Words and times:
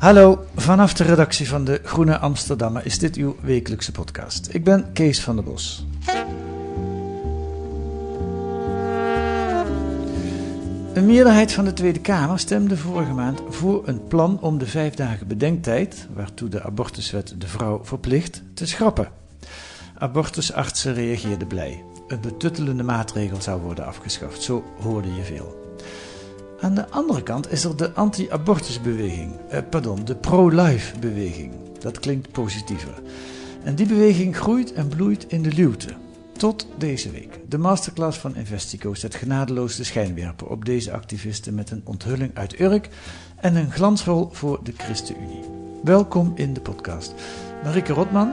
Hallo, 0.00 0.44
vanaf 0.56 0.92
de 0.92 1.04
redactie 1.04 1.48
van 1.48 1.64
de 1.64 1.80
Groene 1.84 2.18
Amsterdammer 2.18 2.86
is 2.86 2.98
dit 2.98 3.16
uw 3.16 3.36
wekelijkse 3.40 3.92
podcast. 3.92 4.54
Ik 4.54 4.64
ben 4.64 4.92
Kees 4.92 5.20
van 5.20 5.34
der 5.34 5.44
Bos. 5.44 5.86
Een 10.94 11.06
meerderheid 11.06 11.52
van 11.52 11.64
de 11.64 11.72
Tweede 11.72 12.00
Kamer 12.00 12.38
stemde 12.38 12.76
vorige 12.76 13.12
maand 13.12 13.42
voor 13.48 13.88
een 13.88 14.06
plan 14.06 14.40
om 14.40 14.58
de 14.58 14.66
vijf 14.66 14.94
dagen 14.94 15.26
bedenktijd, 15.26 16.06
waartoe 16.14 16.48
de 16.48 16.62
abortuswet 16.62 17.34
de 17.38 17.46
vrouw 17.46 17.84
verplicht, 17.84 18.42
te 18.54 18.66
schrappen. 18.66 19.08
Abortusartsen 19.98 20.94
reageerden 20.94 21.48
blij. 21.48 21.84
Een 22.08 22.20
betuttelende 22.20 22.82
maatregel 22.82 23.40
zou 23.40 23.60
worden 23.60 23.86
afgeschaft, 23.86 24.42
zo 24.42 24.64
hoorde 24.82 25.14
je 25.14 25.22
veel. 25.22 25.59
Aan 26.60 26.74
de 26.74 26.88
andere 26.90 27.22
kant 27.22 27.52
is 27.52 27.64
er 27.64 27.76
de 27.76 27.92
anti-abortusbeweging, 27.92 29.32
eh, 29.48 29.60
pardon, 29.70 30.04
de 30.04 30.14
pro-life 30.16 30.98
beweging. 30.98 31.52
Dat 31.78 32.00
klinkt 32.00 32.32
positiever. 32.32 33.02
En 33.64 33.74
die 33.74 33.86
beweging 33.86 34.36
groeit 34.36 34.72
en 34.72 34.88
bloeit 34.88 35.24
in 35.28 35.42
de 35.42 35.52
luwte. 35.52 35.88
Tot 36.32 36.66
deze 36.78 37.10
week. 37.10 37.40
De 37.48 37.58
masterclass 37.58 38.18
van 38.18 38.36
Investico 38.36 38.94
zet 38.94 39.14
genadeloos 39.14 39.76
de 39.76 39.84
schijnwerper 39.84 40.46
op 40.46 40.64
deze 40.64 40.92
activisten 40.92 41.54
met 41.54 41.70
een 41.70 41.82
onthulling 41.84 42.30
uit 42.34 42.60
Urk 42.60 42.88
en 43.36 43.56
een 43.56 43.72
glansrol 43.72 44.28
voor 44.32 44.60
de 44.62 44.72
ChristenUnie. 44.76 45.44
Welkom 45.82 46.32
in 46.34 46.54
de 46.54 46.60
podcast. 46.60 47.14
Marike 47.64 47.92
Rotman, 47.92 48.32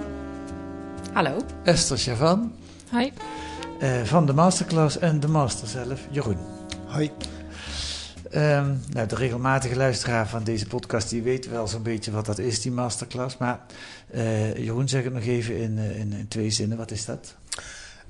Hallo. 1.13 1.37
Esther 1.63 1.97
Chavan 1.97 2.51
Hi. 2.91 3.09
eh, 3.79 4.01
van 4.03 4.25
de 4.25 4.33
masterclass 4.33 4.99
en 4.99 5.19
de 5.19 5.27
master 5.27 5.67
zelf, 5.67 6.07
Jeroen. 6.11 6.37
Hoi. 6.85 7.11
Ehm, 8.37 8.75
nou, 8.91 9.07
de 9.07 9.15
regelmatige 9.15 9.75
luisteraar 9.75 10.27
van 10.27 10.43
deze 10.43 10.67
podcast 10.67 11.09
die 11.09 11.21
weet 11.21 11.49
wel 11.49 11.67
zo'n 11.67 11.83
beetje 11.83 12.11
wat 12.11 12.25
dat 12.25 12.37
is, 12.37 12.61
die 12.61 12.71
masterclass. 12.71 13.37
Maar 13.37 13.65
eh, 14.11 14.55
Jeroen, 14.55 14.87
zeg 14.87 15.03
het 15.03 15.13
nog 15.13 15.23
even 15.23 15.57
in, 15.57 15.77
eh, 15.77 15.99
in, 15.99 16.13
in 16.13 16.27
twee 16.27 16.49
zinnen. 16.49 16.77
Wat 16.77 16.91
is 16.91 17.05
dat? 17.05 17.35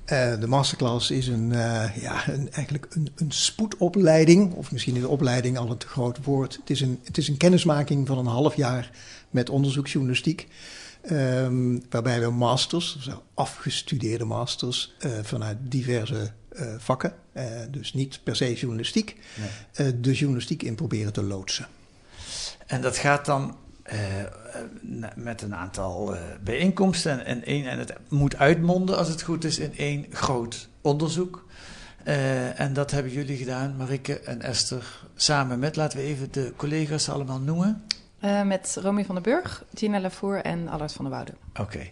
Eh, 0.04 0.40
de 0.40 0.46
masterclass 0.46 1.10
is 1.10 1.26
een, 1.26 1.52
eh, 1.52 1.96
ja, 1.96 2.28
een, 2.28 2.52
eigenlijk 2.52 2.86
een, 2.90 3.12
een 3.16 3.32
spoedopleiding, 3.32 4.54
of 4.54 4.72
misschien 4.72 4.94
is 4.94 5.00
de 5.00 5.08
opleiding 5.08 5.58
al 5.58 5.70
een 5.70 5.76
te 5.76 5.86
groot 5.88 6.24
woord. 6.24 6.56
Het 6.56 6.70
is 6.70 6.80
een, 6.80 7.00
het 7.04 7.18
is 7.18 7.28
een 7.28 7.36
kennismaking 7.36 8.06
van 8.06 8.18
een 8.18 8.26
half 8.26 8.56
jaar 8.56 8.90
met 9.30 9.50
onderzoeksjournalistiek. 9.50 10.48
ehm, 11.02 11.78
waarbij 11.90 12.20
we 12.20 12.30
masters, 12.30 13.10
afgestudeerde 13.34 14.24
masters, 14.24 14.94
vanuit 15.22 15.56
diverse 15.60 16.32
vakken, 16.78 17.12
eh, 17.32 17.44
dus 17.70 17.92
niet 17.94 18.20
per 18.22 18.36
se 18.36 18.54
journalistiek, 18.54 19.16
Nee. 19.36 19.48
eh, 19.88 19.94
de 20.00 20.12
journalistiek 20.14 20.62
in 20.62 20.74
proberen 20.74 21.12
te 21.12 21.22
loodsen. 21.22 21.66
En 22.66 22.80
dat 22.80 22.96
gaat 22.96 23.24
dan 23.24 23.56
eh, 23.82 24.20
eh, 24.20 24.28
met 25.16 25.42
een 25.42 25.54
aantal 25.54 26.14
eh, 26.14 26.20
bijeenkomsten. 26.44 27.12
En, 27.12 27.24
en, 27.26 27.44
één, 27.44 27.66
en 27.68 27.78
het 27.78 27.92
moet 28.08 28.36
uitmonden, 28.36 28.96
als 28.96 29.08
het 29.08 29.22
goed 29.22 29.44
is, 29.44 29.58
in 29.58 29.76
één 29.76 30.06
groot 30.10 30.68
onderzoek. 30.80 31.46
Eh, 32.04 32.60
en 32.60 32.72
dat 32.72 32.90
hebben 32.90 33.12
jullie 33.12 33.36
gedaan, 33.36 33.76
Marike 33.76 34.18
en 34.20 34.42
Esther, 34.42 35.00
samen 35.16 35.58
met, 35.58 35.76
laten 35.76 35.98
we 35.98 36.04
even 36.04 36.28
de 36.32 36.52
collega's 36.56 37.08
allemaal 37.08 37.38
noemen. 37.40 37.82
Eh, 38.18 38.42
met 38.42 38.78
Romy 38.80 39.04
van 39.04 39.14
den 39.14 39.24
Burg, 39.24 39.64
Gina 39.74 40.00
Lavour 40.00 40.42
en 40.42 40.68
Allard 40.68 40.92
van 40.92 41.04
der 41.04 41.14
Woude. 41.14 41.32
Oké. 41.60 41.90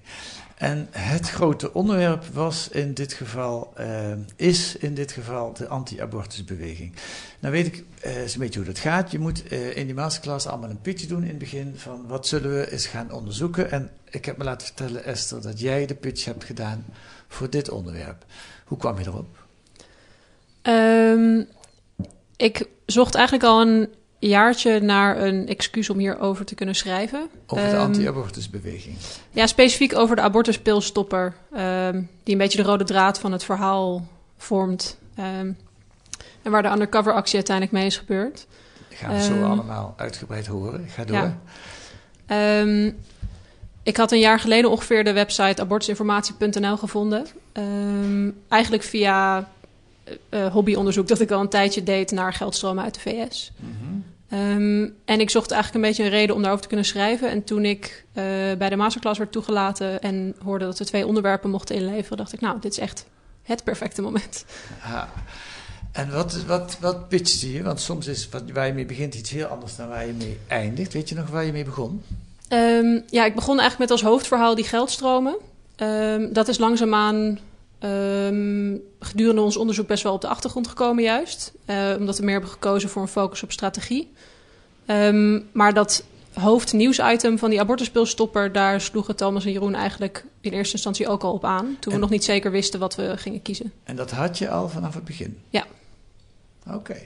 En 0.56 0.88
het 0.90 1.30
grote 1.30 1.72
onderwerp 1.72 2.24
was 2.24 2.68
in 2.68 2.94
dit 2.94 3.12
geval, 3.12 3.72
eh, 3.74 4.12
is 4.36 4.76
in 4.76 4.94
dit 4.94 5.12
geval 5.12 5.52
de 5.52 5.68
anti-abortusbeweging. 5.68 6.92
Nou 7.38 7.52
weet 7.52 7.66
ik 7.66 7.84
eh 8.00 8.16
eens 8.16 8.34
een 8.34 8.40
beetje 8.40 8.58
hoe 8.58 8.68
dat 8.68 8.78
gaat. 8.78 9.10
Je 9.10 9.18
moet 9.18 9.48
eh, 9.48 9.76
in 9.76 9.86
die 9.86 9.94
masterclass 9.94 10.46
allemaal 10.46 10.70
een 10.70 10.80
pitch 10.80 11.06
doen 11.06 11.22
in 11.22 11.28
het 11.28 11.38
begin 11.38 11.74
van 11.76 12.06
wat 12.06 12.26
zullen 12.26 12.50
we 12.50 12.72
eens 12.72 12.86
gaan 12.86 13.10
onderzoeken. 13.10 13.70
En 13.70 13.90
ik 14.10 14.24
heb 14.24 14.36
me 14.36 14.44
laten 14.44 14.66
vertellen, 14.66 15.04
Esther, 15.04 15.42
dat 15.42 15.60
jij 15.60 15.86
de 15.86 15.94
pitch 15.94 16.24
hebt 16.24 16.44
gedaan 16.44 16.84
voor 17.28 17.50
dit 17.50 17.70
onderwerp. 17.70 18.24
Hoe 18.64 18.78
kwam 18.78 18.98
je 18.98 19.06
erop? 19.06 19.44
Ehm, 20.62 21.42
ik 22.36 22.68
zocht 22.86 23.14
eigenlijk 23.14 23.44
al 23.44 23.60
een 23.60 23.88
jaartje 24.28 24.80
naar 24.80 25.22
een 25.22 25.48
excuus 25.48 25.90
om 25.90 25.98
hierover 25.98 26.44
te 26.44 26.54
kunnen 26.54 26.74
schrijven. 26.74 27.28
Over 27.46 27.64
de 27.64 27.70
Ehm, 27.70 27.80
anti-abortusbeweging. 27.80 28.96
Ja, 29.30 29.46
specifiek 29.46 29.96
over 29.96 30.16
de 30.16 30.22
abortuspilstopper, 30.22 31.34
ehm, 31.52 32.02
die 32.22 32.32
een 32.34 32.38
beetje 32.40 32.62
de 32.62 32.68
rode 32.68 32.84
draad 32.84 33.18
van 33.18 33.32
het 33.32 33.44
verhaal 33.44 34.06
vormt. 34.36 34.98
Ehm, 35.14 35.52
en 36.42 36.50
waar 36.50 36.62
de 36.62 36.68
undercover 36.70 37.12
actie 37.12 37.34
uiteindelijk 37.34 37.76
mee 37.76 37.86
is 37.86 37.96
gebeurd. 37.96 38.46
Gaan 38.90 39.14
we 39.14 39.22
zo 39.22 39.44
allemaal 39.44 39.94
uitgebreid 39.96 40.46
horen. 40.46 40.88
Ga 40.88 41.04
door. 41.04 41.32
Ja. 42.26 42.64
Ik 43.82 43.96
had 43.96 44.12
een 44.12 44.18
jaar 44.18 44.40
geleden 44.40 44.70
ongeveer 44.70 45.04
de 45.04 45.12
website 45.12 45.62
abortusinformatie.nl 45.62 46.76
gevonden. 46.76 47.26
Eigenlijk 48.48 48.82
via 48.82 49.48
eh, 50.28 50.46
hobbyonderzoek 50.52 51.08
dat 51.08 51.20
ik 51.20 51.30
al 51.30 51.40
een 51.40 51.48
tijdje 51.48 51.82
deed 51.82 52.10
naar 52.10 52.32
geldstromen 52.32 52.84
uit 52.84 52.94
de 52.94 53.00
VS. 53.00 53.52
Mhm. 53.56 53.98
Ehm, 54.28 54.88
en 55.04 55.20
ik 55.20 55.30
zocht 55.30 55.50
eigenlijk 55.50 55.84
een 55.84 55.90
beetje 55.90 56.04
een 56.04 56.18
reden 56.18 56.34
om 56.34 56.40
daarover 56.40 56.62
te 56.62 56.68
kunnen 56.68 56.86
schrijven. 56.86 57.30
En 57.30 57.44
toen 57.44 57.64
ik 57.64 58.04
eh, 58.12 58.24
bij 58.58 58.68
de 58.68 58.76
masterclass 58.76 59.18
werd 59.18 59.32
toegelaten 59.32 60.00
en 60.00 60.34
hoorde 60.44 60.64
dat 60.64 60.78
we 60.78 60.84
twee 60.84 61.06
onderwerpen 61.06 61.50
mochten 61.50 61.76
inleveren, 61.76 62.16
dacht 62.16 62.32
ik, 62.32 62.40
nou, 62.40 62.60
dit 62.60 62.72
is 62.72 62.78
echt 62.78 63.06
het 63.42 63.64
perfecte 63.64 64.02
moment. 64.02 64.44
Ja. 64.84 65.08
En 65.92 66.10
wat, 66.10 66.44
wat, 66.44 66.76
wat 66.80 67.08
pitchte 67.08 67.52
je? 67.52 67.62
Want 67.62 67.80
soms 67.80 68.06
is 68.06 68.28
wat, 68.28 68.42
waar 68.52 68.66
je 68.66 68.72
mee 68.72 68.84
begint 68.84 69.14
iets 69.14 69.30
heel 69.30 69.46
anders 69.46 69.76
dan 69.76 69.88
waar 69.88 70.06
je 70.06 70.12
mee 70.12 70.38
eindigt. 70.46 70.92
Weet 70.92 71.08
je 71.08 71.14
nog 71.14 71.28
waar 71.28 71.44
je 71.44 71.52
mee 71.52 71.64
begon? 71.64 72.02
Ehm, 72.48 73.00
ja, 73.06 73.24
ik 73.24 73.34
begon 73.34 73.58
eigenlijk 73.58 73.78
met 73.78 73.90
als 73.90 74.02
hoofdverhaal 74.02 74.54
die 74.54 74.64
geldstromen. 74.64 75.36
Ehm, 75.76 76.32
dat 76.32 76.48
is 76.48 76.58
langzaamaan 76.58 77.38
ehm, 77.86 78.76
gedurende 79.00 79.40
ons 79.40 79.56
onderzoek 79.56 79.86
best 79.86 80.02
wel 80.02 80.12
op 80.12 80.20
de 80.20 80.28
achtergrond 80.28 80.68
gekomen 80.68 81.02
juist. 81.02 81.52
Eh, 81.64 81.94
omdat 81.98 82.18
we 82.18 82.24
meer 82.24 82.32
hebben 82.32 82.50
gekozen 82.50 82.88
voor 82.88 83.02
een 83.02 83.08
focus 83.08 83.42
op 83.42 83.52
strategie. 83.52 84.12
Ehm, 84.86 85.40
maar 85.52 85.74
dat 85.74 86.04
hoofdnieuwsitem 86.32 87.38
van 87.38 87.50
die 87.50 87.60
abortuspilstopper... 87.60 88.52
daar 88.52 88.80
sloegen 88.80 89.16
Thomas 89.16 89.44
en 89.44 89.52
Jeroen 89.52 89.74
eigenlijk 89.74 90.24
in 90.40 90.52
eerste 90.52 90.74
instantie 90.74 91.08
ook 91.08 91.22
al 91.22 91.32
op 91.32 91.44
aan. 91.44 91.76
Toen 91.80 91.92
we 91.92 91.98
nog 91.98 92.10
niet 92.10 92.24
zeker 92.24 92.50
wisten 92.50 92.80
wat 92.80 92.94
we 92.94 93.16
gingen 93.16 93.42
kiezen. 93.42 93.72
En 93.84 93.96
dat 93.96 94.10
had 94.10 94.38
je 94.38 94.50
al 94.50 94.68
vanaf 94.68 94.94
het 94.94 95.04
begin? 95.04 95.38
Ja. 95.50 95.66
Oké, 96.70 96.96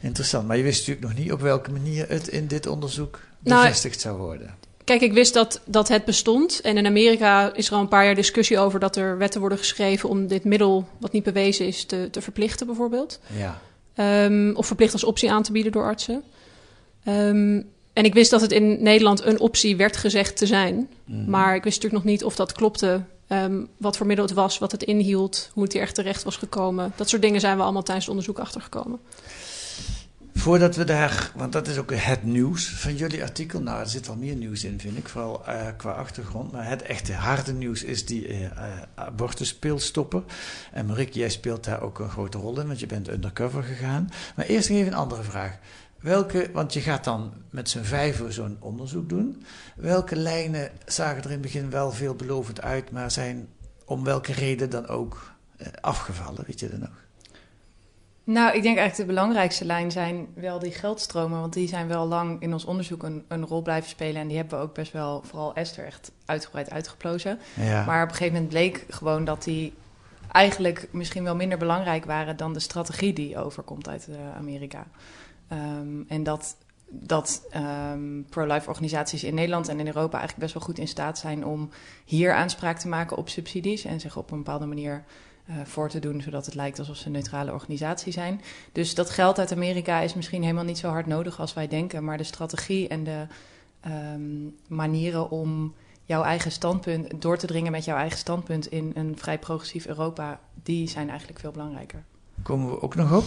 interessant. 0.00 0.46
Maar 0.46 0.56
je 0.56 0.62
wist 0.62 0.78
natuurlijk 0.78 1.06
nog 1.06 1.24
niet 1.24 1.32
op 1.32 1.40
welke 1.40 1.70
manier 1.70 2.08
het 2.08 2.28
in 2.28 2.46
dit 2.46 2.66
onderzoek 2.66 3.20
Nou, 3.38 3.62
bevestigd 3.62 4.00
zou 4.00 4.18
worden. 4.18 4.54
Kijk, 4.88 5.00
ik 5.00 5.12
wist 5.12 5.34
dat, 5.34 5.60
dat 5.64 5.88
het 5.88 6.04
bestond. 6.04 6.60
En 6.60 6.76
in 6.76 6.86
Amerika 6.86 7.54
is 7.54 7.66
er 7.66 7.74
al 7.74 7.80
een 7.80 7.88
paar 7.88 8.04
jaar 8.04 8.14
discussie 8.14 8.58
over 8.58 8.80
dat 8.80 8.96
er 8.96 9.18
wetten 9.18 9.40
worden 9.40 9.58
geschreven 9.58 10.08
om 10.08 10.26
dit 10.26 10.44
middel, 10.44 10.88
wat 11.00 11.12
niet 11.12 11.22
bewezen 11.22 11.66
is, 11.66 11.84
te, 11.84 12.08
te 12.10 12.20
verplichten, 12.20 12.66
bijvoorbeeld. 12.66 13.20
Ja. 13.36 13.60
Ehm, 13.94 14.52
of 14.54 14.66
verplicht 14.66 14.92
als 14.92 15.04
optie 15.04 15.30
aan 15.30 15.42
te 15.42 15.52
bieden 15.52 15.72
door 15.72 15.84
artsen. 15.84 16.22
Ehm, 17.04 17.62
en 17.92 18.04
ik 18.04 18.14
wist 18.14 18.30
dat 18.30 18.40
het 18.40 18.52
in 18.52 18.82
Nederland 18.82 19.24
een 19.24 19.40
optie 19.40 19.76
werd 19.76 19.96
gezegd 19.96 20.36
te 20.36 20.46
zijn. 20.46 20.88
Mhm. 21.04 21.30
Maar 21.30 21.54
ik 21.54 21.64
wist 21.64 21.76
natuurlijk 21.76 22.04
nog 22.04 22.12
niet 22.12 22.24
of 22.24 22.36
dat 22.36 22.52
klopte. 22.52 23.02
ehm, 23.26 23.60
wat 23.76 23.96
voor 23.96 24.06
middel 24.06 24.24
het 24.24 24.34
was, 24.34 24.58
wat 24.58 24.72
het 24.72 24.82
inhield, 24.82 25.50
hoe 25.52 25.62
het 25.62 25.72
hier 25.72 25.82
echt 25.82 25.94
terecht 25.94 26.22
was 26.22 26.36
gekomen. 26.36 26.92
Dat 26.96 27.08
soort 27.08 27.22
dingen 27.22 27.40
zijn 27.40 27.56
we 27.56 27.62
allemaal 27.62 27.82
tijdens 27.82 28.06
het 28.06 28.14
onderzoek 28.14 28.38
achtergekomen. 28.38 28.98
Voordat 30.38 30.76
we 30.76 30.84
daar, 30.84 31.32
want 31.34 31.52
dat 31.52 31.66
is 31.66 31.78
ook 31.78 31.92
het 31.94 32.22
nieuws 32.22 32.68
van 32.68 32.96
jullie 32.96 33.22
artikel. 33.22 33.60
Nou, 33.60 33.80
er 33.80 33.88
zit 33.88 34.06
wel 34.06 34.16
meer 34.16 34.34
nieuws 34.34 34.64
in, 34.64 34.80
vind 34.80 34.98
ik, 34.98 35.08
vooral 35.08 35.46
eh, 35.46 35.66
qua 35.76 35.90
achtergrond. 35.90 36.52
Maar 36.52 36.68
het 36.68 36.82
echte 36.82 37.12
harde 37.12 37.52
nieuws 37.52 37.82
is 37.82 38.06
die 38.06 38.28
eh 38.28 38.44
eh, 38.44 38.52
abortuspilstopper. 38.94 40.22
En 40.72 40.86
Marieke, 40.86 41.18
jij 41.18 41.28
speelt 41.28 41.64
daar 41.64 41.82
ook 41.82 41.98
een 41.98 42.10
grote 42.10 42.38
rol 42.38 42.60
in, 42.60 42.66
want 42.66 42.80
je 42.80 42.86
bent 42.86 43.08
undercover 43.08 43.62
gegaan. 43.62 44.10
Maar 44.36 44.46
eerst 44.46 44.70
even 44.70 44.86
een 44.86 44.98
andere 44.98 45.22
vraag. 45.22 45.58
Welke, 46.00 46.50
want 46.52 46.72
je 46.72 46.80
gaat 46.80 47.04
dan 47.04 47.32
met 47.50 47.68
z'n 47.68 47.82
vijven 47.82 48.32
zo'n 48.32 48.56
onderzoek 48.60 49.08
doen. 49.08 49.42
Welke 49.76 50.16
lijnen 50.16 50.70
zagen 50.86 51.18
er 51.18 51.24
in 51.24 51.30
het 51.30 51.40
begin 51.40 51.70
wel 51.70 51.92
veelbelovend 51.92 52.62
uit, 52.62 52.90
maar 52.90 53.10
zijn 53.10 53.48
om 53.84 54.04
welke 54.04 54.32
reden 54.32 54.70
dan 54.70 54.86
ook 54.86 55.32
afgevallen? 55.80 56.44
Weet 56.46 56.60
je 56.60 56.68
dat 56.68 56.80
nog? 56.80 57.07
Nou, 58.28 58.56
ik 58.56 58.62
denk 58.62 58.76
eigenlijk 58.78 59.08
de 59.08 59.14
belangrijkste 59.14 59.64
lijn 59.64 59.90
zijn 59.90 60.26
wel 60.34 60.58
die 60.58 60.72
geldstromen. 60.72 61.40
Want 61.40 61.52
die 61.52 61.68
zijn 61.68 61.88
wel 61.88 62.06
lang 62.06 62.42
in 62.42 62.52
ons 62.52 62.64
onderzoek 62.64 63.02
een, 63.02 63.24
een 63.28 63.46
rol 63.46 63.62
blijven 63.62 63.90
spelen. 63.90 64.20
En 64.20 64.28
die 64.28 64.36
hebben 64.36 64.58
we 64.58 64.64
ook 64.64 64.74
best 64.74 64.92
wel, 64.92 65.22
vooral 65.22 65.54
Esther, 65.54 65.84
echt 65.84 66.12
uitgebreid 66.24 66.70
uitgeplozen. 66.70 67.38
Ja. 67.54 67.84
Maar 67.84 68.02
op 68.02 68.08
een 68.08 68.14
gegeven 68.14 68.32
moment 68.32 68.52
bleek 68.52 68.84
gewoon 68.88 69.24
dat 69.24 69.44
die 69.44 69.74
eigenlijk 70.32 70.88
misschien 70.90 71.24
wel 71.24 71.36
minder 71.36 71.58
belangrijk 71.58 72.04
waren 72.04 72.36
dan 72.36 72.52
de 72.52 72.60
strategie 72.60 73.12
die 73.12 73.38
overkomt 73.38 73.88
uit 73.88 74.08
eh, 74.08 74.36
Amerika. 74.36 74.86
Ehm, 75.48 76.02
en 76.08 76.22
dat, 76.22 76.56
dat 76.88 77.42
ehm, 77.50 78.22
pro-life 78.30 78.68
organisaties 78.68 79.24
in 79.24 79.34
Nederland 79.34 79.68
en 79.68 79.80
in 79.80 79.86
Europa 79.86 80.18
eigenlijk 80.18 80.40
best 80.40 80.54
wel 80.54 80.62
goed 80.62 80.78
in 80.78 80.88
staat 80.88 81.18
zijn 81.18 81.44
om 81.46 81.70
hier 82.04 82.32
aanspraak 82.32 82.78
te 82.78 82.88
maken 82.88 83.16
op 83.16 83.28
subsidies 83.28 83.84
en 83.84 84.00
zich 84.00 84.16
op 84.16 84.30
een 84.30 84.38
bepaalde 84.42 84.66
manier 84.66 85.04
voor 85.64 85.88
te 85.88 85.98
doen, 85.98 86.22
zodat 86.22 86.46
het 86.46 86.54
lijkt 86.54 86.78
alsof 86.78 86.96
ze 86.96 87.06
een 87.06 87.12
neutrale 87.12 87.52
organisatie 87.52 88.12
zijn. 88.12 88.40
Dus 88.72 88.94
dat 88.94 89.10
geld 89.10 89.38
uit 89.38 89.52
Amerika 89.52 90.00
is 90.00 90.14
misschien 90.14 90.42
helemaal 90.42 90.64
niet 90.64 90.78
zo 90.78 90.88
hard 90.88 91.06
nodig 91.06 91.40
als 91.40 91.54
wij 91.54 91.68
denken, 91.68 92.04
maar 92.04 92.16
de 92.16 92.24
strategie 92.24 92.88
en 92.88 93.04
de 93.04 93.26
ehm, 93.80 94.20
manieren 94.66 95.30
om 95.30 95.74
jouw 96.04 96.22
eigen 96.22 96.50
standpunt, 96.52 97.20
door 97.20 97.38
te 97.38 97.46
dringen 97.46 97.72
met 97.72 97.84
jouw 97.84 97.96
eigen 97.96 98.18
standpunt 98.18 98.66
in 98.66 98.92
een 98.94 99.16
vrij 99.18 99.38
progressief 99.38 99.86
Europa, 99.86 100.40
die 100.62 100.88
zijn 100.88 101.08
eigenlijk 101.08 101.40
veel 101.40 101.50
belangrijker. 101.50 102.04
Komen 102.42 102.70
we 102.70 102.82
ook 102.82 102.94
nog 102.94 103.12
op. 103.12 103.24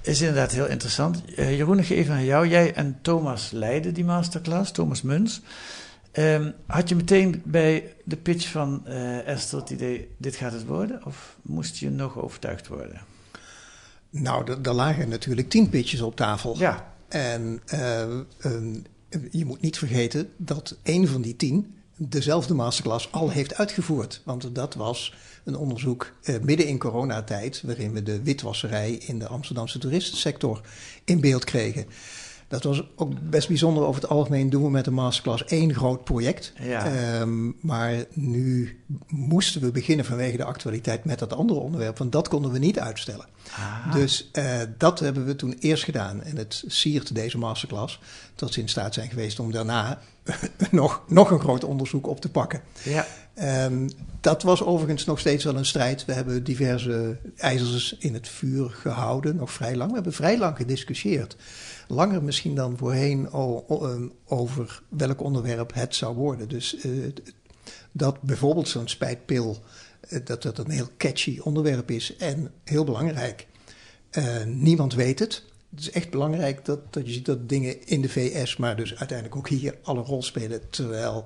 Is 0.00 0.20
inderdaad 0.20 0.52
heel 0.52 0.66
interessant. 0.66 1.22
Uh, 1.26 1.56
Jeroen, 1.56 1.78
ik 1.78 1.88
even 1.88 2.14
aan 2.14 2.24
jou. 2.24 2.48
Jij 2.48 2.74
en 2.74 2.98
Thomas 3.02 3.50
leiden 3.50 3.94
die 3.94 4.04
masterclass, 4.04 4.72
Thomas 4.72 5.02
Muns. 5.02 5.40
Um, 6.18 6.54
had 6.66 6.88
je 6.88 6.94
meteen 6.94 7.42
bij 7.44 7.94
de 8.04 8.16
pitch 8.16 8.48
van 8.48 8.82
uh, 8.88 9.26
Esther 9.26 9.58
het 9.58 9.70
idee, 9.70 10.08
dit 10.16 10.36
gaat 10.36 10.52
het 10.52 10.66
worden? 10.66 11.04
Of 11.04 11.36
moest 11.42 11.76
je 11.76 11.90
nog 11.90 12.18
overtuigd 12.18 12.68
worden? 12.68 13.00
Nou, 14.10 14.60
er 14.62 14.74
lagen 14.74 15.08
natuurlijk 15.08 15.48
tien 15.48 15.68
pitches 15.68 16.00
op 16.00 16.16
tafel. 16.16 16.58
Ja. 16.58 16.92
En 17.08 17.60
uh, 17.74 18.00
um, 18.44 18.84
je 19.30 19.44
moet 19.44 19.60
niet 19.60 19.78
vergeten 19.78 20.30
dat 20.36 20.76
één 20.82 21.08
van 21.08 21.22
die 21.22 21.36
tien 21.36 21.74
dezelfde 21.96 22.54
masterclass 22.54 23.12
al 23.12 23.30
heeft 23.30 23.54
uitgevoerd. 23.54 24.20
Want 24.24 24.54
dat 24.54 24.74
was 24.74 25.14
een 25.44 25.56
onderzoek 25.56 26.12
eh, 26.22 26.34
midden 26.42 26.66
in 26.66 26.78
coronatijd, 26.78 27.62
waarin 27.62 27.92
we 27.92 28.02
de 28.02 28.22
witwasserij 28.22 28.92
in 28.92 29.18
de 29.18 29.26
Amsterdamse 29.26 29.78
toeristensector 29.78 30.60
in 31.04 31.20
beeld 31.20 31.44
kregen. 31.44 31.86
Dat 32.48 32.62
was 32.62 32.82
ook 32.96 33.30
best 33.30 33.48
bijzonder. 33.48 33.84
Over 33.84 34.00
het 34.00 34.10
algemeen 34.10 34.50
doen 34.50 34.62
we 34.62 34.70
met 34.70 34.84
de 34.84 34.90
masterclass 34.90 35.44
één 35.44 35.74
groot 35.74 36.04
project. 36.04 36.52
Ja. 36.60 37.20
Um, 37.20 37.56
maar 37.60 38.04
nu 38.12 38.80
moesten 39.06 39.60
we 39.60 39.70
beginnen 39.70 40.04
vanwege 40.04 40.36
de 40.36 40.44
actualiteit 40.44 41.04
met 41.04 41.18
dat 41.18 41.32
andere 41.32 41.60
onderwerp, 41.60 41.98
want 41.98 42.12
dat 42.12 42.28
konden 42.28 42.50
we 42.50 42.58
niet 42.58 42.78
uitstellen. 42.78 43.26
Ah. 43.56 43.92
Dus 43.92 44.30
uh, 44.32 44.60
dat 44.78 44.98
hebben 44.98 45.24
we 45.24 45.36
toen 45.36 45.56
eerst 45.58 45.84
gedaan. 45.84 46.22
En 46.22 46.36
het 46.36 46.64
siert 46.66 47.14
deze 47.14 47.38
masterclass 47.38 48.00
dat 48.34 48.52
ze 48.52 48.60
in 48.60 48.68
staat 48.68 48.94
zijn 48.94 49.08
geweest 49.08 49.40
om 49.40 49.52
daarna 49.52 49.98
nog, 50.70 51.02
nog 51.08 51.30
een 51.30 51.40
groot 51.40 51.64
onderzoek 51.64 52.06
op 52.06 52.20
te 52.20 52.30
pakken. 52.30 52.60
Ja. 52.82 53.06
Um, 53.64 53.88
dat 54.20 54.42
was 54.42 54.62
overigens 54.62 55.04
nog 55.04 55.18
steeds 55.18 55.44
wel 55.44 55.56
een 55.56 55.64
strijd. 55.64 56.04
We 56.04 56.12
hebben 56.12 56.44
diverse 56.44 57.18
ijzers 57.36 57.96
in 57.98 58.14
het 58.14 58.28
vuur 58.28 58.70
gehouden, 58.70 59.36
nog 59.36 59.52
vrij 59.52 59.76
lang. 59.76 59.88
We 59.88 59.94
hebben 59.94 60.12
vrij 60.12 60.38
lang 60.38 60.56
gediscussieerd. 60.56 61.36
Langer 61.88 62.22
misschien 62.22 62.54
dan 62.54 62.76
voorheen 62.76 63.32
over 64.24 64.82
welk 64.88 65.20
onderwerp 65.20 65.74
het 65.74 65.94
zou 65.94 66.16
worden. 66.16 66.48
Dus 66.48 66.84
uh, 66.84 67.12
dat 67.92 68.22
bijvoorbeeld 68.22 68.68
zo'n 68.68 68.88
spijtpil, 68.88 69.58
uh, 70.08 70.18
dat 70.24 70.42
dat 70.42 70.58
een 70.58 70.70
heel 70.70 70.88
catchy 70.98 71.38
onderwerp 71.42 71.90
is 71.90 72.16
en 72.16 72.50
heel 72.64 72.84
belangrijk. 72.84 73.46
Uh, 74.18 74.24
niemand 74.44 74.94
weet 74.94 75.18
het. 75.18 75.44
Het 75.76 75.84
is 75.84 75.90
echt 75.90 76.10
belangrijk 76.10 76.64
dat, 76.64 76.92
dat 76.92 77.06
je 77.06 77.12
ziet 77.12 77.26
dat 77.26 77.48
dingen 77.48 77.86
in 77.86 78.00
de 78.00 78.08
VS, 78.08 78.56
maar 78.56 78.76
dus 78.76 78.96
uiteindelijk 78.96 79.36
ook 79.36 79.48
hier 79.48 79.74
alle 79.82 80.00
rol 80.00 80.22
spelen. 80.22 80.70
Terwijl 80.70 81.24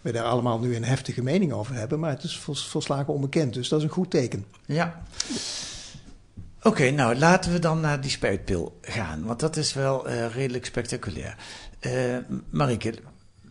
we 0.00 0.12
daar 0.12 0.24
allemaal 0.24 0.58
nu 0.58 0.76
een 0.76 0.84
heftige 0.84 1.22
mening 1.22 1.52
over 1.52 1.74
hebben. 1.74 2.00
Maar 2.00 2.10
het 2.10 2.22
is 2.22 2.38
vols, 2.38 2.68
volslagen 2.68 3.14
onbekend, 3.14 3.54
dus 3.54 3.68
dat 3.68 3.78
is 3.78 3.84
een 3.84 3.92
goed 3.92 4.10
teken. 4.10 4.44
Ja. 4.66 5.02
Oké, 6.62 6.90
nou 6.90 7.16
laten 7.16 7.52
we 7.52 7.58
dan 7.58 7.80
naar 7.80 8.00
die 8.00 8.10
spuitpil 8.10 8.78
gaan, 8.80 9.24
want 9.24 9.40
dat 9.40 9.56
is 9.56 9.72
wel 9.72 10.08
uh, 10.08 10.34
redelijk 10.34 10.66
spectaculair. 10.66 11.36
Uh, 11.80 12.16
Marike, 12.50 12.94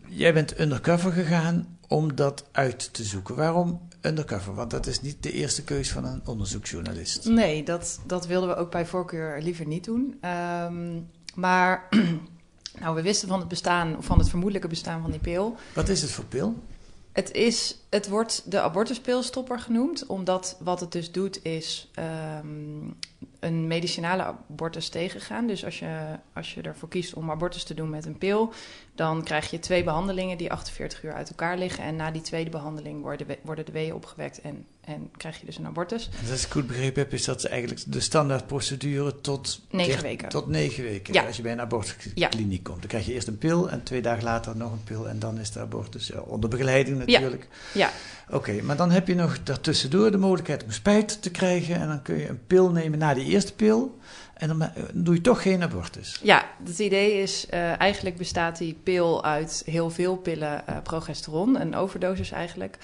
jij 0.07 0.33
bent 0.33 0.59
undercover 0.59 1.11
gegaan 1.11 1.77
om 1.87 2.15
dat 2.15 2.45
uit 2.51 2.93
te 2.93 3.03
zoeken. 3.03 3.35
Waarom 3.35 3.87
undercover? 4.01 4.53
Want 4.53 4.71
dat 4.71 4.87
is 4.87 5.01
niet 5.01 5.23
de 5.23 5.31
eerste 5.31 5.63
keus 5.63 5.91
van 5.91 6.05
een 6.05 6.21
onderzoeksjournalist. 6.25 7.25
Nee, 7.25 7.63
dat, 7.63 7.99
dat 8.05 8.27
wilden 8.27 8.49
we 8.49 8.55
ook 8.55 8.71
bij 8.71 8.85
voorkeur 8.85 9.41
liever 9.41 9.67
niet 9.67 9.83
doen. 9.83 10.19
Um, 10.65 11.09
maar 11.35 11.87
nou, 12.81 12.95
we 12.95 13.01
wisten 13.01 13.27
van 13.27 13.39
het 13.39 13.47
bestaan, 13.47 13.97
of 13.97 14.05
van 14.05 14.17
het 14.17 14.29
vermoedelijke 14.29 14.67
bestaan 14.67 15.01
van 15.01 15.11
die 15.11 15.19
pil. 15.19 15.55
Wat 15.73 15.89
is 15.89 16.01
het 16.01 16.11
voor 16.11 16.25
pil? 16.25 16.55
Het, 17.11 17.31
is, 17.31 17.77
het 17.89 18.07
wordt 18.07 18.51
de 18.51 18.61
abortuspilstopper 18.61 19.59
genoemd, 19.59 20.05
omdat 20.05 20.57
wat 20.59 20.79
het 20.79 20.91
dus 20.91 21.11
doet 21.11 21.45
is 21.45 21.91
um, 22.39 22.95
een 23.41 23.67
medicinale 23.67 24.23
abortus 24.23 24.89
tegengaan. 24.89 25.47
Dus 25.47 25.65
als 25.65 25.79
je, 25.79 26.19
als 26.33 26.53
je 26.53 26.61
ervoor 26.61 26.89
kiest 26.89 27.13
om 27.13 27.31
abortus 27.31 27.63
te 27.63 27.73
doen 27.73 27.89
met 27.89 28.05
een 28.05 28.17
pil, 28.17 28.53
dan 28.95 29.23
krijg 29.23 29.51
je 29.51 29.59
twee 29.59 29.83
behandelingen 29.83 30.37
die 30.37 30.51
48 30.51 31.03
uur 31.03 31.13
uit 31.13 31.29
elkaar 31.29 31.57
liggen. 31.57 31.83
En 31.83 31.95
na 31.95 32.11
die 32.11 32.21
tweede 32.21 32.49
behandeling 32.49 33.01
worden, 33.01 33.27
worden 33.41 33.65
de 33.65 33.71
weeën 33.71 33.93
opgewekt 33.93 34.41
en, 34.41 34.67
en 34.91 35.09
krijg 35.17 35.39
je 35.39 35.45
dus 35.45 35.57
een 35.57 35.65
abortus. 35.65 36.09
En 36.25 36.31
als 36.31 36.45
ik 36.45 36.51
goed 36.51 36.67
begrepen 36.67 37.01
heb, 37.01 37.13
is 37.13 37.25
dat 37.25 37.43
eigenlijk 37.43 37.81
de 37.87 37.99
standaardprocedure 37.99 39.21
tot 39.21 39.61
negen 39.69 40.01
weken. 40.01 40.29
Tot 40.29 40.47
negen 40.47 40.83
weken. 40.83 41.13
Ja. 41.13 41.25
Als 41.25 41.35
je 41.35 41.41
bij 41.41 41.51
een 41.51 41.61
abortuskliniek 41.61 42.65
ja. 42.65 42.69
komt, 42.69 42.79
dan 42.79 42.87
krijg 42.87 43.05
je 43.05 43.13
eerst 43.13 43.27
een 43.27 43.37
pil 43.37 43.69
en 43.69 43.83
twee 43.83 44.01
dagen 44.01 44.23
later 44.23 44.57
nog 44.57 44.71
een 44.71 44.83
pil 44.83 45.09
en 45.09 45.19
dan 45.19 45.39
is 45.39 45.51
de 45.51 45.59
abortus 45.59 46.11
onder 46.11 46.49
begeleiding 46.49 46.97
natuurlijk. 46.97 47.47
Ja. 47.73 47.79
ja. 47.79 47.91
Oké, 48.27 48.35
okay, 48.35 48.59
maar 48.59 48.75
dan 48.75 48.91
heb 48.91 49.07
je 49.07 49.15
nog 49.15 49.43
daartussendoor 49.43 50.11
de 50.11 50.17
mogelijkheid 50.17 50.63
om 50.63 50.71
spijt 50.71 51.21
te 51.21 51.31
krijgen 51.31 51.75
en 51.75 51.87
dan 51.87 52.01
kun 52.01 52.17
je 52.17 52.29
een 52.29 52.45
pil 52.47 52.71
nemen 52.71 52.99
na 52.99 53.13
die 53.13 53.25
eerste 53.25 53.53
pil. 53.53 53.99
En 54.33 54.47
dan 54.47 54.71
doe 54.93 55.15
je 55.15 55.21
toch 55.21 55.41
geen 55.41 55.63
abortus. 55.63 56.19
Ja, 56.23 56.49
het 56.63 56.79
idee 56.79 57.21
is, 57.21 57.45
uh, 57.53 57.79
eigenlijk 57.79 58.17
bestaat 58.17 58.57
die 58.57 58.79
pil 58.83 59.23
uit 59.23 59.63
heel 59.65 59.89
veel 59.89 60.15
pillen 60.15 60.63
uh, 60.69 60.77
progesteron, 60.83 61.61
een 61.61 61.75
overdosis 61.75 62.31
eigenlijk. 62.31 62.77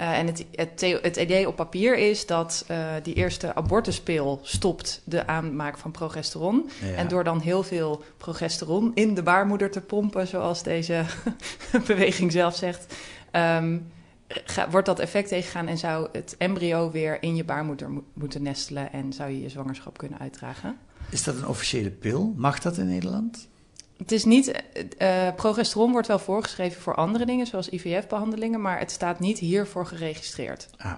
Uh, 0.00 0.18
en 0.18 0.26
het, 0.26 0.44
het, 0.52 0.80
het, 1.02 1.16
idee 1.16 1.48
op 1.48 1.56
papier 1.56 1.98
is 1.98 2.26
dat 2.26 2.66
die 3.02 3.14
eerste 3.14 3.54
abortuspil 3.54 4.40
stopt 4.42 5.00
de 5.04 5.26
aanmaak 5.26 5.78
van 5.78 5.90
progesteron. 5.90 6.70
Ja. 6.80 6.94
En 6.94 7.08
door 7.08 7.24
dan 7.24 7.40
heel 7.40 7.62
veel 7.62 8.04
progesteron 8.16 8.90
in 8.94 9.14
de 9.14 9.22
baarmoeder 9.22 9.70
te 9.70 9.80
pompen, 9.80 10.26
zoals 10.26 10.62
deze 10.62 11.04
beweging 11.86 12.32
zelf 12.32 12.56
zegt, 12.56 12.94
um, 13.32 13.86
ga, 14.28 14.70
wordt 14.70 14.86
dat 14.86 14.98
effect 14.98 15.28
tegengaan 15.28 15.66
en 15.66 15.78
zou 15.78 16.08
het 16.12 16.34
embryo 16.38 16.90
weer 16.90 17.22
in 17.22 17.36
je 17.36 17.44
baarmoeder 17.44 17.90
mo 17.90 18.04
moeten 18.12 18.42
nestelen 18.42 18.92
en 18.92 19.12
zou 19.12 19.30
je 19.30 19.40
je 19.40 19.48
zwangerschap 19.48 19.98
kunnen 19.98 20.18
uitdragen. 20.18 20.78
Is 21.10 21.22
dat 21.22 21.36
een 21.36 21.46
officiële 21.46 21.90
pil? 21.90 22.32
Mag 22.36 22.58
dat 22.58 22.76
in 22.76 22.86
Nederland? 22.86 23.48
Het 23.96 24.12
is 24.12 24.24
niet. 24.24 24.62
Uh, 24.98 25.34
progesteron 25.36 25.92
wordt 25.92 26.08
wel 26.08 26.18
voorgeschreven 26.18 26.82
voor 26.82 26.94
andere 26.94 27.26
dingen, 27.26 27.46
zoals 27.46 27.68
IVF-behandelingen, 27.68 28.60
maar 28.60 28.78
het 28.78 28.90
staat 28.90 29.20
niet 29.20 29.38
hiervoor 29.38 29.86
geregistreerd. 29.86 30.68
Ah, 30.76 30.92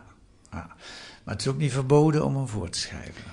ah. 0.50 0.64
Maar 1.24 1.34
het 1.34 1.40
is 1.40 1.48
ook 1.48 1.58
niet 1.58 1.72
verboden 1.72 2.24
om 2.24 2.36
hem 2.36 2.48
voor 2.48 2.68
te 2.68 2.78
schrijven. 2.78 3.24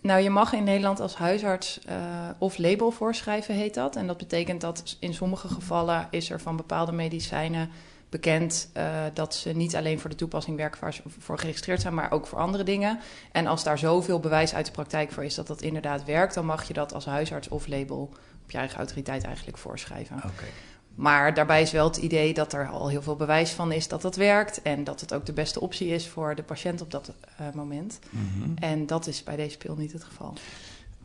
Nou, 0.00 0.20
je 0.22 0.30
mag 0.30 0.52
in 0.52 0.64
Nederland 0.64 1.00
als 1.00 1.14
huisarts 1.14 1.80
uh, 1.88 1.94
of 2.38 2.58
label 2.58 2.90
voorschrijven, 2.90 3.54
heet 3.54 3.74
dat. 3.74 3.96
En 3.96 4.06
dat 4.06 4.16
betekent 4.16 4.60
dat 4.60 4.96
in 5.00 5.14
sommige 5.14 5.48
gevallen 5.48 6.08
is 6.10 6.30
er 6.30 6.40
van 6.40 6.56
bepaalde 6.56 6.92
medicijnen 6.92 7.70
bekend 8.08 8.70
uh, 8.76 8.84
dat 9.14 9.34
ze 9.34 9.50
niet 9.50 9.76
alleen 9.76 10.00
voor 10.00 10.10
de 10.10 10.16
toepassing 10.16 10.56
werken 10.56 10.80
waar 10.80 10.94
ze 10.94 11.02
voor 11.18 11.38
geregistreerd 11.38 11.80
zijn, 11.80 11.94
maar 11.94 12.10
ook 12.10 12.26
voor 12.26 12.38
andere 12.38 12.64
dingen. 12.64 12.98
En 13.32 13.46
als 13.46 13.64
daar 13.64 13.78
zoveel 13.78 14.20
bewijs 14.20 14.54
uit 14.54 14.66
de 14.66 14.72
praktijk 14.72 15.12
voor 15.12 15.24
is 15.24 15.34
dat 15.34 15.46
dat 15.46 15.62
inderdaad 15.62 16.04
werkt, 16.04 16.34
dan 16.34 16.46
mag 16.46 16.68
je 16.68 16.72
dat 16.72 16.94
als 16.94 17.04
huisarts 17.04 17.48
of 17.48 17.66
label 17.66 18.14
je 18.52 18.58
eigen 18.58 18.76
autoriteit 18.76 19.24
eigenlijk 19.24 19.58
voorschrijven. 19.58 20.16
Okay. 20.16 20.48
Maar 20.94 21.34
daarbij 21.34 21.62
is 21.62 21.72
wel 21.72 21.86
het 21.86 21.96
idee 21.96 22.34
dat 22.34 22.52
er 22.52 22.68
al 22.68 22.88
heel 22.88 23.02
veel 23.02 23.16
bewijs 23.16 23.50
van 23.50 23.72
is 23.72 23.88
dat 23.88 24.02
dat 24.02 24.16
werkt 24.16 24.62
en 24.62 24.84
dat 24.84 25.00
het 25.00 25.14
ook 25.14 25.26
de 25.26 25.32
beste 25.32 25.60
optie 25.60 25.88
is 25.88 26.08
voor 26.08 26.34
de 26.34 26.42
patiënt 26.42 26.80
op 26.80 26.90
dat 26.90 27.12
uh, 27.40 27.46
moment. 27.54 27.98
Mm 28.10 28.28
-hmm. 28.34 28.54
En 28.58 28.86
dat 28.86 29.06
is 29.06 29.22
bij 29.22 29.36
deze 29.36 29.58
pil 29.58 29.76
niet 29.76 29.92
het 29.92 30.04
geval. 30.04 30.34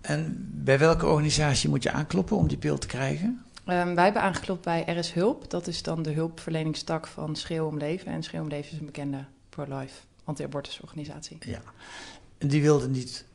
En 0.02 0.50
bij 0.54 0.80
welke 0.80 1.06
organisatie 1.06 1.70
moet 1.70 1.84
je 1.84 1.92
aankloppen 1.92 2.38
om 2.38 2.48
die 2.48 2.58
pil 2.58 2.78
te 2.78 2.88
krijgen? 2.88 3.42
Um, 3.66 3.96
wij 3.96 4.04
hebben 4.04 4.22
aangeklopt 4.22 4.64
bij 4.64 4.84
RS 5.00 5.14
Hulp. 5.14 5.50
Dat 5.50 5.68
is 5.68 5.84
dan 5.84 6.02
de 6.02 6.12
hulpverleningstak 6.12 7.08
van 7.08 7.36
Schreeuw 7.36 7.66
om 7.66 7.78
Leven. 7.78 8.12
En 8.12 8.24
Schreeuw 8.24 8.42
om 8.42 8.48
Leven 8.48 8.72
is 8.72 8.80
een 8.80 8.86
bekende 8.86 9.26
pro-life 9.50 10.02
anti-abortusorganisatie. 10.24 11.38
Ja. 11.40 11.62
En 12.38 12.48
die 12.48 12.62
wilde 12.62 12.90
niet 12.90 13.26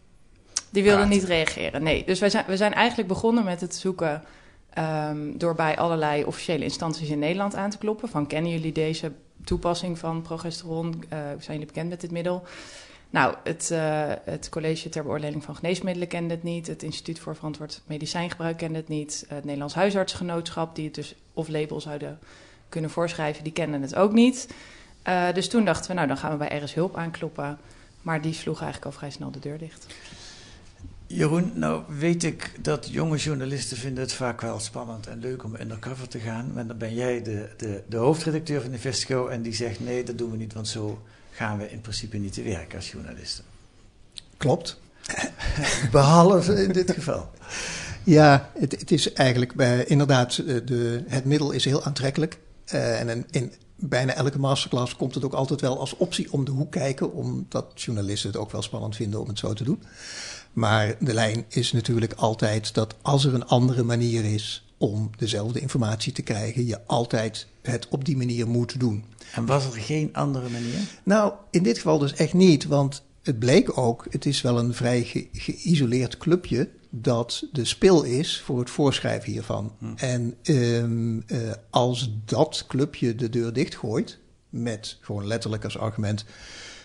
Die 0.72 0.82
wilden 0.82 1.08
niet 1.08 1.24
reageren, 1.24 1.82
nee. 1.82 2.04
Dus 2.04 2.20
wij 2.20 2.30
zijn, 2.30 2.44
we 2.46 2.56
zijn 2.56 2.74
eigenlijk 2.74 3.08
begonnen 3.08 3.44
met 3.44 3.60
het 3.60 3.74
zoeken... 3.74 4.22
ehm, 4.70 5.36
door 5.36 5.54
bij 5.54 5.76
allerlei 5.76 6.24
officiële 6.24 6.64
instanties 6.64 7.08
in 7.08 7.18
Nederland 7.18 7.54
aan 7.54 7.70
te 7.70 7.78
kloppen. 7.78 8.08
Van, 8.08 8.26
kennen 8.26 8.50
jullie 8.50 8.72
deze 8.72 9.12
toepassing 9.44 9.98
van 9.98 10.22
progesteron? 10.22 11.04
Eh, 11.08 11.18
zijn 11.18 11.38
jullie 11.58 11.66
bekend 11.66 11.88
met 11.88 12.00
dit 12.00 12.10
middel? 12.10 12.42
Nou, 13.10 13.34
het, 13.44 13.70
eh, 13.70 14.12
het 14.24 14.48
College 14.48 14.88
ter 14.88 15.02
Beoordeling 15.02 15.44
van 15.44 15.56
Geneesmiddelen 15.56 16.08
kende 16.08 16.34
het 16.34 16.42
niet. 16.42 16.66
Het 16.66 16.82
Instituut 16.82 17.18
voor 17.18 17.36
Verantwoord 17.36 17.82
Medicijngebruik 17.86 18.56
kende 18.56 18.78
het 18.78 18.88
niet. 18.88 19.24
Het 19.28 19.44
Nederlands 19.44 19.74
Huisartsgenootschap, 19.74 20.74
die 20.74 20.84
het 20.84 20.94
dus 20.94 21.14
off-label 21.32 21.80
zouden 21.80 22.18
kunnen 22.68 22.90
voorschrijven, 22.90 23.44
die 23.44 23.52
kenden 23.52 23.82
het 23.82 23.94
ook 23.94 24.12
niet. 24.12 24.48
Eh, 25.02 25.32
dus 25.32 25.48
toen 25.48 25.64
dachten 25.64 25.90
we, 25.90 25.96
nou, 25.96 26.08
dan 26.08 26.16
gaan 26.16 26.30
we 26.30 26.36
bij 26.36 26.58
RS 26.58 26.74
Hulp 26.74 26.96
aankloppen. 26.96 27.58
Maar 28.02 28.20
die 28.20 28.32
sloeg 28.32 28.60
eigenlijk 28.60 28.92
al 28.92 28.98
vrij 28.98 29.10
snel 29.10 29.30
de 29.30 29.38
deur 29.38 29.58
dicht. 29.58 29.86
Jeroen, 31.12 31.52
nou 31.54 31.82
weet 31.98 32.22
ik 32.22 32.52
dat 32.62 32.88
jonge 32.90 33.16
journalisten 33.16 33.76
vinden 33.76 34.02
het 34.02 34.12
vaak 34.12 34.40
wel 34.40 34.60
spannend 34.60 35.06
en 35.06 35.18
leuk 35.20 35.44
om 35.44 35.54
undercover 35.60 36.08
te 36.08 36.18
gaan. 36.18 36.52
Maar 36.54 36.66
dan 36.66 36.78
ben 36.78 36.94
jij 36.94 37.22
de, 37.22 37.48
de, 37.56 37.82
de 37.88 37.96
hoofdredacteur 37.96 38.60
van 38.60 38.72
Investigo 38.72 39.26
en 39.26 39.42
die 39.42 39.54
zegt 39.54 39.80
nee, 39.80 40.04
dat 40.04 40.18
doen 40.18 40.30
we 40.30 40.36
niet, 40.36 40.52
want 40.52 40.68
zo 40.68 41.02
gaan 41.30 41.58
we 41.58 41.70
in 41.70 41.80
principe 41.80 42.16
niet 42.16 42.32
te 42.32 42.42
werk 42.42 42.74
als 42.74 42.90
journalisten. 42.90 43.44
Klopt. 44.36 44.80
Behalve 45.90 46.62
in 46.62 46.72
dit 46.72 46.90
geval. 46.90 47.30
Ja, 48.04 48.50
het, 48.58 48.80
het 48.80 48.90
is 48.90 49.12
eigenlijk 49.12 49.54
bij, 49.54 49.84
inderdaad, 49.84 50.38
eh, 50.38 50.56
de, 50.64 51.04
het 51.06 51.24
middel 51.24 51.50
is 51.50 51.64
heel 51.64 51.84
aantrekkelijk. 51.84 52.38
Eh, 52.64 53.00
en 53.00 53.08
in, 53.08 53.26
in 53.30 53.52
bijna 53.76 54.14
elke 54.14 54.38
masterclass 54.38 54.96
komt 54.96 55.14
het 55.14 55.24
ook 55.24 55.32
altijd 55.32 55.60
wel 55.60 55.78
als 55.78 55.96
optie 55.96 56.32
om 56.32 56.44
de 56.44 56.50
hoek 56.50 56.70
kijken, 56.70 57.12
omdat 57.12 57.72
journalisten 57.74 58.30
het 58.30 58.38
ook 58.38 58.52
wel 58.52 58.62
spannend 58.62 58.96
vinden 58.96 59.20
om 59.20 59.28
het 59.28 59.38
zo 59.38 59.52
te 59.52 59.64
doen. 59.64 59.82
Maar 60.52 60.94
de 61.00 61.14
lijn 61.14 61.44
is 61.48 61.72
natuurlijk 61.72 62.12
altijd 62.12 62.74
dat 62.74 62.94
als 63.02 63.24
er 63.24 63.34
een 63.34 63.46
andere 63.46 63.82
manier 63.82 64.24
is 64.24 64.66
om 64.78 65.10
dezelfde 65.16 65.60
informatie 65.60 66.12
te 66.12 66.22
krijgen, 66.22 66.66
je 66.66 66.86
altijd 66.86 67.46
het 67.62 67.88
op 67.88 68.04
die 68.04 68.16
manier 68.16 68.48
moet 68.48 68.80
doen. 68.80 69.04
En 69.34 69.46
was 69.46 69.64
er 69.64 69.72
geen 69.72 70.08
andere 70.12 70.48
manier? 70.48 70.78
Nou, 71.02 71.32
in 71.50 71.62
dit 71.62 71.76
geval 71.76 71.98
dus 71.98 72.14
echt 72.14 72.34
niet, 72.34 72.66
want 72.66 73.02
het 73.22 73.38
bleek 73.38 73.78
ook, 73.78 74.06
het 74.10 74.26
is 74.26 74.42
wel 74.42 74.58
een 74.58 74.74
vrij 74.74 75.02
ge- 75.02 75.28
geïsoleerd 75.32 76.16
clubje 76.18 76.68
dat 76.90 77.44
de 77.52 77.64
spil 77.64 78.02
is 78.02 78.40
voor 78.44 78.58
het 78.58 78.70
voorschrijven 78.70 79.32
hiervan. 79.32 79.72
En 79.96 80.34
ehm, 80.42 81.20
eh, 81.26 81.38
als 81.70 82.10
dat 82.24 82.64
clubje 82.68 83.14
de 83.14 83.28
deur 83.28 83.52
dichtgooit, 83.52 84.18
met 84.48 84.98
gewoon 85.00 85.26
letterlijk 85.26 85.64
als 85.64 85.78
argument, 85.78 86.24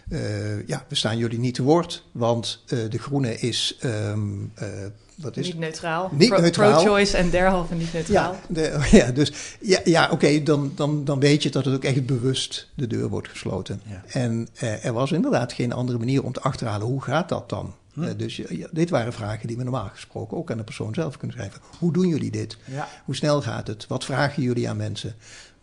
eh, 0.09 0.67
ja, 0.67 0.85
we 0.87 0.95
staan 0.95 1.17
jullie 1.17 1.39
niet 1.39 1.53
te 1.53 1.63
woord, 1.63 2.03
want 2.11 2.63
eh, 2.67 2.79
de 2.89 2.97
groene 2.97 3.39
is, 3.39 3.77
ehm, 3.79 4.19
eh, 4.53 4.67
wat 5.15 5.37
is 5.37 5.45
Niet 5.45 5.59
neutraal. 5.59 6.09
Niet 6.13 6.29
Pro- 6.29 6.41
neutraal. 6.41 6.71
Pro-choice 6.71 7.17
en 7.17 7.29
derhalve 7.29 7.75
niet 7.75 7.93
neutraal. 7.93 8.33
ja, 8.33 8.39
de, 8.47 8.87
ja, 8.91 9.11
dus 9.11 9.31
ja, 9.59 9.79
ja 9.83 10.09
oké, 10.11 10.43
dan, 10.43 10.71
dan, 10.75 11.05
dan 11.05 11.19
weet 11.19 11.43
je 11.43 11.49
dat 11.49 11.65
het 11.65 11.73
ook 11.75 11.83
echt 11.83 12.05
bewust 12.05 12.69
de 12.75 12.87
deur 12.87 13.09
wordt 13.09 13.27
gesloten. 13.29 13.81
Ja. 13.85 14.03
En 14.07 14.47
eh, 14.53 14.85
er 14.85 14.93
was 14.93 15.11
inderdaad 15.11 15.53
geen 15.53 15.73
andere 15.73 15.97
manier 15.97 16.23
om 16.23 16.31
te 16.33 16.41
achterhalen 16.41 16.87
hoe 16.87 17.01
gaat 17.01 17.29
dat 17.29 17.49
dan. 17.49 17.73
Hm. 17.93 18.03
Eh, 18.03 18.09
dus 18.17 18.35
ja, 18.35 18.67
dit 18.71 18.89
waren 18.89 19.13
vragen 19.13 19.47
die 19.47 19.57
we 19.57 19.63
normaal 19.63 19.89
gesproken 19.93 20.37
ook 20.37 20.51
aan 20.51 20.57
de 20.57 20.63
persoon 20.63 20.93
zelf 20.93 21.17
kunnen 21.17 21.37
schrijven. 21.37 21.61
Hoe 21.79 21.93
doen 21.93 22.07
jullie 22.07 22.31
dit? 22.31 22.57
Ja. 22.65 22.87
Hoe 23.05 23.15
snel 23.15 23.41
gaat 23.41 23.67
het? 23.67 23.87
Wat 23.87 24.05
vragen 24.05 24.43
jullie 24.43 24.69
aan 24.69 24.77
mensen? 24.77 25.15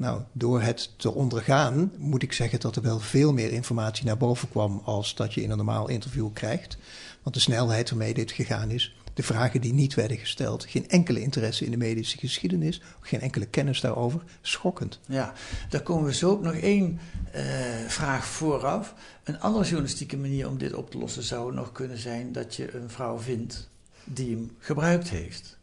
Nou, 0.04 0.22
door 0.32 0.60
het 0.60 0.90
te 0.96 1.12
ondergaan 1.12 1.92
moet 1.98 2.22
ik 2.22 2.32
zeggen 2.32 2.60
dat 2.60 2.76
er 2.76 2.82
wel 2.82 2.98
veel 2.98 3.32
meer 3.32 3.52
informatie 3.52 4.04
naar 4.04 4.16
boven 4.16 4.48
kwam 4.48 4.82
als 4.84 5.14
dat 5.14 5.34
je 5.34 5.42
in 5.42 5.50
een 5.50 5.56
normaal 5.56 5.88
interview 5.88 6.32
krijgt. 6.32 6.76
Want 7.22 7.34
de 7.34 7.40
snelheid 7.40 7.90
waarmee 7.90 8.14
dit 8.14 8.32
gegaan 8.32 8.70
is, 8.70 8.96
de 9.14 9.22
vragen 9.22 9.60
die 9.60 9.72
niet 9.72 9.94
werden 9.94 10.16
gesteld, 10.16 10.64
geen 10.64 10.88
enkele 10.88 11.20
interesse 11.20 11.64
in 11.64 11.70
de 11.70 11.76
medische 11.76 12.18
geschiedenis, 12.18 12.80
geen 13.00 13.20
enkele 13.20 13.46
kennis 13.46 13.80
daarover, 13.80 14.22
schokkend. 14.40 15.00
Ja, 15.06 15.32
daar 15.68 15.82
komen 15.82 16.04
we 16.04 16.14
zo 16.14 16.30
op 16.30 16.42
nog 16.42 16.54
één 16.54 17.00
eh, 17.32 17.44
vraag 17.86 18.26
vooraf. 18.26 18.94
Een 19.22 19.40
andere 19.40 19.64
journalistieke 19.64 20.16
manier 20.16 20.48
om 20.48 20.58
dit 20.58 20.74
op 20.74 20.90
te 20.90 20.98
lossen 20.98 21.22
zou 21.22 21.54
nog 21.54 21.72
kunnen 21.72 21.98
zijn 21.98 22.32
dat 22.32 22.54
je 22.54 22.74
een 22.74 22.90
vrouw 22.90 23.18
vindt 23.18 23.70
die 24.04 24.30
hem 24.30 24.50
gebruikt 24.58 25.08
heeft. 25.08 25.58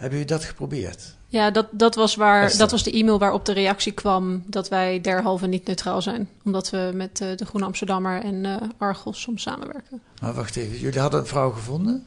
Hebben 0.00 0.18
jullie 0.18 0.34
dat 0.34 0.44
geprobeerd? 0.44 1.14
Ja, 1.26 1.50
dat, 1.50 1.66
dat, 1.70 1.94
was 1.94 2.14
waar, 2.14 2.42
Esther. 2.42 2.58
dat 2.58 2.70
was 2.70 2.82
de 2.82 2.92
e-mail 2.92 3.18
waarop 3.18 3.44
de 3.44 3.52
reactie 3.52 3.92
kwam 3.92 4.42
dat 4.46 4.68
wij 4.68 5.00
derhalve 5.00 5.46
niet 5.46 5.66
neutraal 5.66 6.02
zijn. 6.02 6.28
Omdat 6.44 6.70
we 6.70 6.90
met 6.94 7.20
eh, 7.20 7.28
de 7.36 7.44
Groene 7.44 7.66
Amsterdammer 7.66 8.22
en 8.22 8.44
eh, 8.44 8.56
Argos 8.78 9.20
soms 9.20 9.42
samenwerken. 9.42 10.00
Maar 10.20 10.34
wacht 10.34 10.56
even, 10.56 10.78
jullie 10.78 11.00
hadden 11.00 11.20
een 11.20 11.26
vrouw 11.26 11.50
gevonden? 11.50 12.06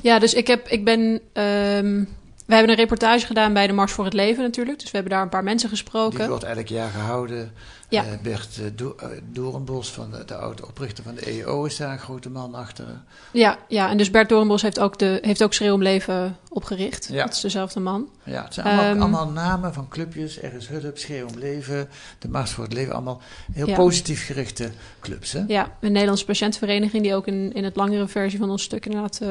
Ja, 0.00 0.18
dus 0.18 0.34
ik, 0.34 0.46
heb, 0.46 0.68
ik 0.68 0.84
ben. 0.84 1.20
ehm 1.32 2.04
we 2.52 2.58
hebben 2.58 2.76
een 2.76 2.82
reportage 2.84 3.26
gedaan 3.26 3.52
bij 3.52 3.66
de 3.66 3.72
Mars 3.72 3.92
voor 3.92 4.04
het 4.04 4.14
Leven 4.14 4.42
natuurlijk. 4.42 4.78
Dus 4.78 4.90
we 4.90 4.96
hebben 4.96 5.12
daar 5.14 5.22
een 5.22 5.28
paar 5.28 5.44
mensen 5.44 5.68
gesproken. 5.68 6.18
Die 6.18 6.28
wordt 6.28 6.44
elk 6.44 6.66
jaar 6.66 6.90
gehouden. 6.90 7.52
Ja. 7.88 8.04
Eh, 8.04 8.10
Bert 8.22 8.60
Do 8.74 8.96
uh, 9.02 9.08
Doornbos, 9.32 9.90
van 9.90 10.10
de, 10.10 10.24
de 10.24 10.34
oude 10.34 10.66
oprichter 10.66 11.04
van 11.04 11.14
de 11.14 11.20
EO, 11.20 11.64
is 11.64 11.76
daar 11.76 11.92
een 11.92 11.98
grote 11.98 12.30
man 12.30 12.54
achter. 12.54 12.84
Ja, 13.32 13.58
ja, 13.68 13.90
en 13.90 13.96
dus 13.96 14.10
Bert 14.10 14.28
Doornbos 14.28 14.62
heeft 14.62 14.80
ook, 14.80 14.98
de, 14.98 15.18
heeft 15.22 15.42
ook 15.42 15.54
Schreeuw 15.54 15.74
om 15.74 15.82
Leven 15.82 16.36
opgericht. 16.48 17.08
Ja. 17.10 17.24
Dat 17.24 17.34
is 17.34 17.40
dezelfde 17.40 17.80
man. 17.80 18.08
Ja, 18.22 18.44
het 18.44 18.54
zijn 18.54 18.66
allemaal, 18.66 18.84
Ehm, 18.84 19.00
allemaal 19.00 19.28
namen 19.28 19.74
van 19.74 19.88
clubjes. 19.88 20.42
Er 20.42 20.54
is 20.54 20.68
Hulp, 20.68 20.98
Schreeuw 20.98 21.26
om 21.26 21.38
Leven, 21.38 21.88
de 22.18 22.28
Mars 22.28 22.50
voor 22.50 22.64
het 22.64 22.72
Leven. 22.72 22.92
Allemaal 22.92 23.20
heel 23.52 23.66
Ja. 23.68 23.74
positief 23.74 24.26
gerichte 24.26 24.70
clubs. 25.00 25.32
Hè? 25.32 25.44
Ja, 25.46 25.76
een 25.80 25.92
Nederlandse 25.92 26.24
patiëntenvereniging 26.24 27.02
die 27.02 27.14
ook 27.14 27.26
in, 27.26 27.52
in 27.54 27.64
het 27.64 27.76
langere 27.76 28.08
versie 28.08 28.38
van 28.38 28.50
ons 28.50 28.62
stuk 28.62 28.86
inderdaad 28.86 29.18
eh, 29.20 29.28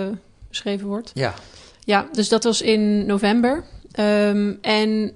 beschreven 0.50 0.88
wordt. 0.88 1.12
Ja. 1.14 1.34
Ja, 1.84 2.08
dus 2.12 2.30
dat 2.30 2.44
was 2.44 2.62
in 2.62 3.06
november. 3.06 3.64
Ehm, 3.92 4.54
en 4.62 5.12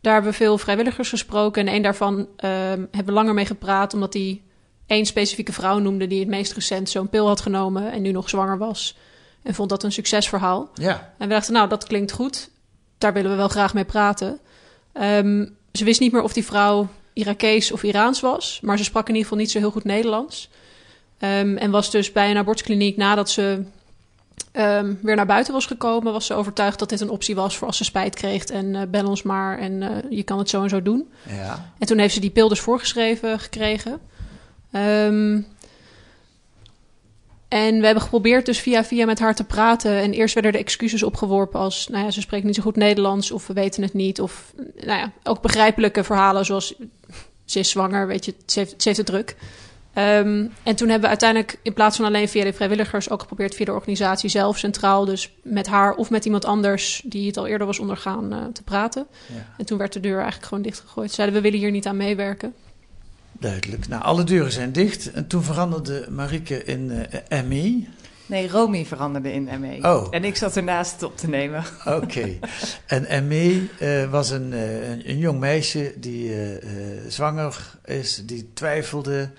daar 0.00 0.12
hebben 0.12 0.30
we 0.30 0.36
veel 0.36 0.58
vrijwilligers 0.58 1.08
gesproken. 1.08 1.66
En 1.66 1.74
een 1.74 1.82
daarvan 1.82 2.28
ehm, 2.36 2.80
hebben 2.80 3.04
we 3.04 3.12
langer 3.12 3.34
mee 3.34 3.46
gepraat, 3.46 3.94
omdat 3.94 4.12
hij 4.12 4.42
één 4.86 5.06
specifieke 5.06 5.52
vrouw 5.52 5.78
noemde 5.78 6.06
die 6.06 6.18
het 6.18 6.28
meest 6.28 6.52
recent 6.52 6.88
zo'n 6.90 7.08
pil 7.08 7.26
had 7.26 7.40
genomen 7.40 7.92
en 7.92 8.02
nu 8.02 8.10
nog 8.10 8.28
zwanger 8.28 8.58
was. 8.58 8.96
En 9.42 9.54
vond 9.54 9.68
dat 9.68 9.82
een 9.82 9.92
succesverhaal. 9.92 10.70
Ja. 10.74 11.14
En 11.18 11.28
we 11.28 11.34
dachten, 11.34 11.52
nou, 11.52 11.68
dat 11.68 11.86
klinkt 11.86 12.12
goed. 12.12 12.50
Daar 12.98 13.12
willen 13.12 13.30
we 13.30 13.36
wel 13.36 13.48
graag 13.48 13.74
mee 13.74 13.84
praten. 13.84 14.40
Ehm, 14.92 15.46
ze 15.72 15.84
wist 15.84 16.00
niet 16.00 16.12
meer 16.12 16.22
of 16.22 16.32
die 16.32 16.44
vrouw 16.44 16.88
Irakees 17.12 17.72
of 17.72 17.82
Iraans 17.82 18.20
was, 18.20 18.58
maar 18.62 18.78
ze 18.78 18.84
sprak 18.84 19.08
in 19.08 19.14
ieder 19.14 19.22
geval 19.22 19.38
niet 19.38 19.50
zo 19.50 19.58
heel 19.58 19.70
goed 19.70 19.84
Nederlands. 19.84 20.50
En 21.18 21.70
was 21.70 21.90
dus 21.90 22.12
bij 22.12 22.30
een 22.30 22.36
abortuskliniek 22.36 22.96
nadat 22.96 23.30
ze 23.30 23.64
ehm, 24.52 24.94
weer 25.02 25.16
naar 25.16 25.26
buiten 25.26 25.52
was 25.52 25.66
gekomen, 25.66 26.12
was 26.12 26.26
ze 26.26 26.34
overtuigd 26.34 26.78
dat 26.78 26.88
dit 26.88 27.00
een 27.00 27.10
optie 27.10 27.34
was 27.34 27.56
voor 27.56 27.66
als 27.66 27.76
ze 27.76 27.84
spijt 27.84 28.14
kreeg 28.14 28.44
en 28.44 28.74
eh, 28.74 28.82
bel 28.88 29.08
ons 29.08 29.22
maar 29.22 29.58
en 29.58 29.82
eh, 29.82 30.10
je 30.10 30.22
kan 30.22 30.38
het 30.38 30.48
zo 30.48 30.62
en 30.62 30.68
zo 30.68 30.82
doen. 30.82 31.08
Ja. 31.28 31.72
En 31.78 31.86
toen 31.86 31.98
heeft 31.98 32.14
ze 32.14 32.20
die 32.20 32.30
pil 32.30 32.48
dus 32.48 32.60
voorgeschreven 32.60 33.38
gekregen. 33.40 34.00
Ehm, 34.70 35.40
en 37.48 37.78
we 37.78 37.84
hebben 37.84 38.02
geprobeerd 38.02 38.46
dus 38.46 38.60
via 38.60 38.84
via 38.84 39.06
met 39.06 39.18
haar 39.18 39.34
te 39.34 39.44
praten. 39.44 39.96
En 39.96 40.12
eerst 40.12 40.34
werden 40.34 40.52
er 40.52 40.58
excuses 40.58 41.02
opgeworpen 41.02 41.60
als... 41.60 41.88
nou 41.88 42.04
ja, 42.04 42.10
ze 42.10 42.20
spreekt 42.20 42.44
niet 42.44 42.54
zo 42.54 42.62
goed 42.62 42.76
Nederlands 42.76 43.30
of 43.30 43.46
we 43.46 43.52
weten 43.52 43.82
het 43.82 43.92
niet. 43.92 44.20
Of 44.20 44.52
nou 44.76 44.98
ja, 44.98 45.12
ook 45.22 45.42
begrijpelijke 45.42 46.04
verhalen 46.04 46.44
zoals... 46.44 46.74
ze 47.44 47.58
is 47.58 47.70
zwanger, 47.70 48.06
weet 48.06 48.24
je, 48.24 48.34
ze 48.46 48.58
heeft, 48.58 48.74
ze 48.82 48.88
heeft 48.88 48.96
het 48.96 49.06
druk. 49.06 49.36
Ehm, 49.92 50.46
en 50.62 50.76
toen 50.76 50.88
hebben 50.88 51.00
we 51.00 51.08
uiteindelijk 51.08 51.58
in 51.62 51.72
plaats 51.72 51.96
van 51.96 52.04
alleen 52.04 52.28
via 52.28 52.44
de 52.44 52.52
vrijwilligers... 52.52 53.10
ook 53.10 53.20
geprobeerd 53.20 53.54
via 53.54 53.64
de 53.64 53.72
organisatie 53.72 54.28
zelf 54.28 54.58
centraal... 54.58 55.04
dus 55.04 55.32
met 55.42 55.66
haar 55.66 55.94
of 55.94 56.10
met 56.10 56.24
iemand 56.24 56.44
anders 56.44 57.02
die 57.04 57.26
het 57.26 57.36
al 57.36 57.46
eerder 57.46 57.66
was 57.66 57.78
ondergaan 57.78 58.32
eh, 58.32 58.38
te 58.52 58.62
praten. 58.62 59.06
Ja. 59.26 59.46
En 59.58 59.64
toen 59.64 59.78
werd 59.78 59.92
de 59.92 60.00
deur 60.00 60.16
eigenlijk 60.16 60.46
gewoon 60.46 60.62
dichtgegooid. 60.62 61.08
Ze 61.08 61.14
zeiden, 61.14 61.36
we 61.36 61.42
willen 61.42 61.58
hier 61.58 61.70
niet 61.70 61.86
aan 61.86 61.96
meewerken. 61.96 62.54
Duidelijk. 63.32 63.88
Nou, 63.88 64.02
alle 64.02 64.24
deuren 64.24 64.52
zijn 64.52 64.72
dicht. 64.72 65.10
En 65.10 65.26
toen 65.26 65.42
veranderde 65.42 66.06
Marieke 66.10 66.64
in 66.64 67.06
uh, 67.30 67.42
ME. 67.42 67.86
Nee, 68.26 68.48
Romy 68.48 68.84
veranderde 68.84 69.32
in 69.32 69.48
ME. 69.60 69.78
Oh. 69.82 70.06
En 70.10 70.24
ik 70.24 70.36
zat 70.36 70.56
ernaast 70.56 71.02
op 71.02 71.16
te 71.16 71.28
nemen. 71.28 71.64
Oké. 71.84 72.28
En 72.86 73.26
ME 73.26 73.66
uh, 73.80 74.10
was 74.10 74.30
een, 74.30 74.52
uh, 74.52 74.90
een, 74.90 75.10
een, 75.10 75.18
jong 75.18 75.40
meisje 75.40 75.94
die 75.96 76.28
uh, 76.28 76.56
zwanger 77.08 77.78
is, 77.84 78.22
die 78.26 78.50
twijfelde, 78.54 79.30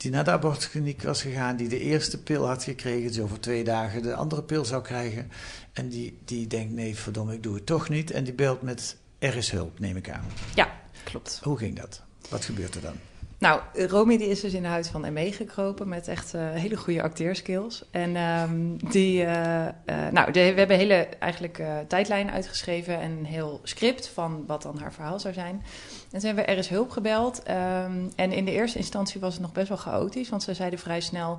die 0.00 0.10
naar 0.10 0.24
de 0.24 0.30
abortuskliniek 0.30 1.02
was 1.02 1.22
gegaan, 1.22 1.56
die 1.56 1.68
de 1.68 1.78
eerste 1.78 2.22
pil 2.22 2.46
had 2.46 2.64
gekregen, 2.64 3.12
die 3.12 3.22
over 3.22 3.40
twee 3.40 3.64
dagen 3.64 4.02
de 4.02 4.14
andere 4.14 4.42
pil 4.42 4.64
zou 4.64 4.82
krijgen. 4.82 5.30
En 5.72 5.88
die, 5.88 6.18
die 6.24 6.46
denkt, 6.46 6.72
nee, 6.72 6.96
verdomme, 6.96 7.34
ik 7.34 7.42
doe 7.42 7.54
het 7.54 7.66
toch 7.66 7.88
niet. 7.88 8.10
En 8.10 8.24
die 8.24 8.32
belt 8.32 8.62
met 8.62 8.96
Er 9.18 9.36
is 9.36 9.50
hulp, 9.50 9.78
neem 9.78 9.96
ik 9.96 10.10
aan. 10.10 10.24
Ja, 10.54 10.80
klopt. 11.04 11.40
Hoe 11.42 11.58
ging 11.58 11.76
dat? 11.76 12.02
Wat 12.28 12.44
gebeurt 12.44 12.74
er 12.74 12.80
dan? 12.80 12.94
Nou, 13.40 13.60
Romy 13.74 14.18
die 14.18 14.28
is 14.28 14.40
dus 14.40 14.52
in 14.52 14.62
de 14.62 14.68
huid 14.68 14.88
van 14.88 15.12
ME 15.12 15.32
gekropen 15.32 15.88
met 15.88 16.08
echt 16.08 16.34
uh, 16.34 16.50
hele 16.50 16.76
goede 16.76 17.02
acteerskills. 17.02 17.84
En 17.90 18.16
um, 18.16 18.76
die, 18.90 19.22
uh, 19.22 19.64
uh, 19.64 20.08
nou, 20.10 20.32
we 20.32 20.40
hebben 20.40 20.76
hele 20.76 21.08
eigenlijk 21.18 21.62
tijdlijnen 21.88 22.32
uitgeschreven 22.32 23.00
en 23.00 23.10
een 23.10 23.24
heel 23.24 23.60
script 23.62 24.08
van 24.08 24.44
wat 24.46 24.62
dan 24.62 24.78
haar 24.78 24.92
verhaal 24.92 25.20
zou 25.20 25.34
zijn. 25.34 25.54
En 25.54 26.18
toen 26.18 26.20
hebben 26.20 26.44
we 26.44 26.50
er 26.50 26.58
is 26.58 26.68
hulp 26.68 26.90
gebeld. 26.90 27.42
Um, 27.48 28.10
en 28.16 28.32
in 28.32 28.44
de 28.44 28.52
eerste 28.52 28.78
instantie 28.78 29.20
was 29.20 29.32
het 29.32 29.42
nog 29.42 29.52
best 29.52 29.68
wel 29.68 29.76
chaotisch, 29.76 30.28
want 30.28 30.42
ze 30.42 30.54
zeiden 30.54 30.78
vrij 30.78 31.00
snel... 31.00 31.38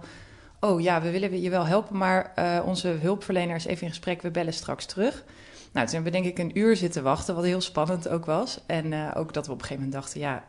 oh 0.60 0.82
ja, 0.82 1.02
we 1.02 1.12
willen 1.12 1.42
je 1.42 1.50
wel 1.50 1.66
helpen, 1.66 1.98
maar 1.98 2.34
onze 2.66 2.88
hulpverlener 2.88 3.56
is 3.56 3.66
even 3.66 3.84
in 3.84 3.90
gesprek, 3.90 4.22
we 4.22 4.32
bellen 4.32 4.54
straks 4.54 4.86
terug. 4.86 5.24
Nou, 5.72 5.86
toen 5.86 5.96
hebben 5.96 6.12
we 6.12 6.20
denk 6.22 6.38
ik 6.38 6.40
een 6.40 6.60
uur 6.60 6.76
zitten 6.76 7.04
wachten, 7.04 7.36
wat 7.36 7.44
heel 7.44 7.62
spannend 7.62 8.08
ook 8.08 8.26
was. 8.26 8.60
En 8.66 9.14
ook 9.14 9.34
dat 9.34 9.46
we 9.46 9.52
op 9.52 9.60
een 9.60 9.66
gegeven 9.66 9.84
moment 9.84 10.04
dachten, 10.04 10.20
ja, 10.20 10.44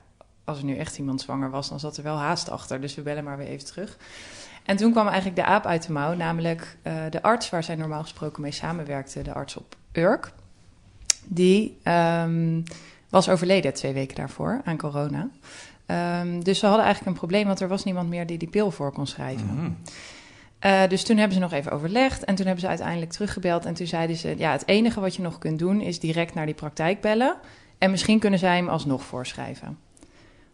als 0.44 0.58
er 0.58 0.64
nu 0.64 0.76
echt 0.76 0.99
iemand 0.99 1.20
zwanger 1.20 1.50
was, 1.50 1.68
dan 1.68 1.80
zat 1.80 1.96
er 1.96 2.02
wel 2.02 2.16
haast 2.16 2.50
achter. 2.50 2.80
Dus 2.80 2.94
we 2.94 3.02
bellen 3.02 3.25
maar 3.25 3.37
weer 3.37 3.46
even 3.46 3.66
terug. 3.66 3.96
En 4.64 4.76
toen 4.76 4.92
kwam 4.92 5.06
eigenlijk 5.06 5.37
de 5.37 5.44
aap 5.44 5.66
uit 5.66 5.87
de 5.87 5.92
mouw, 5.92 6.14
namelijk 6.14 6.76
uh, 6.82 6.94
de 7.11 7.22
arts 7.22 7.50
waar 7.50 7.64
zij 7.64 7.75
normaal 7.75 8.02
gesproken 8.02 8.42
mee 8.42 8.52
samenwerkte, 8.52 9.22
de 9.22 9.32
arts 9.32 9.56
op 9.56 9.76
Urk. 9.92 10.32
Die 11.25 11.78
um, 11.84 12.62
was 13.08 13.28
overleden 13.28 13.75
twee 13.75 13.92
weken 13.92 14.16
daarvoor 14.16 14.61
aan 14.64 14.76
corona. 14.76 15.28
Um, 16.20 16.44
dus 16.44 16.58
ze 16.58 16.66
hadden 16.66 16.84
eigenlijk 16.84 17.14
een 17.14 17.20
probleem, 17.20 17.46
want 17.46 17.61
er 17.61 17.68
was 17.68 17.84
niemand 17.84 18.08
meer 18.08 18.26
die 18.26 18.38
die 18.38 18.49
pil 18.49 18.70
voor 18.70 18.92
kon 18.92 19.06
schrijven. 19.06 19.46
Mm 19.46 19.58
-hmm. 19.58 19.76
uh, 20.64 20.88
dus 20.88 21.04
toen 21.04 21.16
hebben 21.16 21.34
ze 21.34 21.42
nog 21.42 21.52
even 21.52 21.72
overlegd 21.72 22.25
en 22.25 22.34
toen 22.34 22.46
hebben 22.46 22.62
ze 22.64 22.68
uiteindelijk 22.68 23.11
teruggebeld. 23.11 23.64
En 23.64 23.75
toen 23.75 23.87
zeiden 23.87 24.16
ze, 24.16 24.34
ja, 24.38 24.52
het 24.52 24.66
enige 24.66 25.00
wat 25.00 25.16
je 25.16 25.22
nog 25.22 25.38
kunt 25.38 25.58
doen 25.58 25.80
is 25.80 26.00
direct 26.00 26.34
naar 26.34 26.46
die 26.46 26.54
praktijk 26.54 27.00
bellen. 27.00 27.37
En 27.78 27.90
misschien 27.90 28.18
kunnen 28.18 28.38
zij 28.38 28.56
hem 28.56 28.68
alsnog 28.68 29.02
voorschrijven. 29.02 29.78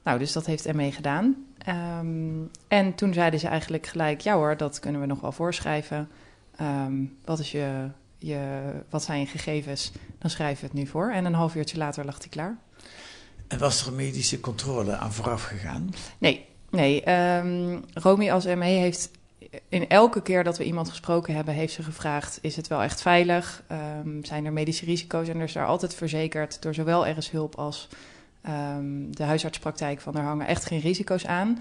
Nou, 0.09 0.21
dus 0.21 0.33
dat 0.33 0.47
heeft 0.47 0.73
ME 0.73 0.93
gedaan. 0.93 1.47
Um, 1.69 2.50
en 2.69 2.95
toen 2.95 3.12
zeiden 3.12 3.41
ze 3.41 3.49
eigenlijk 3.49 3.87
gelijk, 3.87 4.21
ja 4.21 4.35
hoor, 4.35 4.57
dat 4.57 4.79
kunnen 4.79 5.00
we 5.00 5.07
nog 5.07 5.21
wel 5.21 5.33
voorschrijven. 5.33 6.09
Um, 6.61 7.17
wat, 7.25 7.38
is 7.38 7.50
je, 7.50 7.88
je, 8.19 8.61
wat 8.91 9.03
zijn 9.03 9.21
je 9.21 9.27
gegevens? 9.27 9.93
Dan 10.19 10.31
schrijven 10.31 10.61
we 10.61 10.67
het 10.67 10.77
nu 10.79 10.87
voor. 10.87 11.11
En 11.11 11.25
een 11.25 11.35
half 11.35 11.55
uurtje 11.55 11.79
later 11.79 12.05
lag 12.05 12.19
hij 12.19 12.29
klaar. 12.29 12.59
En 13.49 13.59
was 13.59 13.83
er 13.83 13.88
een 13.88 13.97
medische 13.97 14.41
controle 14.41 14.97
aan 14.97 15.12
vooraf 15.12 15.43
gegaan? 15.43 15.91
Nee, 16.19 16.47
nee. 16.71 17.11
Um, 17.11 17.85
Romy 17.93 18.31
als 18.31 18.45
ME 18.45 18.65
heeft 18.65 19.11
in 19.69 19.88
elke 19.88 20.23
keer 20.23 20.45
dat 20.45 20.59
we 20.59 20.65
iemand 20.65 20.88
gesproken 20.88 21.35
hebben, 21.35 21.55
heeft 21.55 21.73
ze 21.73 21.83
gevraagd: 21.83 22.38
is 22.43 22.57
het 22.57 22.69
wel 22.69 22.83
echt 22.83 23.03
veilig? 23.03 23.62
Um, 24.03 24.25
zijn 24.25 24.45
er 24.45 24.53
medische 24.53 24.85
risico's? 24.85 25.29
En 25.29 25.37
er 25.37 25.45
is 25.45 25.53
daar 25.53 25.67
altijd 25.67 25.95
verzekerd 25.95 26.62
door 26.62 26.75
zowel 26.75 27.11
RS 27.11 27.31
Hulp 27.31 27.55
als 27.55 27.88
um, 28.49 29.16
de 29.16 29.23
huisartspraktijk 29.23 30.00
van 30.00 30.16
er 30.16 30.23
hangen 30.23 30.47
echt 30.47 30.64
geen 30.64 30.80
risico's 30.80 31.26
aan. 31.26 31.59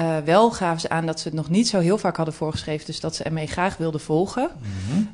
Uh, 0.00 0.18
wel 0.18 0.50
gaven 0.50 0.80
ze 0.80 0.88
aan 0.88 1.06
dat 1.06 1.20
ze 1.20 1.28
het 1.28 1.36
nog 1.36 1.50
niet 1.50 1.68
zo 1.68 1.78
heel 1.78 1.98
vaak 1.98 2.16
hadden 2.16 2.34
voorgeschreven, 2.34 2.86
dus 2.86 3.00
dat 3.00 3.14
ze 3.14 3.30
ME 3.30 3.46
graag 3.46 3.76
wilden 3.76 4.00
volgen. 4.00 4.50
Mm-hmm. 4.58 5.08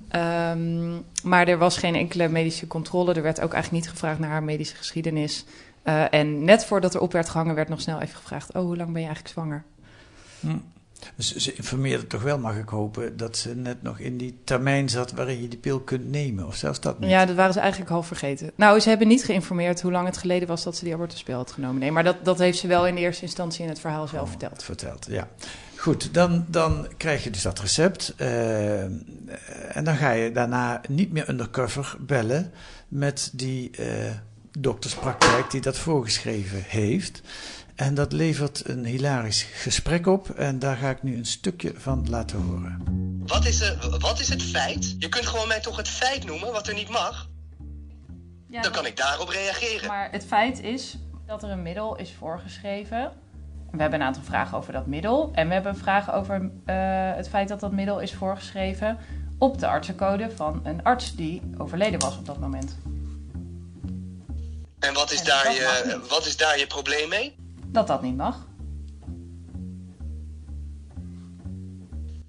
Um, 0.94 1.04
maar 1.22 1.48
er 1.48 1.58
was 1.58 1.76
geen 1.76 1.94
enkele 1.94 2.28
medische 2.28 2.66
controle. 2.66 3.14
Er 3.14 3.22
werd 3.22 3.40
ook 3.40 3.52
eigenlijk 3.52 3.84
niet 3.84 3.92
gevraagd 3.92 4.18
naar 4.18 4.30
haar 4.30 4.42
medische 4.42 4.76
geschiedenis. 4.76 5.44
Uh, 5.84 6.12
en 6.12 6.44
net 6.44 6.64
voordat 6.64 6.94
er 6.94 7.00
op 7.00 7.12
werd 7.12 7.28
gehangen, 7.28 7.54
werd 7.54 7.68
nog 7.68 7.80
snel 7.80 8.00
even 8.00 8.16
gevraagd: 8.16 8.54
Oh, 8.54 8.62
hoe 8.62 8.76
lang 8.76 8.92
ben 8.92 9.00
je 9.00 9.06
eigenlijk 9.06 9.34
zwanger? 9.34 9.64
Hm. 10.40 10.56
Dus 11.16 11.36
ze 11.36 11.54
informeerde 11.54 12.06
toch 12.06 12.22
wel, 12.22 12.38
mag 12.38 12.56
ik 12.56 12.68
hopen, 12.68 13.16
dat 13.16 13.36
ze 13.36 13.56
net 13.56 13.82
nog 13.82 13.98
in 13.98 14.16
die 14.16 14.38
termijn 14.44 14.88
zat 14.88 15.12
waarin 15.12 15.42
je 15.42 15.48
die 15.48 15.58
pil 15.58 15.80
kunt 15.80 16.10
nemen, 16.10 16.46
of 16.46 16.56
zelfs 16.56 16.80
dat 16.80 16.98
niet? 16.98 17.10
Ja, 17.10 17.26
dat 17.26 17.36
waren 17.36 17.52
ze 17.52 17.60
eigenlijk 17.60 17.90
half 17.90 18.06
vergeten. 18.06 18.50
Nou, 18.54 18.80
ze 18.80 18.88
hebben 18.88 19.08
niet 19.08 19.24
geïnformeerd 19.24 19.80
hoe 19.80 19.92
lang 19.92 20.06
het 20.06 20.16
geleden 20.16 20.48
was 20.48 20.62
dat 20.62 20.76
ze 20.76 20.84
die 20.84 20.94
abortuspil 20.94 21.36
had 21.36 21.52
genomen. 21.52 21.80
Nee, 21.80 21.92
maar 21.92 22.04
dat, 22.04 22.24
dat 22.24 22.38
heeft 22.38 22.58
ze 22.58 22.66
wel 22.66 22.86
in 22.86 22.94
de 22.94 23.00
eerste 23.00 23.22
instantie 23.22 23.62
in 23.62 23.68
het 23.68 23.80
verhaal 23.80 24.06
zelf 24.06 24.22
oh, 24.22 24.28
verteld. 24.28 24.62
Verteld, 24.62 25.06
ja. 25.10 25.28
Goed, 25.76 26.14
dan, 26.14 26.44
dan 26.48 26.88
krijg 26.96 27.24
je 27.24 27.30
dus 27.30 27.42
dat 27.42 27.60
recept. 27.60 28.14
Uh, 28.20 28.82
en 29.76 29.84
dan 29.84 29.96
ga 29.96 30.10
je 30.10 30.32
daarna 30.32 30.80
niet 30.88 31.12
meer 31.12 31.28
undercover 31.28 31.96
bellen 32.00 32.52
met 32.88 33.30
die 33.32 33.70
uh, 33.80 33.86
dokterspraktijk 34.58 35.50
die 35.50 35.60
dat 35.60 35.78
voorgeschreven 35.78 36.62
heeft. 36.66 37.22
En 37.74 37.94
dat 37.94 38.12
levert 38.12 38.68
een 38.68 38.84
hilarisch 38.84 39.42
gesprek 39.42 40.06
op 40.06 40.30
en 40.30 40.58
daar 40.58 40.76
ga 40.76 40.90
ik 40.90 41.02
nu 41.02 41.16
een 41.16 41.26
stukje 41.26 41.72
van 41.76 42.08
laten 42.10 42.38
horen. 42.40 42.82
Wat 43.26 43.44
is, 43.44 43.60
er, 43.60 43.98
wat 43.98 44.20
is 44.20 44.28
het 44.28 44.42
feit? 44.42 44.94
Je 44.98 45.08
kunt 45.08 45.26
gewoon 45.26 45.48
mij 45.48 45.60
toch 45.60 45.76
het 45.76 45.88
feit 45.88 46.24
noemen 46.24 46.52
wat 46.52 46.68
er 46.68 46.74
niet 46.74 46.88
mag? 46.88 47.28
Ja, 48.48 48.62
Dan 48.62 48.72
kan 48.72 48.86
ik 48.86 48.96
daarop 48.96 49.28
reageren. 49.28 49.88
Maar 49.88 50.10
het 50.10 50.24
feit 50.24 50.62
is 50.62 50.96
dat 51.26 51.42
er 51.42 51.50
een 51.50 51.62
middel 51.62 51.96
is 51.96 52.12
voorgeschreven. 52.18 53.12
We 53.70 53.80
hebben 53.80 54.00
een 54.00 54.06
aantal 54.06 54.22
vragen 54.22 54.58
over 54.58 54.72
dat 54.72 54.86
middel. 54.86 55.30
En 55.32 55.46
we 55.46 55.54
hebben 55.54 55.72
een 55.72 55.78
vraag 55.78 56.12
over 56.12 56.40
uh, 56.40 56.50
het 57.14 57.28
feit 57.28 57.48
dat 57.48 57.60
dat 57.60 57.72
middel 57.72 58.00
is 58.00 58.14
voorgeschreven 58.14 58.98
op 59.38 59.58
de 59.58 59.66
artsencode 59.66 60.30
van 60.36 60.60
een 60.64 60.82
arts 60.82 61.14
die 61.14 61.42
overleden 61.58 62.00
was 62.00 62.16
op 62.16 62.26
dat 62.26 62.38
moment. 62.38 62.76
En 64.78 64.94
wat 64.94 65.12
is, 65.12 65.18
en 65.18 65.26
daar, 65.26 65.52
je, 65.52 66.00
wat 66.08 66.26
is 66.26 66.36
daar 66.36 66.58
je 66.58 66.66
probleem 66.66 67.08
mee? 67.08 67.42
Dat 67.74 67.86
dat 67.86 68.02
niet 68.02 68.16
mag. 68.16 68.46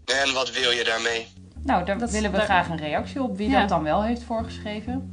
En 0.05 0.34
wat 0.34 0.51
wil 0.51 0.71
je 0.71 0.84
daarmee? 0.84 1.27
Nou, 1.63 1.86
daar 1.86 1.97
dat 1.97 2.12
willen 2.12 2.31
we 2.31 2.38
daar... 2.38 2.45
graag 2.45 2.69
een 2.69 2.77
reactie 2.77 3.21
op 3.21 3.38
wie 3.38 3.49
ja. 3.49 3.60
dat 3.60 3.69
dan 3.69 3.84
wel 3.84 4.03
heeft 4.03 4.23
voorgeschreven. 4.23 5.10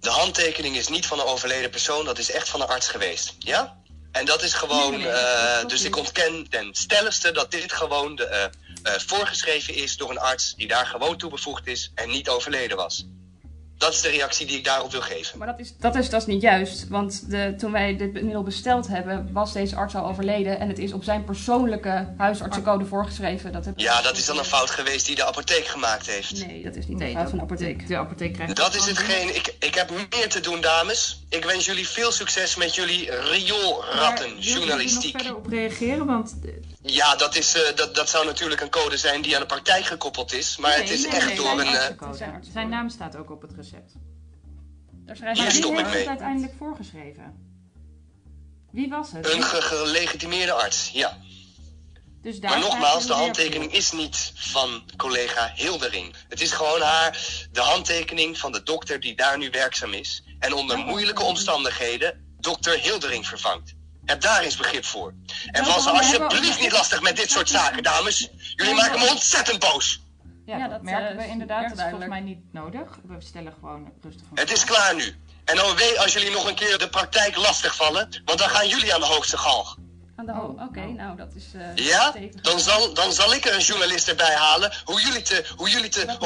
De 0.00 0.10
handtekening 0.10 0.76
is 0.76 0.88
niet 0.88 1.06
van 1.06 1.18
een 1.18 1.26
overleden 1.26 1.70
persoon, 1.70 2.04
dat 2.04 2.18
is 2.18 2.30
echt 2.30 2.48
van 2.48 2.60
een 2.60 2.66
arts 2.66 2.88
geweest. 2.88 3.34
Ja? 3.38 3.76
En 4.12 4.24
dat 4.24 4.42
is 4.42 4.52
gewoon, 4.52 4.90
nee, 4.90 5.00
nee, 5.00 5.12
nee, 5.12 5.62
uh, 5.62 5.66
dus 5.66 5.84
ik 5.84 5.96
ontken 5.96 6.48
ten 6.48 6.68
stelligste 6.74 7.32
dat 7.32 7.50
dit 7.50 7.72
gewoon 7.72 8.16
de, 8.16 8.50
uh, 8.84 8.92
uh, 8.92 9.00
voorgeschreven 9.00 9.74
is 9.74 9.96
door 9.96 10.10
een 10.10 10.18
arts 10.18 10.54
die 10.54 10.68
daar 10.68 10.86
gewoon 10.86 11.16
toe 11.16 11.30
bevoegd 11.30 11.66
is 11.66 11.92
en 11.94 12.08
niet 12.08 12.28
overleden 12.28 12.76
was. 12.76 13.06
Dat 13.78 13.92
is 13.92 14.00
de 14.00 14.08
reactie 14.08 14.46
die 14.46 14.56
ik 14.56 14.64
daarop 14.64 14.92
wil 14.92 15.00
geven. 15.00 15.38
Maar 15.38 15.46
dat 15.46 15.58
is, 15.58 15.74
dat 15.78 15.94
is, 15.94 16.10
dat 16.10 16.20
is 16.20 16.26
niet 16.26 16.42
juist. 16.42 16.88
Want 16.88 17.30
de, 17.30 17.54
toen 17.58 17.72
wij 17.72 17.96
dit 17.96 18.12
middel 18.12 18.42
besteld 18.42 18.88
hebben, 18.88 19.28
was 19.32 19.52
deze 19.52 19.76
arts 19.76 19.94
al 19.94 20.06
overleden. 20.06 20.58
En 20.58 20.68
het 20.68 20.78
is 20.78 20.92
op 20.92 21.04
zijn 21.04 21.24
persoonlijke 21.24 22.14
huisartsencode 22.16 22.84
voorgeschreven. 22.84 23.52
Dat 23.52 23.64
heb 23.64 23.78
ja, 23.78 24.02
dat 24.02 24.16
is 24.16 24.26
dan 24.26 24.38
een 24.38 24.44
fout 24.44 24.70
geweest 24.70 25.06
die 25.06 25.16
de 25.16 25.24
apotheek 25.24 25.66
gemaakt 25.66 26.06
heeft. 26.06 26.46
Nee, 26.46 26.62
dat 26.62 26.76
is 26.76 26.86
niet 26.86 26.98
nee, 26.98 27.08
een 27.08 27.16
fout 27.16 27.28
van 27.28 27.38
de 27.38 27.44
apotheek. 27.44 27.88
De 27.88 27.96
apotheek 27.96 28.32
krijgt 28.32 28.56
dat 28.56 28.74
is 28.74 28.86
hetgeen. 28.86 29.34
Ik, 29.34 29.54
ik 29.58 29.74
heb 29.74 29.90
meer 29.90 30.28
te 30.28 30.40
doen, 30.40 30.60
dames. 30.60 31.22
Ik 31.28 31.44
wens 31.44 31.64
jullie 31.64 31.88
veel 31.88 32.12
succes 32.12 32.56
met 32.56 32.74
jullie 32.74 33.10
rioolrattenjournalistiek. 33.10 35.12
Wil 35.12 35.12
je 35.12 35.18
verder 35.18 35.36
op 35.36 35.46
reageren? 35.46 36.06
Want... 36.06 36.36
Ja, 36.82 37.16
dat, 37.16 37.36
is, 37.36 37.56
uh, 37.56 37.62
dat, 37.74 37.94
dat 37.94 38.08
zou 38.08 38.26
natuurlijk 38.26 38.60
een 38.60 38.70
code 38.70 38.96
zijn 38.96 39.22
die 39.22 39.34
aan 39.34 39.40
de 39.40 39.46
praktijk 39.46 39.84
gekoppeld 39.84 40.32
is. 40.32 40.56
Maar 40.56 40.70
nee, 40.70 40.80
het 40.80 40.90
is 40.90 41.02
nee, 41.02 41.12
echt 41.12 41.26
nee, 41.26 41.36
door 41.36 41.60
een... 41.60 41.72
Uh... 41.72 42.32
Zijn 42.52 42.68
naam 42.68 42.88
staat 42.88 43.16
ook 43.16 43.30
op 43.30 43.42
het 43.42 43.52
recept. 43.56 43.92
Daar 44.90 45.16
schrijft 45.16 45.40
Hier 45.40 45.50
stop 45.50 45.78
ik 45.78 45.86
het 45.86 46.06
uiteindelijk 46.06 46.52
voorgeschreven. 46.58 47.46
Wie 48.70 48.88
was 48.88 49.12
het? 49.12 49.32
Een 49.32 49.42
ge 49.42 49.62
gelegitimeerde 49.62 50.52
arts, 50.52 50.90
ja. 50.92 51.18
Dus 52.22 52.38
maar 52.38 52.58
nogmaals, 52.58 53.06
de 53.06 53.12
handtekening 53.12 53.72
is 53.72 53.92
niet 53.92 54.32
van 54.34 54.82
collega 54.96 55.52
Hildering. 55.54 56.14
Het 56.28 56.40
is 56.40 56.52
gewoon 56.52 56.80
haar, 56.80 57.18
de 57.52 57.60
handtekening 57.60 58.38
van 58.38 58.52
de 58.52 58.62
dokter 58.62 59.00
die 59.00 59.16
daar 59.16 59.38
nu 59.38 59.50
werkzaam 59.50 59.92
is. 59.92 60.22
En 60.38 60.52
onder 60.52 60.78
moeilijke 60.78 61.22
omstandigheden 61.22 62.34
dokter 62.40 62.78
Hildering 62.78 63.26
vervangt. 63.26 63.74
Heb 64.04 64.20
daar 64.20 64.42
eens 64.42 64.56
begrip 64.56 64.84
voor. 64.84 65.14
En 65.50 65.64
was 65.64 65.86
alsjeblieft 65.86 66.60
niet 66.60 66.72
lastig 66.72 67.00
met 67.00 67.16
dit 67.16 67.30
soort 67.30 67.48
zaken, 67.48 67.82
dames. 67.82 68.28
Jullie 68.54 68.74
maken 68.74 68.98
me 68.98 69.08
ontzettend 69.08 69.58
boos. 69.58 70.00
Ja, 70.46 70.56
ja, 70.56 70.68
dat 70.68 70.82
merken 70.82 71.16
we 71.16 71.26
inderdaad. 71.26 71.68
Dat 71.68 71.78
is 71.78 71.84
volgens 71.84 72.08
mij 72.08 72.20
niet 72.20 72.52
nodig. 72.52 72.98
We 73.02 73.16
stellen 73.18 73.54
gewoon 73.60 73.92
rustig 74.02 74.26
van. 74.28 74.38
Het 74.38 74.52
is 74.52 74.64
klaar 74.64 74.94
nu. 74.94 75.16
En 75.44 75.56
dan 75.56 75.76
weet 75.76 75.98
als 75.98 76.12
jullie 76.12 76.30
nog 76.30 76.48
een 76.48 76.54
keer 76.54 76.78
de 76.78 76.88
praktijk 76.88 77.36
lastig 77.36 77.76
vallen, 77.76 78.22
want 78.24 78.38
dan 78.38 78.48
gaan 78.48 78.68
jullie 78.68 78.94
aan 78.94 79.00
de 79.00 79.06
hoogste 79.06 79.36
galg. 79.38 79.76
Aan 80.18 80.26
de 80.26 80.32
hoogte, 80.32 80.52
oké, 80.52 80.78
okay, 80.78 80.90
nou 80.90 81.16
dat 81.16 81.28
is. 81.34 81.44
Uh, 81.54 81.86
ja, 81.86 82.14
dan 82.42 82.60
zal, 82.60 82.94
dan 82.94 83.12
zal 83.12 83.34
ik 83.34 83.44
er 83.44 83.54
een 83.54 83.60
journalist 83.60 84.08
erbij 84.08 84.34
halen 84.34 84.72
hoe 84.84 85.00
jullie 85.00 85.22
te, 85.22 85.44
hoe 85.56 85.70
jullie 85.70 85.88
te 85.88 86.16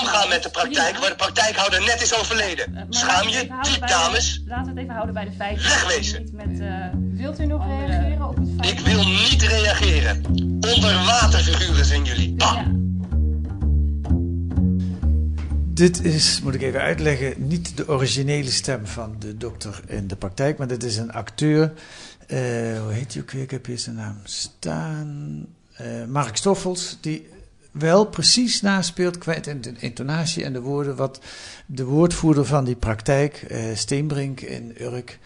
omgaan 0.00 0.28
met 0.28 0.42
de 0.42 0.50
praktijk, 0.50 0.98
waar 0.98 1.08
de 1.08 1.16
praktijkhouder 1.16 1.80
net 1.80 2.02
is 2.02 2.14
overleden. 2.14 2.72
Uh, 2.74 2.82
Schaam 2.88 3.28
je, 3.28 3.48
diep 3.62 3.88
dames. 3.88 4.34
De, 4.34 4.48
laten 4.48 4.64
we 4.64 4.70
het 4.70 4.78
even 4.78 4.94
houden 4.94 5.14
bij 5.14 5.24
de 5.24 5.32
feiten. 5.32 5.62
Wegwezen. 5.62 6.28
Met, 6.32 6.60
uh, 6.60 6.86
Wilt 6.94 7.40
u 7.40 7.46
nog 7.46 7.60
andere... 7.62 7.86
reageren 7.86 8.28
op 8.28 8.36
het 8.36 8.48
feit? 8.56 8.70
Ik 8.70 8.80
wil 8.80 9.04
niet 9.04 9.42
reageren. 9.42 10.24
Onderwaterfiguren 10.74 11.84
zijn 11.84 12.04
jullie. 12.04 12.34
Bah. 12.34 12.54
Ja. 12.54 12.80
Dit 15.74 16.04
is, 16.04 16.40
moet 16.42 16.54
ik 16.54 16.62
even 16.62 16.80
uitleggen, 16.80 17.34
niet 17.36 17.76
de 17.76 17.88
originele 17.88 18.50
stem 18.50 18.86
van 18.86 19.16
de 19.18 19.36
dokter 19.36 19.80
in 19.86 20.08
de 20.08 20.16
praktijk, 20.16 20.58
maar 20.58 20.66
dit 20.66 20.82
is 20.82 20.96
een 20.96 21.12
acteur. 21.12 21.72
Uh, 22.28 22.38
hoe 22.80 22.92
heet 22.92 23.12
hij 23.12 23.22
ook 23.22 23.30
weer? 23.30 23.42
Ik 23.42 23.50
heb 23.50 23.66
hier 23.66 23.78
zijn 23.78 23.96
naam 23.96 24.20
staan. 24.24 25.46
Uh, 25.80 26.04
Mark 26.04 26.36
Stoffels, 26.36 26.98
die 27.00 27.28
wel 27.70 28.06
precies 28.06 28.60
naspeelt 28.60 29.18
qua 29.18 29.34
de 29.34 29.74
intonatie 29.78 30.44
en 30.44 30.52
de 30.52 30.60
woorden 30.60 30.96
wat 30.96 31.20
de 31.66 31.84
woordvoerder 31.84 32.46
van 32.46 32.64
die 32.64 32.76
praktijk, 32.76 33.46
uh, 33.50 33.58
Steenbrink 33.74 34.40
in 34.40 34.74
Urk, 34.80 35.18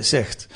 zegt. 0.00 0.46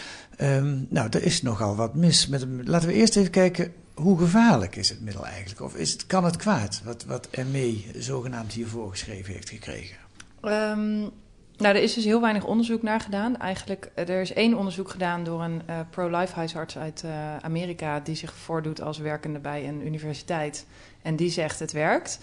Um, 0.40 0.86
nou, 0.90 1.08
er 1.10 1.22
is 1.22 1.42
nogal 1.42 1.76
wat 1.76 1.94
mis 1.94 2.26
met 2.26 2.40
hem. 2.40 2.62
Laten 2.64 2.88
we 2.88 2.94
eerst 2.94 3.16
even 3.16 3.30
kijken 3.30 3.72
hoe 3.94 4.18
gevaarlijk 4.18 4.76
is 4.76 4.88
het 4.88 5.00
middel 5.00 5.26
eigenlijk? 5.26 5.60
Of 5.60 5.74
is 5.74 5.92
het, 5.92 6.06
kan 6.06 6.24
het 6.24 6.36
kwaad 6.36 6.80
wat, 6.84 7.04
wat 7.04 7.28
ME 7.50 7.84
zogenaamd 7.96 8.52
hier 8.52 8.66
voorgeschreven 8.66 9.32
heeft 9.32 9.48
gekregen? 9.48 9.96
Um, 10.42 11.10
Nou, 11.58 11.76
er 11.76 11.82
is 11.82 11.94
dus 11.94 12.04
heel 12.04 12.20
weinig 12.20 12.44
onderzoek 12.44 12.82
naar 12.82 13.00
gedaan. 13.00 13.36
Eigenlijk, 13.36 13.90
er 13.94 14.20
is 14.20 14.32
één 14.32 14.54
onderzoek 14.54 14.90
gedaan 14.90 15.24
door 15.24 15.42
een 15.42 15.62
uh, 15.70 15.78
pro-life 15.90 16.34
huisarts 16.34 16.78
uit 16.78 17.02
uh, 17.04 17.36
Amerika... 17.36 18.00
die 18.00 18.14
zich 18.14 18.34
voordoet 18.34 18.80
als 18.80 18.98
werkende 18.98 19.38
bij 19.38 19.68
een 19.68 19.86
universiteit. 19.86 20.66
En 21.02 21.16
die 21.16 21.30
zegt 21.30 21.58
het 21.58 21.72
werkt. 21.72 22.18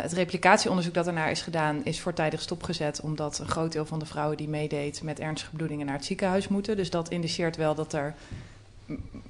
Het 0.00 0.12
replicatieonderzoek 0.12 0.94
dat 0.94 1.06
ernaar 1.06 1.30
is 1.30 1.42
gedaan 1.42 1.84
is 1.84 2.00
voortijdig 2.00 2.40
stopgezet... 2.40 3.00
omdat 3.00 3.38
een 3.38 3.48
groot 3.48 3.72
deel 3.72 3.86
van 3.86 3.98
de 3.98 4.06
vrouwen 4.06 4.36
die 4.36 4.48
meedeed 4.48 5.02
met 5.02 5.20
ernstige 5.20 5.56
bloedingen 5.56 5.86
naar 5.86 5.94
het 5.94 6.04
ziekenhuis 6.04 6.48
moeten. 6.48 6.76
Dus 6.76 6.90
dat 6.90 7.08
indiceert 7.08 7.56
wel 7.56 7.74
dat 7.74 7.92
er, 7.92 8.14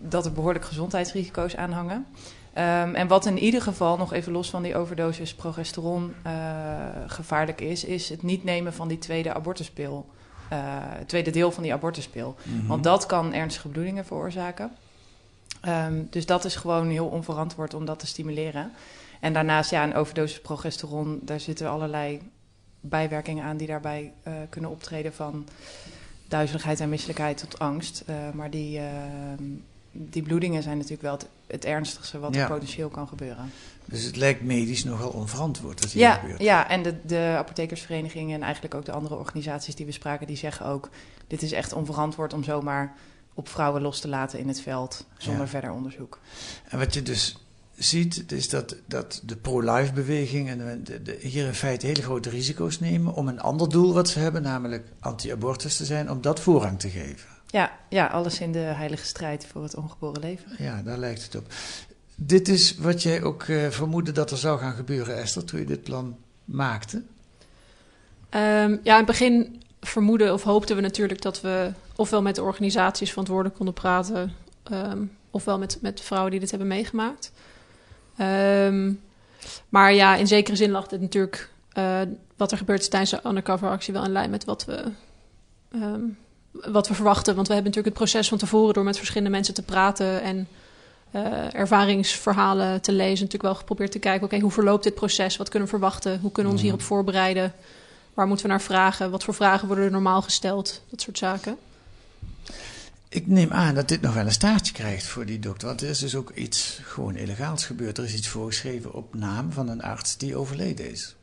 dat 0.00 0.24
er 0.24 0.32
behoorlijk 0.32 0.64
gezondheidsrisico's 0.64 1.56
aan 1.56 1.72
hangen. 1.72 2.06
Um, 2.58 2.94
en 2.94 3.06
wat 3.08 3.26
in 3.26 3.38
ieder 3.38 3.62
geval, 3.62 3.96
nog 3.96 4.12
even 4.12 4.32
los 4.32 4.50
van 4.50 4.62
die 4.62 4.76
overdosis 4.76 5.34
progesteron 5.34 6.14
uh, 6.26 6.32
gevaarlijk 7.06 7.60
is, 7.60 7.84
is 7.84 8.08
het 8.08 8.22
niet 8.22 8.44
nemen 8.44 8.72
van 8.72 8.88
die 8.88 8.98
tweede 8.98 9.34
abortuspil. 9.34 10.06
Uh, 10.52 10.58
het 10.74 11.08
tweede 11.08 11.30
deel 11.30 11.50
van 11.50 11.62
die 11.62 11.72
abortuspil. 11.72 12.36
Mm 12.42 12.58
-hmm. 12.58 12.66
Want 12.68 12.84
dat 12.84 13.06
kan 13.06 13.32
ernstige 13.32 13.68
bloedingen 13.68 14.04
veroorzaken. 14.04 14.70
Um, 15.68 16.06
dus 16.10 16.26
dat 16.26 16.44
is 16.44 16.56
gewoon 16.56 16.88
heel 16.88 17.06
onverantwoord 17.06 17.74
om 17.74 17.84
dat 17.84 17.98
te 17.98 18.06
stimuleren. 18.06 18.72
En 19.20 19.32
daarnaast, 19.32 19.70
ja, 19.70 19.84
een 19.84 19.94
overdosis 19.94 20.40
progesteron, 20.40 21.20
daar 21.22 21.40
zitten 21.40 21.70
allerlei 21.70 22.20
bijwerkingen 22.80 23.44
aan 23.44 23.56
die 23.56 23.66
daarbij 23.66 24.12
uh, 24.28 24.34
kunnen 24.48 24.70
optreden 24.70 25.14
van 25.14 25.46
duizeligheid 26.28 26.80
en 26.80 26.88
misselijkheid 26.88 27.38
tot 27.38 27.58
angst. 27.58 28.04
maar 28.32 28.50
die 28.50 28.80
die 29.96 30.22
bloedingen 30.22 30.62
zijn 30.62 30.76
natuurlijk 30.76 31.02
wel 31.02 31.12
het, 31.12 31.26
het 31.46 31.64
ernstigste 31.64 32.18
wat 32.18 32.34
ja. 32.34 32.42
er 32.42 32.48
potentieel 32.48 32.88
kan 32.88 33.08
gebeuren. 33.08 33.50
Dus 33.84 34.04
het 34.04 34.16
lijkt 34.16 34.42
medisch 34.42 34.84
nogal 34.84 35.10
onverantwoord 35.10 35.80
wat 35.80 35.90
hier 35.90 36.02
ja, 36.02 36.14
gebeurt. 36.14 36.40
Ja, 36.40 36.68
en 36.68 36.82
de, 36.82 36.94
de 37.06 37.34
apothekersvereniging 37.38 38.32
en 38.32 38.42
eigenlijk 38.42 38.74
ook 38.74 38.84
de 38.84 38.92
andere 38.92 39.14
organisaties 39.14 39.74
die 39.74 39.86
we 39.86 39.92
spraken, 39.92 40.26
die 40.26 40.36
zeggen 40.36 40.66
ook: 40.66 40.90
dit 41.26 41.42
is 41.42 41.52
echt 41.52 41.72
onverantwoord 41.72 42.32
om 42.32 42.44
zomaar 42.44 42.94
op 43.34 43.48
vrouwen 43.48 43.82
los 43.82 44.00
te 44.00 44.08
laten 44.08 44.38
in 44.38 44.48
het 44.48 44.60
veld 44.60 45.06
zonder 45.18 45.42
ja. 45.42 45.48
verder 45.48 45.72
onderzoek. 45.72 46.18
En 46.68 46.78
wat 46.78 46.94
je 46.94 47.02
dus 47.02 47.36
ziet, 47.76 48.32
is 48.32 48.48
dat, 48.48 48.76
dat 48.86 49.22
de 49.24 49.36
pro-life 49.36 49.92
beweging 49.92 50.48
en 50.48 50.84
de, 50.84 51.02
de, 51.02 51.18
hier 51.20 51.46
in 51.46 51.54
feite 51.54 51.86
hele 51.86 52.02
grote 52.02 52.30
risico's 52.30 52.80
nemen 52.80 53.14
om 53.14 53.28
een 53.28 53.40
ander 53.40 53.68
doel 53.68 53.92
wat 53.92 54.08
ze 54.08 54.18
hebben, 54.18 54.42
namelijk 54.42 54.88
anti-abortus 55.00 55.76
te 55.76 55.84
zijn, 55.84 56.10
om 56.10 56.20
dat 56.20 56.40
voorrang 56.40 56.80
te 56.80 56.88
geven. 56.88 57.33
Ja, 57.54 57.78
ja, 57.88 58.06
alles 58.06 58.40
in 58.40 58.52
de 58.52 58.58
heilige 58.58 59.04
strijd 59.04 59.46
voor 59.46 59.62
het 59.62 59.74
ongeboren 59.74 60.20
leven. 60.20 60.50
Ja, 60.58 60.82
daar 60.82 60.98
lijkt 60.98 61.22
het 61.22 61.34
op. 61.34 61.46
Dit 62.14 62.48
is 62.48 62.76
wat 62.76 63.02
jij 63.02 63.22
ook 63.22 63.46
uh, 63.46 63.68
vermoedde 63.68 64.12
dat 64.12 64.30
er 64.30 64.36
zou 64.36 64.58
gaan 64.58 64.74
gebeuren, 64.74 65.16
Esther, 65.16 65.44
toen 65.44 65.60
je 65.60 65.66
dit 65.66 65.82
plan 65.82 66.16
maakte? 66.44 66.96
Um, 66.96 68.80
ja, 68.82 68.92
in 68.92 68.96
het 68.96 69.06
begin 69.06 69.62
vermoeden 69.80 70.32
of 70.32 70.42
hoopten 70.42 70.76
we 70.76 70.82
natuurlijk 70.82 71.22
dat 71.22 71.40
we 71.40 71.72
ofwel 71.96 72.22
met 72.22 72.34
de 72.34 72.42
organisaties 72.42 73.10
verantwoordelijk 73.10 73.56
konden 73.56 73.74
praten, 73.74 74.32
um, 74.72 75.16
ofwel 75.30 75.58
met, 75.58 75.78
met 75.80 76.00
vrouwen 76.00 76.30
die 76.30 76.40
dit 76.40 76.50
hebben 76.50 76.68
meegemaakt. 76.68 77.32
Um, 78.18 79.00
maar 79.68 79.92
ja, 79.92 80.16
in 80.16 80.26
zekere 80.26 80.56
zin 80.56 80.70
lag 80.70 80.90
het 80.90 81.00
natuurlijk 81.00 81.50
uh, 81.78 82.00
wat 82.36 82.52
er 82.52 82.58
gebeurt 82.58 82.90
tijdens 82.90 83.10
de 83.10 83.28
undercover 83.28 83.68
actie 83.68 83.92
wel 83.92 84.04
in 84.04 84.12
lijn 84.12 84.30
met 84.30 84.44
wat 84.44 84.64
we 84.64 84.92
wat 86.62 86.88
we 86.88 86.94
verwachten. 86.94 87.34
Want 87.34 87.46
we 87.46 87.54
hebben 87.54 87.72
natuurlijk 87.72 87.98
het 87.98 88.10
proces 88.10 88.28
van 88.28 88.38
tevoren 88.38 88.74
door 88.74 88.84
met 88.84 88.96
verschillende 88.96 89.30
mensen 89.30 89.54
te 89.54 89.62
praten 89.62 90.22
en 90.22 90.48
uh, 91.14 91.54
ervaringsverhalen 91.54 92.80
te 92.80 92.92
lezen, 92.92 93.24
natuurlijk 93.24 93.42
wel 93.42 93.54
geprobeerd 93.54 93.92
te 93.92 93.98
kijken: 93.98 94.24
oké, 94.24 94.34
okay, 94.34 94.40
hoe 94.40 94.54
verloopt 94.54 94.84
dit 94.84 94.94
proces? 94.94 95.36
Wat 95.36 95.48
kunnen 95.48 95.68
we 95.68 95.74
verwachten? 95.74 96.20
Hoe 96.20 96.32
kunnen 96.32 96.52
we 96.52 96.58
ons 96.58 96.66
hierop 96.66 96.82
voorbereiden? 96.82 97.52
Waar 98.14 98.26
moeten 98.26 98.46
we 98.46 98.52
naar 98.52 98.62
vragen? 98.62 99.10
Wat 99.10 99.24
voor 99.24 99.34
vragen 99.34 99.66
worden 99.66 99.84
er 99.84 99.90
normaal 99.90 100.22
gesteld? 100.22 100.82
Dat 100.88 101.00
soort 101.00 101.18
zaken. 101.18 101.56
Ik 103.08 103.26
neem 103.26 103.52
aan 103.52 103.74
dat 103.74 103.88
dit 103.88 104.00
nog 104.00 104.14
wel 104.14 104.26
een 104.26 104.32
staartje 104.32 104.72
krijgt 104.72 105.06
voor 105.06 105.26
die 105.26 105.38
dokter. 105.38 105.68
Want 105.68 105.80
er 105.80 105.88
is 105.88 105.98
dus 105.98 106.14
ook 106.14 106.30
iets 106.30 106.78
gewoon 106.82 107.16
illegaals 107.16 107.66
gebeurd. 107.66 107.98
Er 107.98 108.04
is 108.04 108.14
iets 108.14 108.28
voorgeschreven 108.28 108.92
op 108.92 109.14
naam 109.14 109.52
van 109.52 109.68
een 109.68 109.82
arts 109.82 110.16
die 110.16 110.36
overleden 110.36 110.90
is. 110.90 111.14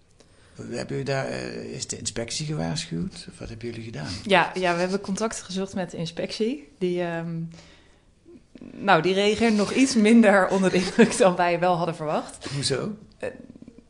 Hebben 0.70 0.98
u 0.98 1.04
daar, 1.04 1.30
uh, 1.30 1.56
is 1.56 1.88
de 1.88 1.98
inspectie 1.98 2.46
gewaarschuwd? 2.46 3.26
Of 3.30 3.40
wat 3.40 3.50
hebben 3.50 3.68
jullie 3.68 3.84
gedaan? 3.84 4.12
Ja, 4.24 4.52
ja 4.54 4.74
we 4.74 4.80
hebben 4.80 5.02
contact 5.02 5.42
gezocht 5.42 5.76
met 5.76 5.92
de 5.92 5.98
inspectie. 5.98 6.72
Die, 6.78 7.04
um, 7.04 7.50
nou, 8.72 9.02
die 9.02 9.14
reageerde 9.14 9.56
nog 9.56 9.74
iets 9.74 9.96
minder 9.96 10.48
onder 10.56 10.70
de 10.70 10.78
indruk 10.78 11.18
dan 11.18 11.36
wij 11.36 11.60
wel 11.60 11.76
hadden 11.76 11.96
verwacht. 11.96 12.48
Hoezo? 12.54 12.96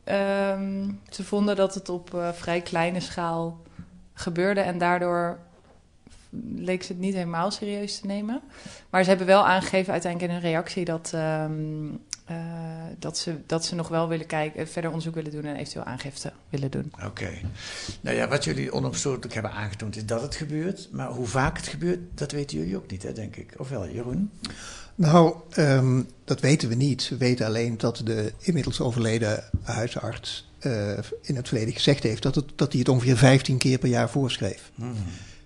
Uh, 0.04 0.50
um, 0.50 1.00
ze 1.10 1.24
vonden 1.24 1.56
dat 1.56 1.74
het 1.74 1.88
op 1.88 2.14
uh, 2.14 2.32
vrij 2.32 2.60
kleine 2.60 3.00
schaal 3.00 3.60
gebeurde 4.14 4.60
en 4.60 4.78
daardoor 4.78 5.38
leek 6.56 6.82
ze 6.82 6.92
het 6.92 7.00
niet 7.00 7.14
helemaal 7.14 7.50
serieus 7.50 8.00
te 8.00 8.06
nemen. 8.06 8.40
Maar 8.90 9.02
ze 9.02 9.08
hebben 9.08 9.26
wel 9.26 9.46
aangegeven 9.46 9.92
uiteindelijk 9.92 10.32
in 10.32 10.38
hun 10.38 10.50
reactie 10.50 10.84
dat, 10.84 11.12
um, 11.14 12.00
uh, 12.32 12.96
dat, 12.98 13.18
ze, 13.18 13.36
dat 13.46 13.64
ze 13.64 13.74
nog 13.74 13.88
wel 13.88 14.08
willen 14.08 14.26
kijken, 14.26 14.68
verder 14.68 14.90
onderzoek 14.90 15.14
willen 15.14 15.32
doen 15.32 15.44
en 15.44 15.56
eventueel 15.56 15.84
aangifte 15.84 16.32
willen 16.48 16.70
doen. 16.70 16.92
Oké. 16.94 17.06
Okay. 17.06 17.44
Nou 18.00 18.16
ja, 18.16 18.28
wat 18.28 18.44
jullie 18.44 18.72
onomstotelijk 18.72 19.34
hebben 19.34 19.52
aangetoond 19.52 19.96
is 19.96 20.06
dat 20.06 20.22
het 20.22 20.34
gebeurt. 20.34 20.88
Maar 20.92 21.08
hoe 21.08 21.26
vaak 21.26 21.56
het 21.56 21.66
gebeurt, 21.66 21.98
dat 22.14 22.32
weten 22.32 22.58
jullie 22.58 22.76
ook 22.76 22.90
niet, 22.90 23.02
hè, 23.02 23.12
denk 23.12 23.36
ik. 23.36 23.54
Of 23.56 23.68
wel, 23.68 23.88
Jeroen? 23.88 24.30
Nou, 24.94 25.34
um, 25.58 26.08
dat 26.24 26.40
weten 26.40 26.68
we 26.68 26.74
niet. 26.74 27.08
We 27.08 27.16
weten 27.16 27.46
alleen 27.46 27.78
dat 27.78 28.00
de 28.04 28.32
inmiddels 28.38 28.80
overleden 28.80 29.44
huisarts 29.62 30.50
uh, 30.60 30.98
in 31.22 31.36
het 31.36 31.48
verleden 31.48 31.74
gezegd 31.74 32.02
heeft 32.02 32.22
dat, 32.22 32.34
het, 32.34 32.52
dat 32.56 32.70
hij 32.70 32.80
het 32.80 32.88
ongeveer 32.88 33.16
15 33.16 33.58
keer 33.58 33.78
per 33.78 33.88
jaar 33.88 34.10
voorschreef. 34.10 34.70
Mm. 34.74 34.94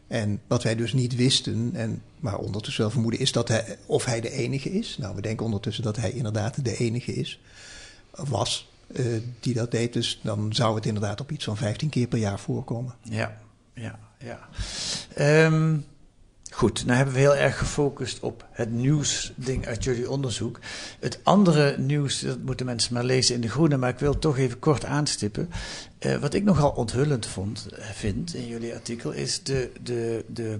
En 0.06 0.40
wat 0.46 0.62
wij 0.62 0.74
dus 0.74 0.92
niet 0.92 1.14
wisten, 1.14 1.70
en, 1.74 2.02
maar 2.20 2.38
ondertussen 2.38 2.82
wel 2.82 2.90
vermoeden, 2.90 3.20
is 3.20 3.32
dat 3.32 3.48
hij, 3.48 3.78
of 3.86 4.04
hij 4.04 4.20
de 4.20 4.30
enige 4.30 4.72
is. 4.72 4.98
Nou, 4.98 5.14
we 5.14 5.20
denken 5.22 5.44
ondertussen 5.44 5.84
dat 5.84 5.96
hij 5.96 6.10
inderdaad 6.10 6.64
de 6.64 6.76
enige 6.76 7.14
is, 7.14 7.40
was, 8.10 8.70
uh, 8.86 9.06
die 9.40 9.54
dat 9.54 9.70
deed. 9.70 9.92
Dus 9.92 10.20
dan 10.22 10.54
zou 10.54 10.74
het 10.74 10.86
inderdaad 10.86 11.20
op 11.20 11.30
iets 11.30 11.44
van 11.44 11.56
15 11.56 11.88
keer 11.88 12.06
per 12.06 12.18
jaar 12.18 12.38
voorkomen. 12.38 12.94
Ja, 13.02 13.36
ja, 13.74 13.98
ja. 14.18 14.48
Um, 15.46 15.84
goed, 16.56 16.84
nou 16.84 16.96
hebben 16.96 17.14
we 17.14 17.20
heel 17.20 17.36
erg 17.36 17.58
gefocust 17.58 18.20
op 18.20 18.46
het 18.50 18.72
nieuwsding 18.72 19.66
uit 19.66 19.84
jullie 19.84 20.10
onderzoek. 20.10 20.60
Het 21.00 21.18
andere 21.22 21.78
nieuws, 21.78 22.20
dat 22.20 22.42
moeten 22.42 22.66
mensen 22.66 22.94
maar 22.94 23.04
lezen 23.04 23.34
in 23.34 23.40
De 23.40 23.48
Groene, 23.48 23.76
maar 23.76 23.90
ik 23.90 23.98
wil 23.98 24.18
toch 24.18 24.38
even 24.38 24.58
kort 24.58 24.84
aanstippen. 24.84 25.50
Uh, 26.00 26.16
wat 26.16 26.34
ik 26.34 26.44
nogal 26.44 26.70
onthullend 26.70 27.26
vond, 27.26 27.66
vind 27.80 28.34
in 28.34 28.46
jullie 28.46 28.74
artikel, 28.74 29.12
is 29.12 29.42
de, 29.42 29.70
de, 29.82 30.24
de 30.28 30.58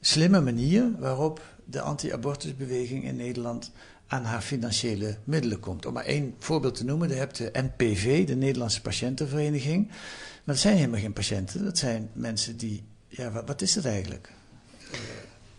slimme 0.00 0.40
manier 0.40 0.90
waarop 0.98 1.42
de 1.64 1.80
anti-abortusbeweging 1.80 3.04
in 3.04 3.16
Nederland 3.16 3.72
aan 4.06 4.24
haar 4.24 4.42
financiële 4.42 5.16
middelen 5.24 5.60
komt. 5.60 5.86
Om 5.86 5.92
maar 5.92 6.04
één 6.04 6.34
voorbeeld 6.38 6.74
te 6.74 6.84
noemen, 6.84 7.08
je 7.08 7.14
hebt 7.14 7.36
de 7.36 7.50
NPV, 7.52 8.26
de 8.26 8.36
Nederlandse 8.36 8.80
Patiëntenvereniging. 8.80 9.86
Maar 9.88 10.54
dat 10.54 10.58
zijn 10.58 10.76
helemaal 10.76 11.00
geen 11.00 11.12
patiënten, 11.12 11.64
dat 11.64 11.78
zijn 11.78 12.10
mensen 12.12 12.56
die, 12.56 12.82
ja, 13.08 13.30
wat, 13.30 13.46
wat 13.46 13.62
is 13.62 13.72
dat 13.72 13.84
eigenlijk? 13.84 14.34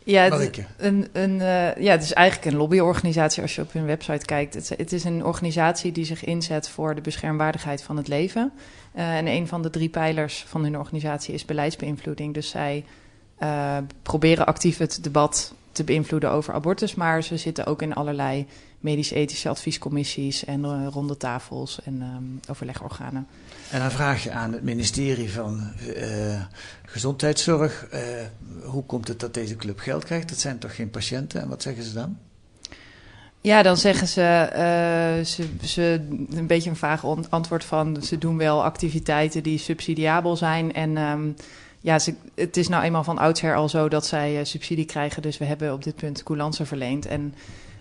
Ja, 0.07 0.23
het, 0.23 0.65
een, 0.77 1.07
een, 1.11 1.33
uh, 1.33 1.75
ja, 1.75 1.91
het 1.91 2.03
is 2.03 2.13
eigenlijk 2.13 2.51
een 2.51 2.57
lobbyorganisatie 2.57 3.41
als 3.41 3.55
je 3.55 3.61
op 3.61 3.73
hun 3.73 3.85
website 3.85 4.25
kijkt. 4.25 4.53
Het, 4.53 4.69
het, 4.77 4.93
is 4.93 5.03
een 5.03 5.25
organisatie 5.25 5.91
die 5.91 6.05
zich 6.05 6.23
inzet 6.23 6.69
voor 6.69 6.95
de 6.95 7.01
beschermwaardigheid 7.01 7.83
van 7.83 7.97
het 7.97 8.07
leven. 8.07 8.51
Uh, 8.95 9.17
en 9.17 9.27
een 9.27 9.47
van 9.47 9.61
de 9.61 9.69
drie 9.69 9.89
pijlers 9.89 10.45
van 10.47 10.63
hun 10.63 10.77
organisatie 10.77 11.33
is 11.33 11.45
beleidsbeïnvloeding. 11.45 12.33
Dus 12.33 12.49
zij 12.49 12.85
uh, 13.39 13.77
proberen 14.01 14.45
actief 14.45 14.77
het 14.77 14.99
debat 15.01 15.53
te 15.71 15.83
beïnvloeden 15.83 16.31
over 16.31 16.53
abortus. 16.53 16.95
Maar 16.95 17.23
ze 17.23 17.37
zitten 17.37 17.65
ook 17.65 17.81
in 17.81 17.95
allerlei 17.95 18.47
medisch-ethische 18.79 19.49
adviescommissies 19.49 20.45
en 20.45 20.63
uh, 20.63 20.87
ronde 20.91 21.17
tafels 21.17 21.79
en 21.83 22.01
um, 22.01 22.39
overlegorganen. 22.49 23.27
En 23.69 23.79
dan 23.79 23.91
vraag 23.91 24.23
je 24.23 24.31
aan 24.31 24.53
het 24.53 24.63
ministerie 24.63 25.31
van 25.31 25.71
uh, 25.95 26.41
Gezondheidszorg: 26.85 27.87
uh, 27.93 27.99
hoe 28.63 28.83
komt 28.83 29.07
het 29.07 29.19
dat 29.19 29.33
deze 29.33 29.55
club 29.55 29.79
geld 29.79 30.03
krijgt? 30.03 30.29
Dat 30.29 30.39
zijn 30.39 30.57
toch 30.57 30.75
geen 30.75 30.89
patiënten? 30.89 31.41
En 31.41 31.49
wat 31.49 31.61
zeggen 31.61 31.83
ze 31.83 31.93
dan? 31.93 32.17
Ja, 33.41 33.61
dan 33.61 33.77
zeggen 33.77 34.07
ze, 34.07 34.49
uh, 34.51 35.25
ze, 35.25 35.47
ze 35.63 36.07
een 36.29 36.47
beetje 36.47 36.69
een 36.69 36.75
vaag 36.75 37.05
antwoord 37.29 37.63
van 37.63 38.03
ze 38.03 38.17
doen 38.17 38.37
wel 38.37 38.63
activiteiten 38.63 39.43
die 39.43 39.57
subsidiabel 39.57 40.35
zijn. 40.35 40.73
En 40.73 40.97
um, 40.97 41.35
ja, 41.79 41.99
ze, 41.99 42.13
het 42.35 42.57
is 42.57 42.67
nou 42.67 42.83
eenmaal 42.83 43.03
van 43.03 43.17
oudsher 43.17 43.55
al 43.55 43.69
zo 43.69 43.89
dat 43.89 44.05
zij 44.05 44.39
uh, 44.39 44.45
subsidie 44.45 44.85
krijgen. 44.85 45.21
Dus 45.21 45.37
we 45.37 45.45
hebben 45.45 45.73
op 45.73 45.83
dit 45.83 45.95
punt 45.95 46.23
coulance 46.23 46.65
verleend. 46.65 47.05
En 47.05 47.33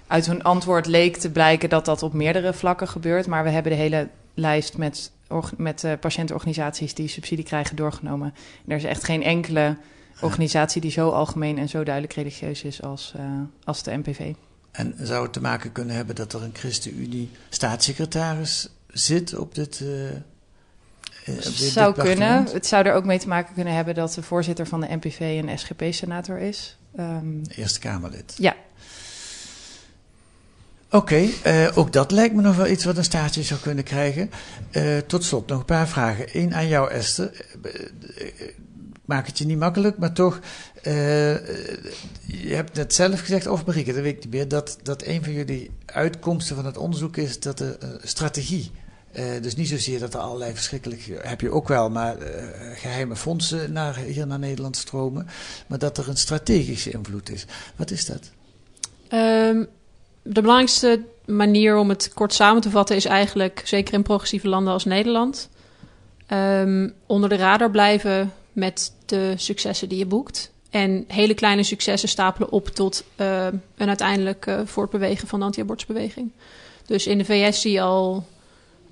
uit 0.07 0.27
hun 0.27 0.43
antwoord 0.43 0.87
leek 0.87 1.17
te 1.17 1.31
blijken 1.31 1.69
dat 1.69 1.85
dat 1.85 2.03
op 2.03 2.13
meerdere 2.13 2.53
vlakken 2.53 2.89
gebeurt. 2.89 3.27
Maar 3.27 3.45
we 3.45 3.51
hebben 3.51 3.73
de 3.73 3.79
hele 3.79 4.09
lijst 4.35 4.77
met, 4.77 5.11
met 5.57 5.83
uh, 5.83 5.93
patiëntenorganisaties 6.01 6.95
die 6.95 7.09
subsidie 7.09 7.45
krijgen 7.45 7.77
doorgenomen. 7.77 8.35
En 8.65 8.71
er 8.71 8.77
is 8.77 8.85
echt 8.85 9.05
geen 9.05 9.23
enkele 9.23 9.77
organisatie 10.21 10.81
die 10.81 10.91
zo 10.91 11.09
algemeen 11.09 11.59
en 11.59 11.69
zo 11.69 11.85
duidelijk 11.85 12.15
religieus 12.15 12.63
is 12.63 12.83
als, 12.83 13.15
uh, 13.17 13.23
als 13.65 13.83
de 13.83 13.97
NPV. 13.97 14.33
En 14.71 14.95
zou 15.01 15.23
het 15.23 15.33
te 15.33 15.41
maken 15.41 15.73
kunnen 15.73 15.97
hebben 15.97 16.15
dat 16.15 16.33
er 16.33 16.43
een 16.43 16.55
ChristenUnie 16.55 17.31
staatssecretaris 17.49 18.69
zit 18.87 19.37
op 19.37 19.55
dit, 19.55 19.81
uh, 19.81 20.09
Eh, 21.27 21.35
op 21.35 21.43
dit 21.43 21.55
zou 21.55 21.95
kunnen. 21.95 22.45
Het 22.53 22.67
zou 22.67 22.87
er 22.87 22.95
ook 22.95 23.05
mee 23.05 23.19
te 23.19 23.29
maken 23.29 23.55
kunnen 23.55 23.75
hebben 23.75 23.95
dat 23.95 24.13
de 24.13 24.23
voorzitter 24.23 24.67
van 24.67 24.81
de 24.81 24.87
NPV 24.91 25.21
een 25.21 25.59
SGP-senator 25.59 26.39
is. 26.39 26.79
Ehm, 26.97 27.45
Eerste 27.49 27.79
Kamerlid. 27.79 28.35
ja, 28.39 28.55
Oké, 30.91 31.29
eh, 31.43 31.69
ook 31.75 31.93
dat 31.93 32.11
lijkt 32.11 32.35
me 32.35 32.43
nog 32.43 32.57
wel 32.57 32.67
iets 32.67 32.85
wat 32.85 32.97
een 32.97 33.05
staartje 33.05 33.43
zou 33.43 33.61
kunnen 33.61 33.85
krijgen. 33.85 34.31
Eh, 34.71 34.99
tot 34.99 35.25
slot 35.25 35.49
nog 35.49 35.59
een 35.59 35.65
paar 35.65 35.89
vragen. 35.89 36.27
Eén 36.33 36.55
aan 36.55 36.69
jou, 36.69 36.91
Esther. 36.91 37.47
Eh, 37.63 38.49
Maak 39.05 39.27
het 39.27 39.39
je 39.39 39.47
niet 39.47 39.59
makkelijk, 39.59 39.99
maar 39.99 40.13
toch. 40.13 40.41
je 40.83 42.55
hebt 42.55 42.75
net 42.75 42.95
zelf 42.95 43.21
gezegd, 43.21 43.47
of 43.47 43.67
Marieke, 43.67 43.93
dat 43.93 44.03
weet 44.03 44.17
ik 44.17 44.25
niet 44.25 44.33
meer, 44.33 44.49
dat, 44.49 44.79
dat 44.83 45.03
een 45.03 45.25
van 45.25 45.33
jullie 45.33 45.71
uitkomsten 45.85 46.57
van 46.57 46.65
het 46.65 46.77
onderzoek 46.77 47.17
is 47.17 47.41
dat 47.41 47.59
de 47.59 47.99
strategie. 48.03 48.71
dus 49.41 49.57
niet 49.57 49.69
zozeer 49.69 49.99
dat 49.99 50.15
er 50.15 50.21
allerlei 50.21 50.55
verschrikkelijk, 50.55 51.21
heb 51.23 51.41
je 51.41 51.51
ook 51.51 51.69
wel, 51.69 51.91
maar 51.91 52.19
eh, 52.19 52.45
geheime 52.75 53.17
fondsen 53.17 53.73
naar, 53.73 53.97
hier 53.97 54.27
naar 54.27 54.39
Nederland 54.39 54.77
stromen. 54.77 55.27
Maar 55.67 55.79
dat 55.79 55.99
er 55.99 56.09
een 56.09 56.17
strategische 56.17 56.91
invloed 56.91 57.31
is. 57.31 57.47
Wat 57.77 57.91
is 57.91 58.07
dat? 58.07 58.31
Ehm, 59.09 59.65
de 60.27 60.41
belangrijkste 60.41 61.01
manier 61.25 61.77
om 61.77 61.89
het 61.89 62.11
kort 62.15 62.33
samen 62.33 62.63
te 62.63 62.71
vatten 62.71 62.97
is 62.97 63.05
eigenlijk, 63.05 63.63
zeker 63.65 63.95
in 63.95 64.03
progressieve 64.03 64.49
landen 64.49 64.73
als 64.73 64.85
Nederland, 64.85 65.49
ehm, 66.27 66.89
onder 67.07 67.29
de 67.29 67.37
radar 67.37 67.71
blijven 67.71 68.33
met 68.53 68.93
de 69.07 69.35
successen 69.37 69.89
die 69.89 69.99
je 69.99 70.07
boekt. 70.07 70.51
En 70.71 71.05
hele 71.09 71.35
kleine 71.35 71.63
successen 71.63 72.09
stapelen 72.09 72.51
op 72.51 72.69
tot 72.69 73.05
eh, 73.17 73.47
een 73.77 73.89
uiteindelijk 73.89 74.57
voortbewegen 74.65 75.29
van 75.29 75.39
de 75.39 75.45
anti-abortusbeweging. 75.45 76.31
Dus 76.87 77.07
in 77.07 77.19
de 77.19 77.25
VS 77.25 77.61
zie 77.61 77.73
je 77.73 77.81
al 77.81 78.27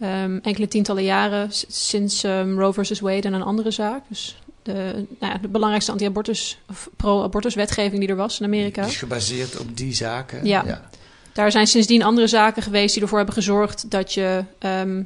ehm, 0.00 0.38
enkele 0.42 0.68
tientallen 0.68 1.04
jaren, 1.04 1.48
sinds 1.68 2.24
ehm, 2.24 2.58
Roe 2.58 2.72
versus 2.72 3.00
Wade 3.00 3.26
en 3.26 3.32
een 3.32 3.42
andere 3.42 3.70
zaak. 3.70 4.02
Dus 4.08 4.36
de, 4.62 5.06
nou 5.20 5.32
ja, 5.32 5.38
de 5.38 5.48
belangrijkste 5.48 5.92
anti-abortus 5.92 6.58
of 6.68 6.90
pro-abortus 6.96 7.54
wetgeving 7.54 8.00
die 8.00 8.08
er 8.08 8.16
was 8.16 8.40
in 8.40 8.46
Amerika. 8.46 8.82
Die 8.82 8.90
is 8.90 8.96
gebaseerd 8.96 9.58
op 9.58 9.76
die 9.76 9.94
zaken. 9.94 10.46
Ja. 10.46 10.88
Daar 11.34 11.50
zijn 11.50 11.66
sindsdien 11.66 12.02
andere 12.02 12.26
zaken 12.26 12.62
geweest 12.62 12.92
die 12.92 13.02
ervoor 13.02 13.16
hebben 13.16 13.34
gezorgd 13.34 13.90
dat 13.90 14.12
je 14.12 14.44
ehm, 14.58 15.02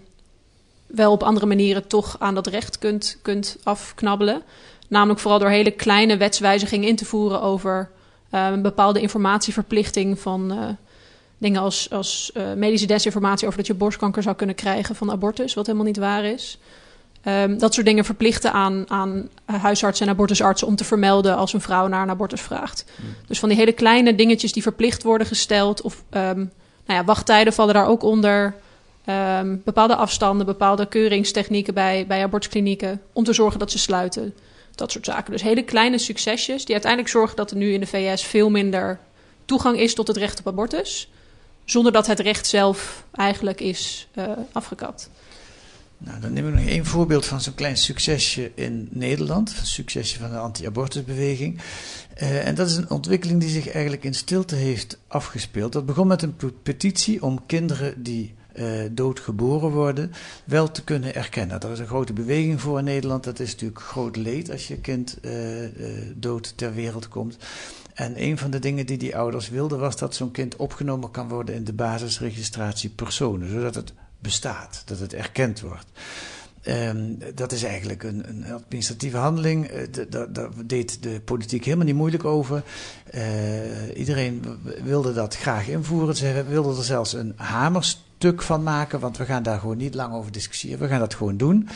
wel 0.87 1.13
op 1.13 1.23
andere 1.23 1.47
manieren 1.47 1.87
toch 1.87 2.17
aan 2.19 2.35
dat 2.35 2.47
recht 2.47 2.79
kunt, 2.79 3.19
kunt 3.23 3.57
afknabbelen. 3.63 4.43
Namelijk 4.89 5.21
vooral 5.21 5.39
door 5.39 5.49
hele 5.49 5.71
kleine 5.71 6.17
wetswijzigingen 6.17 6.89
in 6.89 6.97
te 6.97 7.05
voeren 7.05 7.43
over 7.43 7.91
ehm, 8.31 8.53
een 8.53 8.63
bepaalde 8.63 9.01
informatieverplichting 9.01 10.21
van 10.21 10.53
eh, 10.53 10.69
dingen 11.39 11.61
als, 11.61 11.91
als 11.91 12.31
eh, 12.35 12.53
medische 12.53 12.87
desinformatie 12.87 13.47
over 13.47 13.59
dat 13.59 13.67
je 13.67 13.75
borstkanker 13.75 14.23
zou 14.23 14.37
kunnen 14.37 14.57
krijgen 14.57 14.95
van 14.95 15.11
abortus, 15.11 15.55
wat 15.55 15.67
helemaal 15.67 15.87
niet 15.87 15.97
waar 15.99 16.25
is. 16.25 16.59
Ehm, 17.29 17.59
dat 17.59 17.75
soort 17.75 17.87
dingen 17.87 18.05
verplichten 18.05 18.53
aan, 18.53 18.85
aan 18.87 19.29
huisartsen 19.45 20.07
en 20.07 20.13
abortusartsen 20.13 20.67
om 20.67 20.77
te 20.77 20.85
vermelden 20.85 21.37
als 21.37 21.53
een 21.53 21.61
vrouw 21.61 21.87
naar 21.87 22.03
een 22.03 22.11
abortus 22.11 22.41
vraagt. 22.41 22.85
Dus 23.27 23.39
van 23.39 23.49
die 23.49 23.59
hele 23.59 23.73
kleine 23.73 24.15
dingetjes 24.15 24.53
die 24.53 24.63
verplicht 24.63 25.03
worden 25.03 25.27
gesteld. 25.27 25.83
Of 25.83 26.03
ehm, 26.11 26.37
nou 26.37 26.99
ja, 26.99 27.05
wachttijden 27.05 27.53
vallen 27.53 27.75
daar 27.75 27.87
ook 27.87 28.03
onder. 28.03 28.55
Ehm, 29.05 29.57
bepaalde 29.65 29.97
afstanden, 29.97 30.47
bepaalde 30.47 30.87
keuringstechnieken 30.87 31.75
bij, 31.75 32.05
bij 32.07 32.23
abortusklinieken. 32.23 33.03
Om 33.13 33.25
te 33.25 33.33
zorgen 33.33 33.59
dat 33.59 33.71
ze 33.71 33.79
sluiten. 33.79 34.35
Dat 34.75 34.93
soort 34.93 35.05
zaken. 35.05 35.33
Dus 35.33 35.43
hele 35.43 35.63
kleine 35.63 35.99
succesjes 35.99 36.65
die 36.65 36.75
uiteindelijk 36.75 37.13
zorgen 37.13 37.37
dat 37.37 37.51
er 37.51 37.57
nu 37.57 37.73
in 37.73 37.81
de 37.81 37.87
VS 37.87 38.25
veel 38.25 38.51
minder 38.51 38.99
toegang 39.45 39.79
is 39.79 39.95
tot 39.95 40.07
het 40.07 40.17
recht 40.17 40.39
op 40.39 40.47
abortus. 40.47 41.11
Zonder 41.65 41.93
dat 41.93 42.07
het 42.07 42.21
recht 42.21 42.47
zelf 42.47 43.05
eigenlijk 43.13 43.61
is 43.61 44.09
eh, 44.15 44.25
afgekapt. 44.53 45.11
Nou, 45.99 46.21
dan 46.21 46.33
neem 46.33 46.49
ik 46.49 46.55
nog 46.55 46.65
één 46.67 46.85
voorbeeld 46.87 47.27
van 47.27 47.41
zo'n 47.41 47.55
klein 47.55 47.77
succesje 47.77 48.51
in 48.55 48.89
Nederland. 48.91 49.55
Een 49.61 49.67
succesje 49.67 50.19
van 50.19 50.31
de 50.31 50.37
anti-abortusbeweging. 50.39 51.61
Eh, 52.15 52.47
en 52.47 52.55
dat 52.55 52.69
is 52.69 52.77
een 52.77 52.91
ontwikkeling 52.91 53.41
die 53.41 53.49
zich 53.51 53.69
eigenlijk 53.71 54.05
in 54.05 54.15
stilte 54.15 54.55
heeft 54.55 54.99
afgespeeld. 55.07 55.73
Dat 55.73 55.87
begon 55.87 56.07
met 56.07 56.23
een 56.23 56.37
pe- 56.37 56.53
petitie 56.63 57.23
om 57.23 57.47
kinderen 57.47 58.03
die 58.03 58.35
eh, 58.53 58.65
dood 58.91 59.21
geboren 59.21 59.71
worden 59.71 60.13
wel 60.45 60.71
te 60.71 60.85
kunnen 60.85 61.15
erkennen. 61.15 61.61
Daar 61.61 61.73
is 61.73 61.79
een 61.79 61.87
grote 61.87 62.13
beweging 62.13 62.61
voor 62.61 62.79
in 62.79 62.85
Nederland. 62.85 63.25
Dat 63.25 63.41
is 63.41 63.53
natuurlijk 63.53 63.81
groot 63.81 64.17
leed 64.17 64.51
als 64.51 64.69
je 64.69 64.77
kind 64.77 65.21
eh, 65.21 65.33
dood 66.15 66.53
ter 66.57 66.75
wereld 66.75 67.09
komt. 67.09 67.37
En 67.95 68.23
een 68.23 68.39
van 68.39 68.51
de 68.51 68.59
dingen 68.59 68.87
die 68.87 68.99
die 68.99 69.17
ouders 69.17 69.49
wilden 69.49 69.79
was 69.79 69.97
dat 69.97 70.15
zo'n 70.15 70.31
kind 70.31 70.57
opgenomen 70.57 71.11
kan 71.11 71.29
worden 71.29 71.55
in 71.55 71.65
de 71.65 71.73
basisregistratie 71.73 72.91
personen, 72.91 73.51
zodat 73.51 73.75
het 73.75 73.93
bestaat, 74.19 74.83
dat 74.85 74.99
het 74.99 75.15
erkend 75.15 75.61
wordt. 75.61 75.87
Ehm, 76.63 76.99
dat 77.35 77.53
is 77.53 77.63
eigenlijk 77.63 78.03
een, 78.03 78.29
een 78.29 78.53
administratieve 78.53 79.17
handeling. 79.17 79.67
Eh, 79.67 79.83
d- 79.83 80.11
d- 80.11 80.35
Daar 80.35 80.49
deed 80.65 81.03
de 81.03 81.21
politiek 81.25 81.65
helemaal 81.65 81.87
niet 81.87 81.95
moeilijk 81.95 82.25
over. 82.25 82.63
Eh, 83.11 83.97
iedereen 83.97 84.45
wilde 84.85 85.13
dat 85.13 85.37
graag 85.37 85.69
invoeren. 85.69 86.17
Ze 86.17 86.45
wilden 86.49 86.77
er 86.77 86.85
zelfs 86.85 87.13
een 87.13 87.33
hamerstuk 87.37 88.43
van 88.43 88.63
maken, 88.63 89.01
want 89.01 89.17
we 89.17 89.25
gaan 89.25 89.43
daar 89.43 89.59
gewoon 89.61 89.77
niet 89.77 89.95
lang 89.95 90.15
over 90.15 90.33
discussiëren. 90.33 90.79
We 90.79 90.89
gaan 90.89 90.99
dat 90.99 91.15
gewoon 91.15 91.37
doen. 91.37 91.69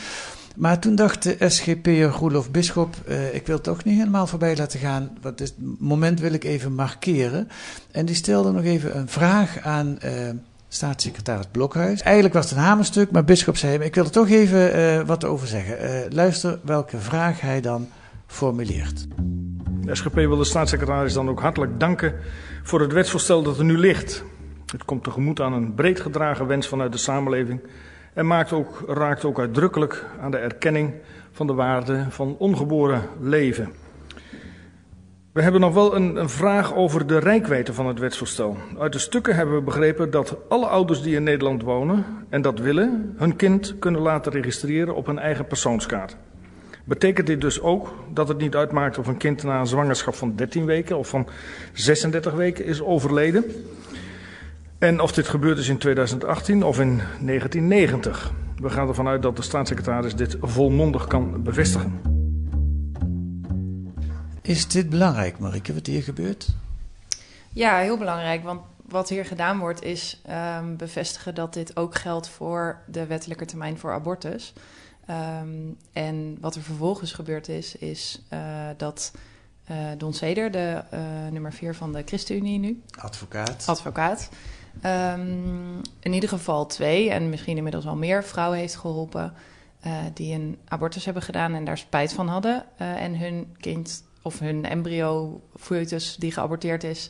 Maar 0.55 0.79
toen 0.79 0.95
dacht 0.95 1.23
de 1.23 1.35
SGP'er 1.49 2.09
Roelof 2.09 2.51
Bisschop, 2.51 2.95
eh, 3.07 3.35
ik 3.35 3.45
wil 3.47 3.55
het 3.55 3.63
toch 3.63 3.83
niet 3.83 3.97
helemaal 3.97 4.27
voorbij 4.27 4.55
laten 4.57 4.79
gaan. 4.79 5.17
Wat 5.21 5.39
het 5.39 5.53
moment 5.79 6.19
wil 6.19 6.33
ik 6.33 6.43
even 6.43 6.73
markeren. 6.73 7.47
En 7.91 8.05
die 8.05 8.15
stelde 8.15 8.51
nog 8.51 8.63
even 8.63 8.97
een 8.97 9.07
vraag 9.09 9.59
aan 9.59 9.99
eh, 9.99 10.11
staatssecretaris 10.73 11.45
Blokhuis. 11.51 12.01
Eigenlijk 12.01 12.33
was 12.33 12.49
het 12.49 12.57
een 12.57 12.63
hamerstuk, 12.63 13.11
maar 13.11 13.23
Bisschop 13.23 13.57
zei 13.57 13.79
ik 13.79 13.95
wil 13.95 14.03
er 14.03 14.11
toch 14.11 14.29
even 14.29 14.73
eh, 14.73 15.01
wat 15.01 15.25
over 15.25 15.47
zeggen. 15.47 15.79
Eh, 15.79 16.11
luister 16.11 16.59
welke 16.63 16.97
vraag 16.97 17.41
hij 17.41 17.61
dan 17.61 17.87
formuleert. 18.27 19.07
De 19.81 19.95
SGP 19.95 20.13
wil 20.13 20.37
de 20.37 20.43
staatssecretaris 20.43 21.13
dan 21.13 21.29
ook 21.29 21.41
hartelijk 21.41 21.79
danken 21.79 22.15
voor 22.63 22.81
het 22.81 22.93
wetsvoorstel 22.93 23.43
dat 23.43 23.57
er 23.57 23.65
nu 23.65 23.77
ligt. 23.77 24.23
Het 24.71 24.85
komt 24.85 25.03
tegemoet 25.03 25.39
aan 25.39 25.53
een 25.53 25.73
breed 25.73 25.99
gedragen 25.99 26.47
wens 26.47 26.67
vanuit 26.67 26.91
de 26.91 26.97
samenleving 26.97 27.59
en 28.13 28.27
maakt 28.27 28.51
ook, 28.51 28.83
raakt 28.87 29.25
ook 29.25 29.39
uitdrukkelijk 29.39 30.05
aan 30.21 30.31
de 30.31 30.37
erkenning 30.37 30.93
van 31.31 31.47
de 31.47 31.53
waarde 31.53 32.05
van 32.09 32.35
ongeboren 32.37 33.01
leven. 33.21 33.82
We 35.33 35.41
hebben 35.41 35.61
nog 35.61 35.73
wel 35.73 35.95
een, 35.95 36.15
een 36.15 36.29
vraag 36.29 36.75
over 36.75 37.07
de 37.07 37.17
rijkwijde 37.17 37.73
van 37.73 37.87
het 37.87 37.99
wetsvoorstel. 37.99 38.57
Uit 38.79 38.93
de 38.93 38.99
stukken 38.99 39.35
hebben 39.35 39.55
we 39.55 39.61
begrepen 39.61 40.11
dat 40.11 40.37
alle 40.49 40.65
ouders 40.65 41.01
die 41.01 41.15
in 41.15 41.23
Nederland 41.23 41.61
wonen 41.61 42.05
en 42.29 42.41
dat 42.41 42.59
willen, 42.59 43.13
hun 43.17 43.35
kind 43.35 43.75
kunnen 43.79 44.01
laten 44.01 44.31
registreren 44.31 44.95
op 44.95 45.07
een 45.07 45.19
eigen 45.19 45.47
persoonskaart. 45.47 46.15
Betekent 46.83 47.27
dit 47.27 47.41
dus 47.41 47.61
ook 47.61 47.93
dat 48.13 48.27
het 48.27 48.37
niet 48.37 48.55
uitmaakt 48.55 48.97
of 48.97 49.07
een 49.07 49.17
kind 49.17 49.43
na 49.43 49.59
een 49.59 49.67
zwangerschap 49.67 50.15
van 50.15 50.35
13 50.35 50.65
weken 50.65 50.97
of 50.97 51.07
van 51.07 51.27
36 51.73 52.33
weken 52.33 52.65
is 52.65 52.81
overleden? 52.81 53.43
En 54.77 54.99
of 54.99 55.11
dit 55.11 55.27
gebeurd 55.27 55.57
is 55.57 55.69
in 55.69 55.77
2018 55.77 56.63
of 56.63 56.79
in 56.79 56.97
1990? 56.97 58.31
We 58.61 58.69
gaan 58.69 58.87
ervan 58.87 59.07
uit 59.07 59.21
dat 59.21 59.35
de 59.35 59.41
staatssecretaris 59.41 60.15
dit 60.15 60.37
volmondig 60.41 61.07
kan 61.07 61.43
bevestigen. 61.43 62.12
Is 64.43 64.67
dit 64.67 64.89
belangrijk, 64.89 65.39
Marike, 65.39 65.73
wat 65.73 65.85
hier 65.85 66.03
gebeurt? 66.03 66.47
Ja, 67.49 67.77
heel 67.77 67.97
belangrijk. 67.97 68.43
Want 68.43 68.61
wat 68.87 69.09
hier 69.09 69.25
gedaan 69.25 69.59
wordt 69.59 69.83
is 69.83 70.21
ehm, 70.25 70.75
bevestigen 70.75 71.35
dat 71.35 71.53
dit 71.53 71.77
ook 71.77 71.95
geldt 71.95 72.27
voor 72.27 72.81
de 72.87 73.05
wettelijke 73.05 73.45
termijn 73.45 73.77
voor 73.77 73.93
abortus. 73.93 74.53
Ehm, 75.05 75.49
en 75.93 76.37
wat 76.41 76.55
er 76.55 76.61
vervolgens 76.61 77.11
gebeurd 77.13 77.47
is, 77.47 77.75
is 77.75 78.21
eh, 78.29 78.39
dat 78.77 79.11
eh, 79.63 79.77
Don 79.97 80.13
Seder, 80.13 80.51
de 80.51 80.83
eh, 80.89 80.99
nummer 81.31 81.53
4 81.53 81.75
van 81.75 81.93
de 81.93 82.03
ChristenUnie 82.05 82.59
nu, 82.59 82.81
Advocaat. 82.99 83.63
advocaat, 83.67 84.29
ehm, 84.81 85.77
in 85.99 86.13
ieder 86.13 86.29
geval 86.29 86.65
twee 86.65 87.09
en 87.09 87.29
misschien 87.29 87.57
inmiddels 87.57 87.85
al 87.85 87.95
meer 87.95 88.23
vrouwen 88.23 88.59
heeft 88.59 88.75
geholpen 88.75 89.33
eh, 89.79 89.97
die 90.13 90.33
een 90.33 90.57
abortus 90.67 91.05
hebben 91.05 91.23
gedaan 91.23 91.53
en 91.53 91.65
daar 91.65 91.77
spijt 91.77 92.13
van 92.13 92.27
hadden. 92.27 92.65
en 92.77 93.17
hun 93.17 93.55
kind 93.59 94.03
of 94.23 94.39
hun 94.39 94.65
embryo, 94.65 95.41
foetus 95.55 96.15
die 96.15 96.31
geaborteerd 96.31 96.83
is, 96.83 97.09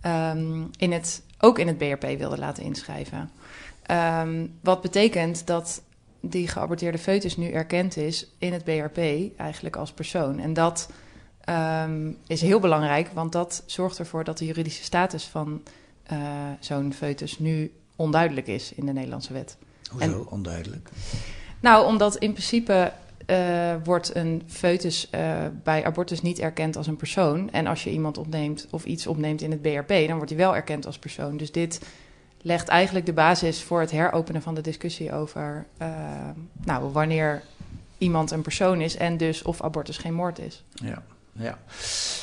ehm, 0.00 0.62
in 0.76 0.92
het, 0.92 1.22
ook 1.40 1.58
in 1.58 1.66
het 1.66 1.78
BRP 1.78 2.18
wilden 2.18 2.38
laten 2.38 2.62
inschrijven. 2.62 3.30
Ehm, 3.82 4.46
wat 4.60 4.80
betekent 4.80 5.46
dat 5.46 5.82
die 6.20 6.48
geaborteerde 6.48 6.98
foetus 6.98 7.36
nu 7.36 7.50
erkend 7.50 7.96
is 7.96 8.26
in 8.38 8.52
het 8.52 8.64
BRP 8.64 8.98
eigenlijk 9.36 9.76
als 9.76 9.92
persoon. 9.92 10.38
En 10.38 10.52
dat 10.52 10.90
ehm, 11.40 12.10
is 12.26 12.40
heel 12.40 12.60
belangrijk, 12.60 13.08
want 13.14 13.32
dat 13.32 13.62
zorgt 13.66 13.98
ervoor 13.98 14.24
dat 14.24 14.38
de 14.38 14.44
juridische 14.46 14.84
status 14.84 15.24
van 15.24 15.62
eh, 16.02 16.18
zo'n 16.60 16.92
foetus 16.92 17.38
nu 17.38 17.72
onduidelijk 17.96 18.46
is 18.46 18.72
in 18.72 18.86
de 18.86 18.92
Nederlandse 18.92 19.32
wet. 19.32 19.56
Hoezo 19.90 20.26
onduidelijk? 20.30 20.88
Nou, 21.60 21.86
omdat 21.86 22.16
in 22.16 22.32
principe 22.32 22.92
eh, 23.32 23.74
wordt 23.84 24.14
een 24.14 24.42
foetus 24.46 25.10
eh, 25.10 25.46
bij 25.62 25.84
abortus 25.84 26.22
niet 26.22 26.38
erkend 26.38 26.76
als 26.76 26.86
een 26.86 26.96
persoon. 26.96 27.50
En 27.50 27.66
als 27.66 27.84
je 27.84 27.90
iemand 27.90 28.18
opneemt 28.18 28.66
of 28.70 28.84
iets 28.84 29.06
opneemt 29.06 29.42
in 29.42 29.50
het 29.50 29.62
BRP, 29.62 29.88
dan 29.88 30.16
wordt 30.16 30.30
hij 30.30 30.38
wel 30.38 30.56
erkend 30.56 30.86
als 30.86 30.98
persoon. 30.98 31.36
Dus 31.36 31.52
dit 31.52 31.80
legt 32.42 32.68
eigenlijk 32.68 33.06
de 33.06 33.12
basis 33.12 33.62
voor 33.62 33.80
het 33.80 33.90
heropenen 33.90 34.42
van 34.42 34.54
de 34.54 34.60
discussie 34.60 35.12
over 35.12 35.66
eh, 35.76 35.88
nou, 36.64 36.92
wanneer 36.92 37.42
iemand 37.98 38.30
een 38.30 38.42
persoon 38.42 38.80
is 38.80 38.96
en 38.96 39.16
dus 39.16 39.42
of 39.42 39.62
abortus 39.62 39.98
geen 39.98 40.14
moord 40.14 40.38
is. 40.38 40.64
Ja, 40.72 41.02
ja. 41.32 41.58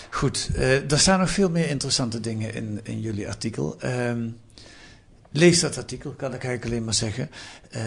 Goed, 0.09 0.49
er 0.89 0.99
staan 0.99 1.19
nog 1.19 1.29
veel 1.29 1.49
meer 1.49 1.69
interessante 1.69 2.19
dingen 2.19 2.53
in, 2.53 2.79
in 2.83 2.99
jullie 2.99 3.27
artikel. 3.27 3.77
Um, 3.83 4.37
lees 5.31 5.59
dat 5.59 5.77
artikel, 5.77 6.11
kan 6.11 6.33
ik 6.33 6.43
eigenlijk 6.43 6.65
alleen 6.65 6.83
maar 6.83 6.93
zeggen. 6.93 7.29
Uh, 7.75 7.81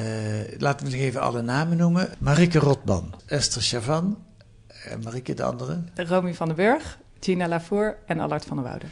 laten 0.58 0.86
we 0.86 0.92
nog 0.92 1.00
even 1.00 1.20
alle 1.20 1.42
namen 1.42 1.76
noemen. 1.76 2.08
Marike 2.18 2.58
Rotban, 2.58 3.14
Esther 3.26 3.62
Chavan, 3.62 4.24
uh, 4.68 5.04
Marike 5.04 5.34
de 5.34 5.42
andere. 5.42 5.82
Romy 5.94 6.34
van 6.34 6.46
den 6.46 6.56
Burg, 6.56 6.98
Gina 7.20 7.48
Lavour 7.48 7.96
en 8.06 8.20
Allard 8.20 8.44
van 8.44 8.56
der 8.56 8.66
Woude. 8.66 8.86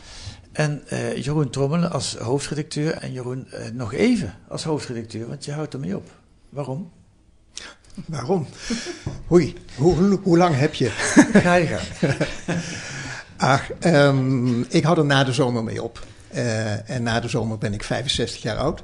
En 0.52 0.82
uh, 0.92 1.16
Jeroen 1.16 1.50
Trommelen 1.50 1.90
als 1.90 2.16
hoofdredacteur. 2.16 2.92
En 2.92 3.12
Jeroen, 3.12 3.46
uh, 3.54 3.60
nog 3.72 3.92
even 3.92 4.34
als 4.48 4.64
hoofdredacteur, 4.64 5.28
want 5.28 5.44
je 5.44 5.52
houdt 5.52 5.74
ermee 5.74 5.96
op. 5.96 6.10
Waarom? 6.48 6.90
Waarom? 8.06 8.46
Oei, 9.30 9.54
hoe, 9.76 10.18
hoe 10.22 10.36
lang 10.36 10.56
heb 10.56 10.74
je? 10.74 10.88
Ga 11.44 11.54
je 11.54 11.66
gang. 11.66 12.16
Ach, 13.36 13.70
um, 13.84 14.66
ik 14.68 14.84
hou 14.84 14.98
er 14.98 15.04
na 15.04 15.24
de 15.24 15.32
zomer 15.32 15.64
mee 15.64 15.82
op. 15.82 16.06
Uh, 16.34 16.90
en 16.90 17.02
na 17.02 17.20
de 17.20 17.28
zomer 17.28 17.58
ben 17.58 17.74
ik 17.74 17.82
65 17.82 18.42
jaar 18.42 18.56
oud. 18.56 18.82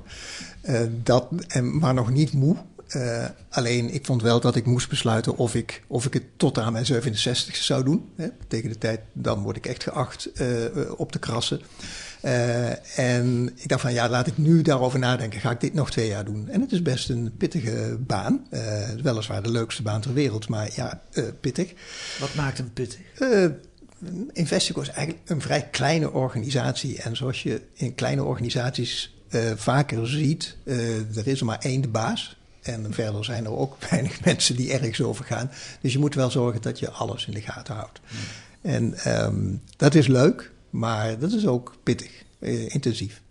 dat, 1.03 1.29
en, 1.49 1.79
maar 1.79 1.95
nog 1.95 2.11
niet 2.11 2.33
moe. 2.33 2.57
Uh, 2.97 3.25
alleen 3.49 3.95
ik 3.95 4.07
vond 4.07 4.23
wel 4.23 4.41
dat 4.41 4.57
ik 4.57 4.67
moest 4.67 4.89
besluiten 4.89 5.37
of 5.37 5.55
ik, 5.55 5.83
of 5.87 6.05
ik 6.05 6.13
het 6.13 6.23
tot 6.37 6.59
aan 6.59 6.73
mijn 6.73 6.87
67 6.87 7.57
zou 7.57 7.85
doen. 7.85 8.09
Hè. 8.17 8.29
Tegen 8.49 8.69
de 8.69 8.79
tijd, 8.79 9.01
dan 9.13 9.43
word 9.43 9.57
ik 9.57 9.67
echt 9.67 9.83
geacht 9.83 10.31
op 10.97 11.13
te 11.13 11.19
krassen. 11.19 11.61
En 12.97 13.51
ik 13.55 13.69
dacht 13.69 13.81
van 13.81 13.93
ja, 13.93 14.09
laat 14.09 14.27
ik 14.27 14.39
nu 14.39 14.63
daarover 14.63 14.99
nadenken. 14.99 15.41
Ga 15.41 15.51
ik 15.51 15.61
dit 15.61 15.75
nog 15.75 15.91
twee 15.91 16.09
jaar 16.09 16.25
doen? 16.25 16.49
En 16.49 16.61
het 16.61 16.73
is 16.73 16.83
best 16.83 17.11
een 17.11 17.33
pittige 17.37 17.97
baan. 18.01 18.47
weliswaar 19.03 19.43
de 19.43 19.51
leukste 19.51 19.83
baan 19.83 20.01
ter 20.01 20.15
wereld, 20.15 20.49
maar 20.49 20.71
ja, 20.75 21.03
pittig. 21.41 21.73
Wat 22.21 22.35
maakt 22.35 22.59
hem 22.59 22.73
pittig? 22.73 23.01
Investico 24.33 24.81
is 24.81 24.89
eigenlijk 24.89 25.31
een 25.31 25.41
vrij 25.41 25.69
kleine 25.71 26.13
organisatie. 26.13 27.03
En 27.03 27.17
zoals 27.17 27.43
je 27.43 27.63
in 27.73 27.95
kleine 27.95 28.25
organisaties 28.25 29.15
vaker 29.57 30.09
ziet, 30.09 30.57
er 31.15 31.27
is 31.27 31.41
er 31.41 31.47
maar 31.47 31.59
één 31.59 31.81
de 31.81 31.89
baas. 31.89 32.37
En 32.63 32.93
verder 32.95 33.25
zijn 33.25 33.45
er 33.45 33.57
ook 33.57 33.77
weinig 33.91 34.25
mensen 34.25 34.57
die 34.57 34.73
ergens 34.73 35.03
over 35.03 35.25
gaan. 35.25 35.51
Dus 35.81 35.93
je 35.93 35.99
moet 35.99 36.15
wel 36.15 36.31
zorgen 36.31 36.63
dat 36.63 36.79
je 36.79 36.91
alles 36.91 37.27
in 37.27 37.35
de 37.35 37.41
gaten 37.41 37.75
houdt. 37.75 38.01
Hmm. 38.07 38.19
En 38.67 39.17
um, 39.25 39.63
dat 39.77 39.95
is 39.95 40.07
leuk, 40.07 40.53
maar 40.71 41.19
dat 41.19 41.33
is 41.33 41.47
ook 41.47 41.75
pittig, 41.83 42.25
uh, 42.39 42.75
intensief. 42.75 43.23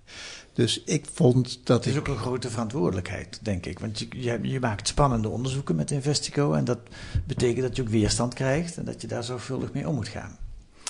Dus 0.54 0.84
ik 0.84 1.06
vond 1.13 1.60
dat. 1.63 1.86
Het 1.86 1.93
is 1.93 1.99
ook 1.99 2.08
een 2.08 2.17
grote 2.17 2.49
verantwoordelijkheid, 2.49 3.39
denk 3.41 3.65
ik. 3.65 3.80
Want 3.80 3.99
je, 3.99 4.08
je, 4.10 4.39
je, 4.41 4.60
maakt 4.60 4.88
spannende 4.88 5.30
onderzoeken 5.30 5.75
met 5.75 5.91
Investico. 5.91 6.54
En 6.54 6.65
dat 6.65 6.80
betekent 7.25 7.62
dat 7.62 7.75
je 7.75 7.82
ook 7.82 7.88
weerstand 7.88 8.34
krijgt 8.34 8.78
en 8.78 8.86
dat 8.86 9.01
je 9.01 9.08
daar 9.08 9.23
zorgvuldig 9.23 9.73
mee 9.73 9.88
om 9.88 9.95
moet 9.95 10.08
gaan. 10.08 10.38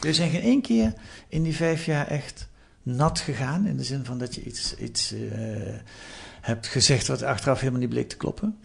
Er 0.05 0.13
zijn 0.13 0.29
geen 0.29 0.41
één 0.41 0.61
keer 0.61 0.93
in 1.27 1.43
die 1.43 1.55
vijf 1.55 1.85
jaar 1.85 2.07
echt 2.07 2.47
nat 2.83 3.19
gegaan. 3.19 3.65
In 3.65 3.77
de 3.77 3.83
zin 3.83 4.05
van 4.05 4.17
dat 4.17 4.35
je 4.35 4.43
iets. 4.43 4.75
iets 4.75 5.13
uh, 5.13 5.29
hebt 6.41 6.67
gezegd 6.67 7.07
wat 7.07 7.21
achteraf 7.21 7.59
helemaal 7.59 7.79
niet 7.79 7.89
bleek 7.89 8.09
te 8.09 8.17
kloppen? 8.17 8.57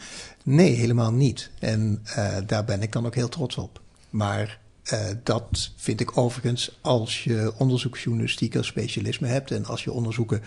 Nee, 0.45 0.75
helemaal 0.75 1.13
niet. 1.13 1.51
En 1.59 2.03
uh, 2.05 2.37
daar 2.47 2.65
ben 2.65 2.83
ik 2.83 2.93
dan 2.93 3.07
ook 3.07 3.15
heel 3.15 3.29
trots 3.29 3.57
op. 3.57 3.81
Maar 4.11 4.59
uh, 4.93 5.07
dat 5.23 5.73
vind 5.77 6.01
ik 6.01 6.17
overigens 6.17 6.79
als 6.81 7.25
je 7.25 7.53
onderzoeksjournalistiek 7.59 8.57
als 8.57 8.67
specialisme 8.67 9.27
hebt 9.27 9.51
en 9.51 9.65
als 9.65 9.85
je 9.85 9.93
onderzoeken 9.93 10.43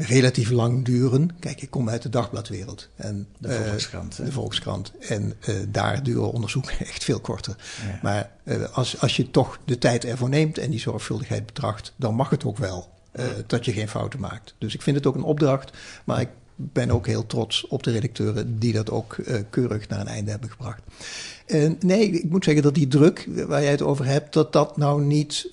relatief 0.00 0.50
lang 0.50 0.84
duren. 0.84 1.30
Kijk, 1.38 1.62
ik 1.62 1.70
kom 1.70 1.88
uit 1.88 2.02
de 2.02 2.08
dagbladwereld. 2.08 2.88
En, 2.96 3.26
de 3.38 3.52
Volkskrant. 3.52 4.18
Uh, 4.20 4.26
de 4.26 4.32
Volkskrant. 4.32 4.92
En 5.00 5.34
uh, 5.48 5.56
daar 5.68 6.02
duren 6.02 6.32
onderzoeken 6.32 6.78
echt 6.86 7.04
veel 7.04 7.20
korter. 7.20 7.56
Ja. 7.86 7.98
Maar 8.02 8.30
uh, 8.44 8.62
als, 8.72 9.00
als 9.00 9.16
je 9.16 9.30
toch 9.30 9.58
de 9.64 9.78
tijd 9.78 10.04
ervoor 10.04 10.28
neemt 10.28 10.58
en 10.58 10.70
die 10.70 10.80
zorgvuldigheid 10.80 11.46
betracht, 11.46 11.92
dan 11.96 12.14
mag 12.14 12.30
het 12.30 12.44
ook 12.44 12.58
wel. 12.58 12.98
Dat 13.46 13.64
je 13.64 13.72
geen 13.72 13.88
fouten 13.88 14.20
maakt. 14.20 14.54
Dus 14.58 14.74
ik 14.74 14.82
vind 14.82 14.96
het 14.96 15.06
ook 15.06 15.14
een 15.14 15.22
opdracht, 15.22 15.76
maar 16.04 16.20
ik 16.20 16.28
ben 16.54 16.90
ook 16.90 17.06
heel 17.06 17.26
trots 17.26 17.66
op 17.66 17.82
de 17.82 17.90
redacteuren 17.90 18.58
die 18.58 18.72
dat 18.72 18.90
ook 18.90 19.16
keurig 19.50 19.88
naar 19.88 20.00
een 20.00 20.06
einde 20.06 20.30
hebben 20.30 20.50
gebracht. 20.50 20.82
Uh, 21.46 21.70
nee, 21.80 22.10
ik 22.10 22.30
moet 22.30 22.44
zeggen 22.44 22.62
dat 22.62 22.74
die 22.74 22.88
druk 22.88 23.28
waar 23.46 23.62
jij 23.62 23.70
het 23.70 23.82
over 23.82 24.06
hebt, 24.06 24.32
dat 24.32 24.52
dat 24.52 24.76
nou 24.76 25.02
niet, 25.02 25.48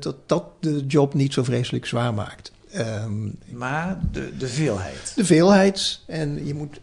dat 0.00 0.16
dat 0.26 0.44
de 0.60 0.84
job 0.86 1.14
niet 1.14 1.32
zo 1.32 1.44
vreselijk 1.44 1.86
zwaar 1.86 2.14
maakt. 2.14 2.52
Um, 2.76 3.38
maar 3.52 4.00
de, 4.12 4.36
de 4.36 4.48
veelheid. 4.48 5.12
De 5.14 5.24
veelheid. 5.24 6.00
En 6.06 6.46
je 6.46 6.54
moet, 6.54 6.80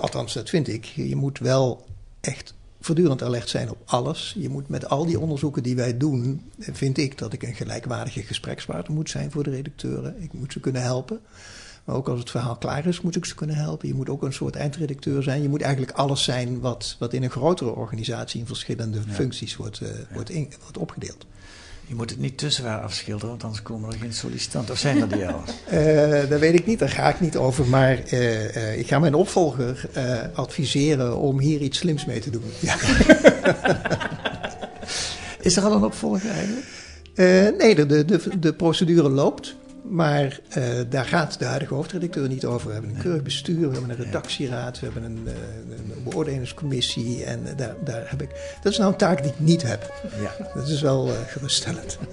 althans 0.00 0.34
dat 0.34 0.48
vind 0.48 0.68
ik, 0.68 0.84
je 0.84 1.16
moet 1.16 1.38
wel 1.38 1.86
echt 2.20 2.54
voortdurend 2.80 3.22
alert 3.22 3.48
zijn 3.48 3.70
op 3.70 3.78
alles. 3.84 4.34
Je 4.38 4.48
moet 4.48 4.68
met 4.68 4.88
al 4.88 5.06
die 5.06 5.20
onderzoeken 5.20 5.62
die 5.62 5.76
wij 5.76 5.96
doen, 5.96 6.50
vind 6.58 6.98
ik 6.98 7.18
dat 7.18 7.32
ik 7.32 7.42
een 7.42 7.54
gelijkwaardige 7.54 8.22
gesprekspartner 8.22 8.96
moet 8.96 9.10
zijn 9.10 9.30
voor 9.30 9.42
de 9.42 9.50
redacteuren. 9.50 10.22
Ik 10.22 10.32
moet 10.32 10.52
ze 10.52 10.60
kunnen 10.60 10.82
helpen. 10.82 11.20
Maar 11.84 11.96
ook 11.96 12.08
als 12.08 12.18
het 12.18 12.30
verhaal 12.30 12.56
klaar 12.56 12.86
is, 12.86 13.00
moet 13.00 13.16
ik 13.16 13.24
ze 13.24 13.34
kunnen 13.34 13.56
helpen. 13.56 13.88
Je 13.88 13.94
moet 13.94 14.08
ook 14.08 14.22
een 14.22 14.32
soort 14.32 14.56
eindredacteur 14.56 15.22
zijn. 15.22 15.42
Je 15.42 15.48
moet 15.48 15.62
eigenlijk 15.62 15.96
alles 15.96 16.24
zijn 16.24 16.60
wat, 16.60 16.96
wat 16.98 17.12
in 17.12 17.22
een 17.22 17.30
grotere 17.30 17.74
organisatie 17.74 18.40
in 18.40 18.46
verschillende 18.46 18.98
ja. 19.06 19.12
functies 19.12 19.56
wordt, 19.56 19.80
uh, 19.80 19.88
ja. 19.88 19.94
wordt, 20.12 20.30
in, 20.30 20.52
wordt 20.62 20.78
opgedeeld. 20.78 21.26
Je 21.88 21.94
moet 21.94 22.10
het 22.10 22.18
niet 22.18 22.38
te 22.38 22.50
zwaar 22.50 22.80
afschilderen, 22.80 23.28
want 23.28 23.44
anders 23.44 23.62
komen 23.62 23.92
er 23.92 23.98
geen 23.98 24.12
sollicitanten. 24.12 24.72
Of 24.72 24.78
zijn 24.80 25.00
er 25.00 25.08
die 25.08 25.26
al? 25.26 25.42
uh, 25.72 26.30
dat 26.30 26.40
weet 26.40 26.54
ik 26.54 26.66
niet, 26.66 26.78
daar 26.78 26.88
ga 26.88 27.08
ik 27.08 27.20
niet 27.20 27.36
over. 27.36 27.66
Maar 27.66 28.12
uh, 28.12 28.78
ik 28.78 28.86
ga 28.86 28.98
mijn 28.98 29.14
opvolger 29.14 29.88
adviseren 30.34 31.16
om 31.16 31.38
hier 31.38 31.60
iets 31.60 31.78
slims 31.78 32.04
mee 32.04 32.20
te 32.20 32.30
doen. 32.30 32.42
Ja. 32.60 32.76
is 35.40 35.56
er 35.56 35.62
al 35.62 35.72
een 35.72 35.84
opvolger 35.84 36.30
eigenlijk? 36.30 36.66
nee, 37.58 37.74
de, 37.74 38.04
de, 38.04 38.38
de 38.38 38.54
procedure 38.54 39.08
loopt. 39.08 39.56
Maar 39.82 40.40
uh, 40.58 40.64
daar 40.88 41.04
gaat 41.04 41.38
de 41.38 41.44
huidige 41.44 41.74
hoofdredacteur 41.74 42.28
niet 42.28 42.44
over. 42.44 42.66
We 42.66 42.72
hebben 42.72 42.90
een 42.90 43.02
keurig 43.02 43.22
bestuur, 43.22 43.68
we 43.68 43.72
hebben 43.72 43.90
een 43.90 44.04
redactieraad, 44.04 44.80
we 44.80 44.84
hebben 44.86 45.04
een, 45.04 45.22
uh, 45.26 45.32
een 45.76 46.02
beoordelingscommissie. 46.04 47.24
En 47.24 47.40
uh, 47.46 47.56
daar, 47.56 47.74
daar 47.84 48.10
heb 48.10 48.22
ik. 48.22 48.56
Dat 48.62 48.72
is 48.72 48.78
nou 48.78 48.92
een 48.92 48.98
taak 48.98 49.22
die 49.22 49.32
ik 49.32 49.40
niet 49.40 49.62
heb. 49.62 49.92
Ja. 50.20 50.46
Dat 50.54 50.68
is 50.68 50.80
wel 50.80 51.10
geruststellend. 51.26 51.98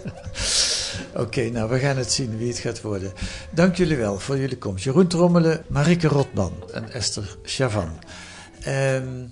Oké, 1.12 1.21
okay, 1.21 1.49
nou 1.49 1.69
we 1.69 1.80
gaan 1.80 1.97
het 1.97 2.12
zien 2.12 2.38
wie 2.38 2.47
het 2.47 2.58
gaat 2.58 2.82
worden. 2.82 3.13
Dank 3.51 3.75
jullie 3.75 3.97
wel 3.97 4.19
voor 4.19 4.38
jullie 4.38 4.58
komst. 4.58 4.84
Jeroen 4.84 5.08
Trommelen, 5.08 5.63
Marike 5.67 6.08
Rotman 6.08 6.54
en 6.73 6.91
Esther 6.91 7.38
Chavan. 7.43 7.89
Um, 8.67 9.32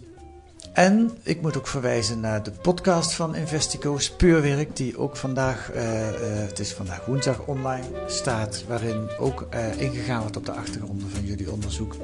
en 0.74 1.12
ik 1.24 1.42
moet 1.42 1.58
ook 1.58 1.68
verwijzen 1.68 2.20
naar 2.20 2.44
de 2.44 2.52
podcast 2.52 3.14
van 3.14 3.36
Investico, 3.36 3.98
Speurwerk, 3.98 4.76
die 4.76 4.98
ook 4.98 5.18
vandaag, 5.18 5.72
uh, 5.76 5.84
uh, 5.84 6.14
het 6.22 6.60
is 6.60 6.74
vandaag 6.74 7.06
woensdag 7.06 7.46
online, 7.46 7.86
staat. 8.08 8.64
Waarin 8.68 9.10
ook 9.20 9.48
uh, 9.54 9.82
ingegaan 9.82 10.22
wordt 10.22 10.38
op 10.38 10.46
de 10.46 10.52
achtergronden 10.52 11.10
van 11.10 11.26
jullie 11.26 11.52
onderzoek. 11.52 11.96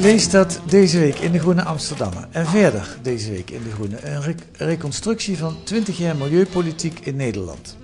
Lees 0.00 0.30
dat 0.30 0.60
deze 0.68 0.98
week 0.98 1.18
in 1.18 1.32
de 1.32 1.38
Groene 1.38 1.62
Amsterdammer. 1.62 2.28
En 2.30 2.46
verder 2.46 2.96
deze 3.02 3.30
week 3.30 3.50
in 3.50 3.62
de 3.62 3.70
Groene 3.70 4.06
een 4.06 4.22
re 4.22 4.34
reconstructie 4.52 5.38
van 5.38 5.56
20 5.64 5.98
jaar 5.98 6.16
milieupolitiek 6.16 7.00
in 7.00 7.16
Nederland. 7.16 7.80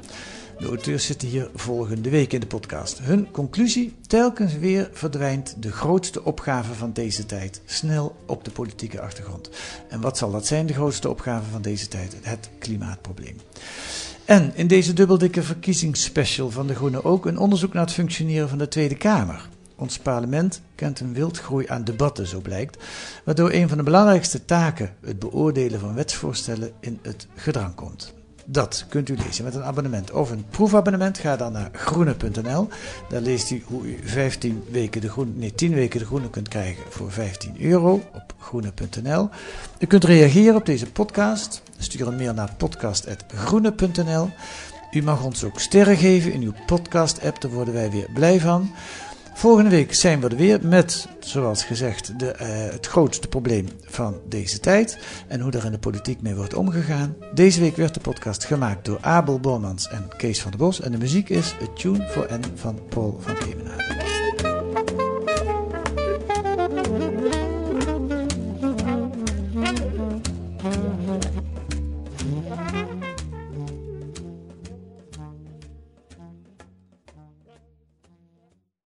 De 0.58 0.66
auteurs 0.66 1.04
zitten 1.04 1.28
hier 1.28 1.50
volgende 1.54 2.10
week 2.10 2.32
in 2.32 2.40
de 2.40 2.46
podcast. 2.46 2.98
Hun 2.98 3.30
conclusie: 3.30 3.94
telkens 4.06 4.56
weer 4.56 4.90
verdwijnt 4.92 5.62
de 5.62 5.72
grootste 5.72 6.24
opgave 6.24 6.74
van 6.74 6.92
deze 6.92 7.26
tijd 7.26 7.60
snel 7.64 8.16
op 8.26 8.44
de 8.44 8.50
politieke 8.50 9.00
achtergrond. 9.00 9.50
En 9.88 10.00
wat 10.00 10.18
zal 10.18 10.30
dat 10.30 10.46
zijn, 10.46 10.66
de 10.66 10.72
grootste 10.72 11.08
opgave 11.08 11.50
van 11.50 11.62
deze 11.62 11.88
tijd? 11.88 12.16
Het 12.22 12.50
klimaatprobleem. 12.58 13.36
En 14.24 14.52
in 14.54 14.66
deze 14.66 14.92
dubbeldikke 14.92 15.42
verkiezingsspecial 15.42 16.50
van 16.50 16.66
De 16.66 16.74
Groene 16.74 17.04
ook 17.04 17.26
een 17.26 17.38
onderzoek 17.38 17.72
naar 17.72 17.84
het 17.84 17.94
functioneren 17.94 18.48
van 18.48 18.58
de 18.58 18.68
Tweede 18.68 18.96
Kamer. 18.96 19.48
Ons 19.76 19.98
parlement 19.98 20.60
kent 20.74 21.00
een 21.00 21.14
wildgroei 21.14 21.66
aan 21.68 21.84
debatten, 21.84 22.26
zo 22.26 22.40
blijkt, 22.40 22.84
waardoor 23.24 23.52
een 23.52 23.68
van 23.68 23.78
de 23.78 23.84
belangrijkste 23.84 24.44
taken, 24.44 24.94
het 25.00 25.18
beoordelen 25.18 25.80
van 25.80 25.94
wetsvoorstellen, 25.94 26.72
in 26.80 26.98
het 27.02 27.26
gedrang 27.34 27.74
komt. 27.74 28.16
Dat 28.50 28.84
kunt 28.88 29.08
u 29.08 29.16
lezen 29.16 29.44
met 29.44 29.54
een 29.54 29.62
abonnement 29.62 30.10
of 30.10 30.30
een 30.30 30.44
proefabonnement. 30.50 31.18
Ga 31.18 31.36
dan 31.36 31.52
naar 31.52 31.70
groene.nl. 31.72 32.68
Daar 33.08 33.20
leest 33.20 33.50
u 33.50 33.62
hoe 33.66 33.86
u 33.86 33.98
15 34.04 34.64
weken 34.70 35.00
de 35.00 35.10
groene, 35.10 35.30
nee, 35.34 35.54
10 35.54 35.74
weken 35.74 35.98
de 35.98 36.06
groene 36.06 36.30
kunt 36.30 36.48
krijgen 36.48 36.84
voor 36.88 37.12
15 37.12 37.60
euro 37.60 37.92
op 37.92 38.34
groene.nl. 38.38 39.28
U 39.78 39.86
kunt 39.86 40.04
reageren 40.04 40.54
op 40.54 40.66
deze 40.66 40.90
podcast. 40.90 41.62
Stuur 41.78 42.06
een 42.06 42.16
mail 42.16 42.34
naar 42.34 42.54
podcast.groene.nl. 42.56 44.30
U 44.90 45.02
mag 45.02 45.24
ons 45.24 45.44
ook 45.44 45.60
sterren 45.60 45.96
geven 45.96 46.32
in 46.32 46.42
uw 46.42 46.54
podcast-app, 46.66 47.40
daar 47.40 47.50
worden 47.50 47.74
wij 47.74 47.90
weer 47.90 48.08
blij 48.14 48.40
van. 48.40 48.70
Volgende 49.38 49.70
week 49.70 49.94
zijn 49.94 50.20
we 50.20 50.28
er 50.28 50.36
weer 50.36 50.58
met, 50.62 51.08
zoals 51.20 51.64
gezegd, 51.64 52.18
de, 52.18 52.34
uh, 52.40 52.72
het 52.72 52.86
grootste 52.86 53.28
probleem 53.28 53.68
van 53.84 54.20
deze 54.28 54.60
tijd 54.60 54.98
en 55.28 55.40
hoe 55.40 55.52
er 55.52 55.64
in 55.64 55.72
de 55.72 55.78
politiek 55.78 56.22
mee 56.22 56.34
wordt 56.34 56.54
omgegaan. 56.54 57.16
Deze 57.34 57.60
week 57.60 57.76
werd 57.76 57.94
de 57.94 58.00
podcast 58.00 58.44
gemaakt 58.44 58.84
door 58.84 58.98
Abel 59.00 59.40
Bormans 59.40 59.88
en 59.88 60.08
Kees 60.16 60.42
van 60.42 60.50
der 60.50 60.60
Bos 60.60 60.80
en 60.80 60.92
de 60.92 60.98
muziek 60.98 61.28
is 61.28 61.54
A 61.62 61.66
Tune 61.74 62.08
for 62.08 62.28
N 62.32 62.44
van 62.54 62.78
Paul 62.88 63.18
van 63.20 63.34
Kemenade. 63.34 64.07